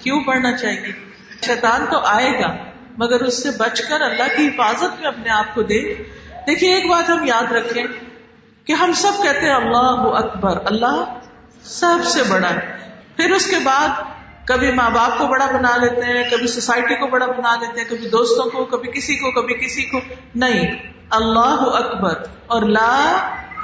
کیوں 0.00 0.20
پڑھنا 0.20 0.56
چاہیے؟ 0.56 0.92
شیطان 1.46 1.86
تو 1.90 1.98
آئے 1.98 2.42
گا، 2.42 2.56
مگر 2.98 3.20
اس 3.20 3.42
سے 3.42 3.48
بچ 3.58 3.82
کر 3.82 4.00
اللہ 4.00 4.36
کی 4.36 4.46
حفاظت 4.46 5.00
میں 5.00 5.08
اپنے 5.08 5.30
آپ 5.30 5.54
کو 5.54 5.62
دے۔ 5.62 5.94
دیکھیے، 6.46 6.74
ایک 6.74 6.90
بات 6.90 7.10
ہم 7.10 7.24
یاد 7.24 7.52
رکھیں 7.52 7.84
کہ 8.64 8.72
ہم 8.72 8.92
سب 8.92 9.12
کہتے 9.22 9.46
ہیں 9.46 9.54
اللہ 9.54 10.16
اکبر، 10.16 10.58
اللہ 10.64 11.18
سب 11.62 12.04
سے 12.04 12.22
بڑا 12.22 12.50
ہے۔ 12.50 12.90
پھر 13.16 13.30
اس 13.30 13.46
کے 13.46 13.56
بعد 13.64 13.88
کبھی 14.46 14.72
ماں 14.72 14.90
باپ 14.90 15.18
کو 15.18 15.26
بڑا 15.26 15.46
بنا 15.46 15.76
لیتے 15.76 16.04
ہیں، 16.04 16.30
کبھی 16.30 16.46
سوسائٹی 16.46 16.94
کو 16.94 17.06
بڑا 17.06 17.26
بنا 17.26 17.56
لیتے 17.60 17.80
ہیں، 17.80 17.88
کبھی 17.88 18.08
دوستوں 18.08 18.50
کو، 18.50 18.64
کبھی 18.64 18.92
کسی 18.92 19.16
کو، 19.16 19.42
کبھی 19.42 19.54
کسی 19.54 19.82
کو۔ 19.82 20.00
نہیں، 20.34 20.76
اللہ 21.10 21.58
اکبر 21.60 22.14
اور 22.46 22.62
لا 22.62 23.12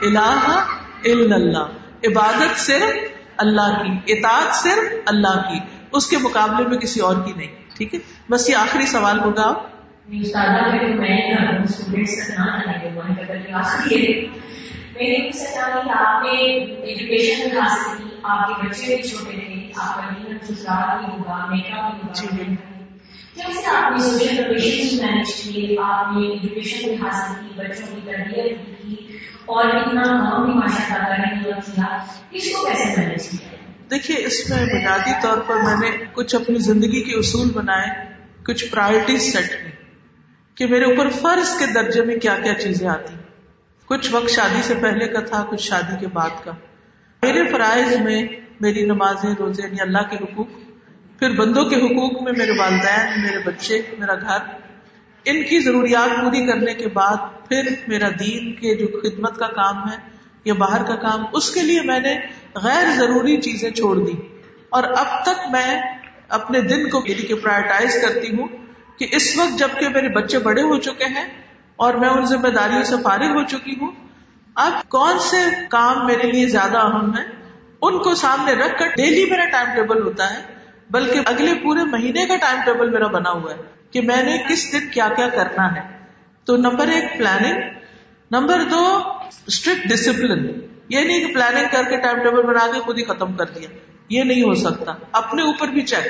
الہ 0.03 0.59
الا 1.05 1.35
اللہ۔ 1.37 1.67
عبادت 2.07 2.61
صرف 2.61 2.97
اللہ 3.37 3.83
کی، 3.83 4.13
اطاعت 4.13 4.55
صرف 4.55 4.95
اللہ 5.07 5.49
کی۔ 5.49 5.59
اس 5.93 6.07
کے 6.07 6.17
مقابلے 6.17 6.69
میں 6.69 6.79
کسی 6.79 7.01
اور 7.01 7.17
کی 7.27 7.33
نہیں، 7.37 7.77
ٹھیک 7.77 7.95
ہے؟ 7.95 7.99
بس 8.31 8.51
یہ 8.51 8.57
آخری 8.57 8.87
سوال 8.87 9.21
ہوگا۔ 9.21 9.55
آپ 15.93 16.23
نے 16.23 16.31
ایجوکیشن 16.83 17.59
حاصل 17.59 18.05
کی، 18.05 18.17
آپ 18.23 18.49
کے 18.49 18.69
بچے 18.69 18.97
بھی 18.97 19.03
چھوٹے 19.03 19.37
تھے۔ 19.37 19.52
جب 23.37 23.53
سے 23.53 23.67
آپ 23.77 23.93
نے 23.93 23.99
سوشل 23.99 24.45
ریلیشن 24.45 25.07
مینج 25.07 25.35
کیے 25.35 25.77
آپ 25.83 26.17
نے 26.17 26.29
ایجوکیشن 26.29 26.89
بھی 26.89 26.95
حاصل 26.95 27.47
کی 27.47 27.55
بچوں 27.55 27.95
کی 27.95 28.01
تربیت 28.07 28.59
بھی 28.61 28.95
کی 28.97 29.17
اور 29.45 29.65
اتنا 29.65 30.03
کام 30.03 30.45
بھی 30.45 30.55
ماشاء 30.55 30.95
اللہ 30.95 31.45
کیا 31.45 31.99
اس 32.31 32.45
کو 32.45 32.67
کیسے 32.67 33.01
مینج 33.01 33.29
کیا؟ 33.31 33.49
دیکھیے 33.91 34.17
اس 34.27 34.51
میں 34.51 34.67
بنیادی 34.67 35.13
طور 35.23 35.39
پر 35.39 35.55
میں 35.55 35.91
نے 35.91 36.05
کچھ 36.13 36.35
اپنی 36.35 36.59
زندگی 36.59 37.03
کے 37.03 37.19
اصول 37.19 37.51
بنائے 37.51 38.05
کچھ 38.47 38.65
پرائرٹیز 38.71 39.33
سیٹ 39.33 39.51
کی 39.51 39.71
کہ 40.55 40.67
میرے 40.67 40.85
اوپر 40.85 41.09
فرض 41.09 41.59
کے 41.59 41.67
درجے 41.67 42.03
میں 42.03 42.17
کیا 42.17 42.35
کیا 42.43 42.55
چیزیں 42.55 42.89
آتی۔ 42.89 43.15
کچھ 43.87 44.09
وقت 44.15 44.31
شادی 44.31 44.63
سے 44.63 44.75
پہلے 44.75 45.09
کا 45.09 45.21
تھا 45.21 45.45
کچھ 45.51 45.63
شادی 45.63 45.97
کے 46.01 46.07
بعد 46.07 46.31
کا۔ 46.45 46.53
میرے 47.23 47.49
فرائض 47.53 47.97
میں 48.01 48.23
میری 48.63 48.85
نمازیں، 48.85 49.35
روزے 49.39 49.63
یعنی 49.63 49.81
اللہ 49.81 50.11
کے 50.11 50.17
حقوق۔ 50.17 50.51
پھر 51.19 51.31
بندوں 51.31 51.65
کے 51.65 51.77
حقوق 51.77 52.23
میں 52.23 52.33
میرے 52.37 52.53
والدین، 52.59 53.23
میرے 53.23 53.39
بچے، 53.45 53.81
میرا 53.99 54.15
گھر۔ 54.15 54.39
ان 55.25 55.43
کی 55.43 55.59
ضروریات 55.61 56.21
پوری 56.21 56.47
کرنے 56.47 56.75
کے 56.75 56.89
بعد 56.89 57.49
پھر 57.49 57.69
میرا 57.89 58.09
دین 58.21 58.53
کے 58.53 58.75
جو 58.75 58.87
خدمت 59.01 59.39
کا 59.39 59.47
کام 59.47 59.89
ہے 59.89 59.97
یا 60.45 60.55
باہر 60.55 60.83
کا 60.83 60.97
کام، 60.97 61.25
اس 61.33 61.51
کے 61.51 61.63
لیے 61.63 61.81
میں 61.83 62.01
نے 62.01 62.15
غیر 62.55 62.91
ضروری 62.97 63.37
چیزیں 63.41 63.71
چھوڑ 63.71 63.97
دی 64.07 64.17
اور 64.69 64.83
اب 64.83 65.23
تک 65.23 65.51
میں 65.51 65.81
اپنے 66.29 66.61
دن 66.61 66.89
کو 66.91 67.03
یعنی 67.07 67.23
کہ 67.23 67.35
پرائرٹائز 67.35 67.99
کرتی 68.03 68.37
ہوں 68.37 68.49
کہ 68.99 69.07
اس 69.13 69.37
وقت 69.37 69.59
جبکہ 69.59 69.89
میرے 69.89 70.09
بچے 70.09 70.39
بڑے 70.39 70.63
ہو 70.63 70.79
چکے 70.79 71.05
ہیں 71.05 71.29
اور 71.77 71.95
میں 71.95 72.09
ان 72.09 72.25
ذمہ 72.27 72.49
داریوں 72.49 72.83
سے 72.83 72.97
فارغ 73.03 73.31
ہو 73.35 73.45
چکی 73.45 73.75
ہوں، 73.81 73.93
اب 74.55 74.89
کون 74.89 75.19
سے 75.19 75.45
کام 75.71 76.07
میرے 76.07 76.31
لیے 76.33 76.47
زیادہ 76.47 76.79
اہم 76.79 77.17
ہے 77.19 77.42
ان 77.83 77.99
کو 77.99 78.15
سامنے 78.15 78.53
رکھ 78.53 78.79
کر 78.79 78.87
ڈیلی 78.89 79.31
میرا 79.31 79.45
ٹائم 79.45 79.67
ٹیبل 79.75 80.03
ہوتا 80.03 80.35
ہے، 80.35 80.43
بلکہ 80.91 81.21
اگلے 81.25 81.55
پورے 81.55 81.85
مہینے 81.85 82.27
کا 82.27 82.37
ٹائم 82.37 82.61
ٹیبل 82.65 82.91
میرا 82.91 83.07
بنا 83.07 83.31
ہوا 83.31 83.53
ہے 83.53 83.63
کہ 83.91 84.01
میں 84.01 84.23
نے 84.23 84.39
کس 84.49 84.73
دن 84.73 84.89
کیا 84.89 85.09
کیا 85.17 85.29
کرنا 85.29 85.75
ہے۔ 85.75 85.99
تو 86.45 86.57
نمبر 86.57 86.89
ایک 86.89 87.19
پلاننگ 87.19 87.59
نمبر 88.31 88.61
دو 88.71 89.03
اسٹرکٹ 89.47 89.89
ڈسپلن 89.89 90.61
یہ 90.89 91.01
نہیں 91.01 91.27
کہ 91.27 91.35
پلاننگ 91.35 91.65
کر 91.73 91.83
کے 91.83 91.97
ٹائم 91.97 92.17
ٹیبل 92.23 92.43
بنا 92.43 92.67
کے 92.75 92.81
خود 92.81 92.99
ہی 92.99 93.05
ختم 93.05 93.33
کر 93.33 93.45
دیا۔ 93.45 93.69
یہ 94.09 94.23
نہیں 94.23 94.43
ہو 94.43 94.55
سکتا۔ 94.55 94.93
اپنے 95.13 95.43
اوپر 95.43 95.69
بھی 95.69 95.81
چیک 95.81 96.09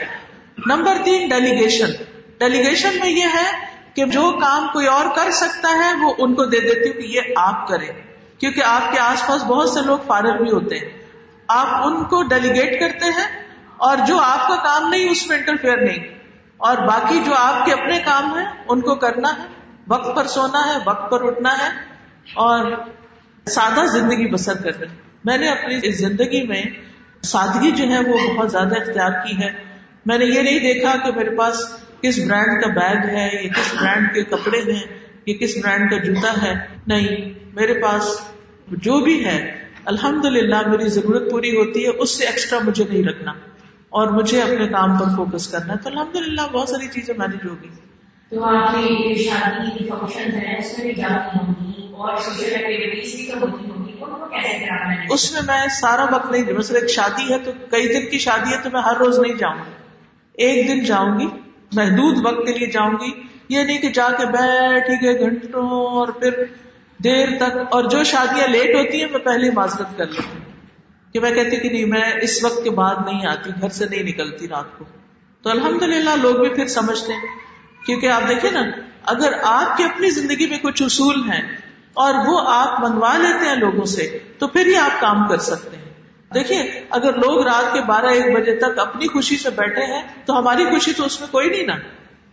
نمبر 0.67 0.97
تین 1.05 1.29
ڈیلیگیشن 1.29 1.91
ڈیلیگیشن 2.39 2.99
میں 3.01 3.09
یہ 3.09 3.25
ہے 3.25 3.67
کہ 3.95 4.05
جو 4.05 4.33
کام 4.41 4.67
کوئی 4.73 4.87
اور 4.87 5.05
کر 5.17 5.31
سکتا 5.31 5.69
ہے، 5.71 6.05
وہ 6.05 6.15
ان 6.19 6.35
کو 6.35 6.45
دے 6.45 6.61
دیتی 6.61 6.89
ہوں 6.89 7.03
کہ 7.03 7.07
یہ 7.07 7.21
آپ 7.37 7.69
کریں۔ 7.69 7.89
کیونکہ 8.39 8.63
آپ 8.65 8.93
کے 8.93 8.99
آس 9.01 9.27
پاس 9.27 9.45
بہت 9.45 9.71
سے 9.71 9.81
لوگ 9.87 9.99
فارغ 10.07 10.43
بھی 10.43 10.51
ہوتے 10.51 10.79
ہیں۔ 10.79 11.02
آپ 11.53 11.87
ان 11.87 12.05
کو 12.05 12.23
ڈیلیگیٹ 12.23 12.81
کرتے 12.81 13.05
ہیں 13.05 13.43
اور 13.77 13.97
جو 14.07 14.19
آپ 14.19 14.49
کا 14.49 14.57
کام 14.57 14.89
نہیں، 14.89 15.11
اس 15.11 15.27
میں 15.27 15.37
انٹرفیئر 15.37 15.77
نہیں۔ 15.77 16.15
اور 16.57 16.77
باقی 16.77 17.23
جو 17.27 17.33
آپ 17.35 17.67
کے 17.67 17.73
اپنے 17.73 17.99
کام 18.05 18.39
ہیں، 18.39 18.47
ان 18.69 18.81
کو 18.81 18.95
کرنا 18.95 19.29
ہے۔ 19.29 19.47
وقت 19.89 20.17
پر 20.17 20.27
سونا 20.27 20.73
ہے، 20.73 20.79
وقت 20.87 21.11
پر 21.11 21.27
اٹھنا 21.27 21.59
ہے۔ 21.59 21.69
اور 22.35 22.73
سادہ 23.47 23.87
زندگی 23.87 24.33
بسر 24.33 24.63
کرنا 24.63 24.87
میں 25.25 25.39
نے 25.39 25.49
اپنی 25.49 25.91
زندگی 25.91 26.47
میں 26.47 26.63
سادگی 27.23 27.71
جو 27.71 27.85
ہے، 27.85 27.99
وہ 27.99 28.35
بہت 28.35 28.51
زیادہ 28.51 28.81
اختیار 28.81 29.11
کی 29.11 29.43
ہے۔ 29.43 29.53
میں 30.07 30.19
نے 30.19 30.25
یہ 30.25 30.43
نہیں 30.43 30.59
دیکھا 30.59 30.97
کہ 30.97 31.13
میرے 31.13 31.31
پاس 31.37 31.57
کس 32.03 32.19
برانڈ 32.19 32.63
کا 32.63 32.69
بیگ 32.69 32.97
ہے 32.97 33.31
یا 33.33 33.53
کس 33.53 33.75
برانڈ 33.81 34.15
کے 34.15 34.25
کپڑے 34.25 34.59
ہیں 34.59 34.99
یا 35.27 35.35
کس 35.41 35.57
برانڈ 35.63 35.91
کا 35.91 35.99
جوتا 35.99 36.43
ہے۔ 36.43 36.53
نہیں، 36.87 37.39
میرے 37.55 37.75
پاس 37.75 38.21
جو 38.69 39.01
بھی 39.01 39.25
ہے 39.25 39.62
الحمد 39.85 40.25
للہ 40.25 40.69
میری 40.69 40.89
ضرورت 40.89 41.31
پوری 41.31 41.57
ہوتی 41.57 41.85
ہے 41.85 41.89
اس 41.89 42.19
سے 42.19 42.27
ایکسٹرا 42.27 42.59
مجھے 42.65 42.85
نہیں 42.91 43.05
رکھنا۔ 43.05 43.33
اور 43.89 44.09
مجھے 44.09 44.43
اپنے 44.43 44.69
کام 44.69 44.99
پر 44.99 45.05
فوکس 45.17 45.49
کرنا۔ 45.49 45.73
ہے 45.73 45.79
تو 45.79 45.89
الحمد 45.89 46.17
للہ 46.17 46.41
بہت 46.53 46.69
ساری 46.69 46.89
چیزیں 46.89 47.15
مینج 47.19 47.47
ہوگی 47.51 47.69
تو 48.31 48.45
آپ 48.45 48.75
کی 48.75 49.15
شادی 49.15 49.89
فنکشن 49.89 50.31
ہے 50.31 50.59
اس 50.59 50.79
میں 50.79 50.87
بھی 50.87 51.03
جاتی 51.03 51.39
ہوں 51.43 51.55
گی 51.61 51.83
اور 51.83 52.17
سوشل 52.17 52.53
ایکٹیویٹیز 52.53 53.15
بھی 53.15 53.27
تو 53.27 53.47
ہوتی 53.47 53.71
ہوں 53.71 53.87
گی 53.87 53.93
اس 55.11 55.33
میں 55.33 55.43
میں 55.47 55.67
سارا 55.81 56.07
وقت 56.15 56.31
نہیں 56.31 56.43
دوں 56.43 56.55
مثلا 56.55 56.79
ایک 56.79 56.91
شادی 56.91 57.33
ہے 57.33 57.39
تو 57.39 57.51
کئی 57.71 57.89
دن 57.89 58.11
کی 58.11 58.19
شادی 58.19 58.51
ہے 58.51 58.63
تو 58.63 58.71
میں 58.73 58.83
ہر 58.83 58.97
روز 58.97 59.19
نہیں 59.19 59.35
جاؤں 59.35 59.59
گی۔ 59.59 59.71
ایک 60.33 60.69
دن 60.69 60.85
جاؤں 60.85 61.21
گی 61.21 61.27
محدود 61.73 62.27
وقت 62.27 62.47
کے 62.47 62.59
لیے 62.59 62.67
جاؤں 62.67 62.93
گی۔ 62.93 63.23
یہ 63.49 63.63
نہیں 63.63 63.79
کہ 63.79 63.89
جا 63.89 64.09
کے 64.19 64.27
بیٹھ 64.27 64.91
گئے 65.05 65.21
گھنٹوں 65.21 65.69
اور 65.69 66.09
پھر 66.09 66.31
دیر 67.05 67.29
تک، 67.39 67.57
اور 67.71 67.85
جو 67.85 68.03
شادیاں 68.05 68.49
لیٹ 68.49 68.75
ہوتی 68.75 69.01
ہیں، 69.01 69.11
میں 69.11 69.21
پہلے 69.21 69.51
معذرت 69.51 69.97
کر 69.99 70.07
لیتی 70.07 70.29
ہوں 70.35 70.45
کہ 71.15 71.21
میں 71.21 71.31
کہتی 71.31 71.57
کہ 71.57 71.69
نہیں، 71.69 71.85
میں 71.85 72.13
اس 72.23 72.45
وقت 72.45 72.65
کے 72.65 72.71
بعد 72.71 72.95
نہیں 73.07 73.27
آتی، 73.27 73.51
گھر 73.61 73.69
سے 73.69 73.85
نہیں 73.91 74.03
نکلتی 74.03 74.49
رات 74.49 74.79
کو۔ 74.79 74.85
تو 75.45 75.51
الحمد 75.51 75.83
للہ 75.83 76.17
لوگ 76.23 76.35
بھی 76.35 76.49
پھر 76.49 76.67
سمجھتے 76.67 77.13
ہیں، 77.13 77.21
کیونکہ 77.87 78.07
آپ 78.07 78.29
دیکھیں 78.29 78.51
نا، 78.51 78.63
اگر 79.07 79.33
آپ 79.43 79.77
کی 79.77 79.85
اپنی 79.85 80.11
زندگی 80.11 80.47
میں 80.47 80.59
کچھ 80.63 80.83
اصول 80.83 81.21
ہیں 81.31 81.43
اور 81.95 82.15
وہ 82.27 82.41
آپ 82.47 82.81
منگوا 82.81 83.17
لیتے 83.17 83.49
ہیں 83.49 83.57
لوگوں 83.57 83.85
سے، 83.85 84.19
تو 84.39 84.47
پھر 84.47 84.67
ہی 84.67 84.77
آپ 84.77 85.01
کام 85.01 85.29
کر 85.29 85.39
سکتے 85.39 85.77
ہیں۔ 85.77 85.91
دیکھیے 86.35 86.85
اگر 86.91 87.13
لوگ 87.13 87.43
رات 87.47 87.73
کے 87.75 87.81
بارہ 87.81 88.07
ایک 88.07 88.37
بجے 88.37 88.57
تک 88.57 88.79
اپنی 88.79 89.09
خوشی 89.09 89.37
سے 89.37 89.51
بیٹھے 89.51 89.85
ہیں، 89.85 90.03
تو 90.25 90.39
ہماری 90.39 90.65
خوشی 90.65 90.93
تو 90.93 91.05
اس 91.05 91.21
میں 91.21 91.29
کوئی 91.31 91.51
نہیں 91.51 91.63
نا۔ 91.63 91.77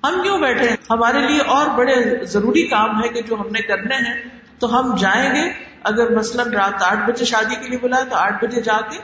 ہم 0.07 0.21
کیوں 0.21 0.37
بیٹھے 0.37 0.69
ہیں؟ 0.69 0.75
ہمارے 0.89 1.27
لیے 1.27 1.41
اور 1.41 1.67
بڑے 1.77 2.25
ضروری 2.25 2.67
کام 2.67 3.03
ہے 3.03 3.07
کہ 3.09 3.21
جو 3.21 3.35
ہم 3.35 3.47
نے 3.51 3.61
کرنے 3.61 3.95
ہیں۔ 3.95 4.38
تو 4.59 4.79
ہم 4.79 4.95
جائیں 4.95 5.35
گے۔ 5.35 5.49
اگر 5.83 6.09
مثلاً 6.15 6.51
رات 6.51 6.83
آٹھ 6.83 7.11
بجے 7.11 7.25
شادی 7.25 7.55
کے 7.55 7.67
لیے 7.67 7.77
بلایا 7.77 8.03
تو 8.03 8.15
آٹھ 8.15 8.45
بجے 8.45 8.61
جا 8.61 8.81
کے 8.91 8.97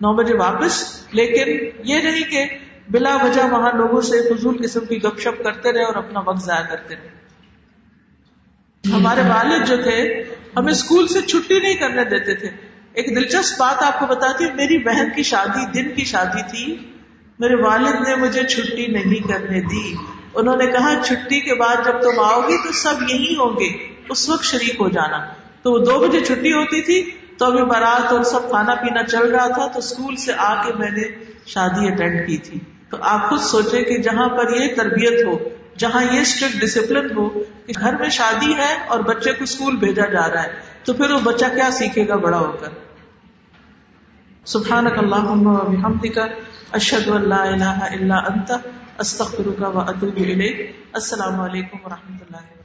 نو 0.00 0.12
بجے 0.12 0.34
واپس۔ 0.34 1.06
لیکن 1.12 1.80
یہ 1.84 1.96
نہیں 1.98 2.30
کہ 2.30 2.44
بلا 2.90 3.16
وجہ 3.22 3.42
وہاں 3.42 3.72
لوگوں 3.72 4.00
سے 4.00 4.34
فضول 4.34 4.62
قسم 4.62 4.84
کی 4.84 5.02
گپ 5.02 5.20
شپ 5.20 5.44
کرتے 5.44 5.72
رہے 5.72 5.82
اور 5.82 5.94
اپنا 5.94 6.20
وقت 6.20 6.44
ضائع 6.44 6.62
کرتے 6.62 6.94
رہے۔ 6.96 7.08
ہمارے 8.92 9.20
والد 9.20 9.68
جو 9.68 9.76
تھے، 9.76 10.24
ہمیں 10.56 10.72
اسکول 10.72 11.06
سے 11.06 11.22
چھٹی 11.22 11.60
نہیں 11.60 11.74
کرنے 11.74 12.04
دیتے 12.04 12.34
تھے۔ 12.34 12.48
ایک 12.92 13.16
دلچسپ 13.16 13.60
بات 13.60 13.82
آپ 13.82 14.00
کو 14.00 14.06
بتاتی 14.06 14.44
ہوں، 14.44 14.54
میری 14.54 14.78
بہن 14.78 15.08
کی 15.16 15.22
شادی 15.22 15.66
دن 15.66 15.94
کی 15.94 16.04
شادی 16.04 16.42
تھی۔ 16.50 16.92
میرے 17.38 17.54
والد 17.54 18.08
نے 18.08 18.16
مجھے 18.16 18.42
چھٹی 18.42 18.86
نہیں 18.86 19.28
کرنے 19.28 19.60
دی۔ 19.60 19.94
انہوں 20.34 20.56
نے 20.56 20.66
کہا، 20.66 21.02
چھٹی 21.04 21.40
کے 21.40 21.54
بعد 21.54 21.76
جب 21.84 22.00
تم 22.00 22.20
آؤ 22.20 22.40
گی 22.40 22.56
تو 22.56 22.72
سب 22.72 22.94
یہی 23.08 23.34
ہوں 23.34 23.60
گے۔ 23.60 23.91
اس 24.08 24.28
وقت 24.28 24.44
شریک 24.44 24.80
ہو 24.80 24.88
جانا۔ 24.88 25.18
تو 25.62 25.78
دو 25.78 25.98
بجے 25.98 26.20
چھٹی 26.20 26.52
ہوتی 26.52 26.80
تھی، 26.82 27.10
تو 27.38 27.44
ابھی 27.44 27.64
بارات 27.64 28.12
اور 28.12 28.22
سب 28.22 28.48
کھانا 28.50 28.74
پینا 28.74 29.02
چل 29.02 29.30
رہا 29.30 29.46
تھا، 29.48 29.66
تو 29.66 29.78
اسکول 29.78 30.16
سے 30.16 30.32
آ 30.36 30.62
کے 30.62 30.72
میں 30.78 30.90
نے 30.90 31.02
شادی 31.46 31.86
اٹینڈ 31.88 32.26
کی 32.26 32.36
تھی۔ 32.36 32.60
تو 32.90 32.96
آپ 33.00 33.28
خود 33.28 33.40
سوچے 33.40 33.82
کہ 33.82 33.98
جہاں 33.98 34.28
پر 34.28 34.52
یہ 34.56 34.74
تربیت 34.76 35.26
ہو، 35.26 35.38
جہاں 35.78 36.02
یہ 36.12 36.20
اسٹرکٹ 36.20 36.60
ڈسپلن 36.60 37.16
ہو 37.16 37.28
کہ 37.66 37.72
گھر 37.80 37.96
میں 38.00 38.08
شادی 38.08 38.54
ہے 38.54 38.76
اور 38.88 39.00
بچے 39.00 39.32
کو 39.32 39.44
اسکول 39.44 39.76
بھیجا 39.76 40.06
جا 40.06 40.28
رہا 40.34 40.42
ہے، 40.42 40.52
تو 40.84 40.92
پھر 40.92 41.10
وہ 41.10 41.18
بچہ 41.22 41.44
کیا 41.54 41.70
سیکھے 41.70 42.08
گا 42.08 42.16
بڑا 42.16 42.38
ہو 42.38 42.52
کر۔ 42.60 42.68
سبحان 44.44 44.88
کا 46.08 46.26
اشد 46.72 47.08
اللہ 47.08 47.34
اللہ 47.34 48.14
انت 48.14 48.52
استخر 48.98 49.50
کا 49.58 49.68
و 49.68 49.78
ادب 49.78 50.18
السلام 50.92 51.40
علیکم 51.40 51.78
و 51.84 51.88
رحمۃ 51.88 52.18
اللہ 52.20 52.61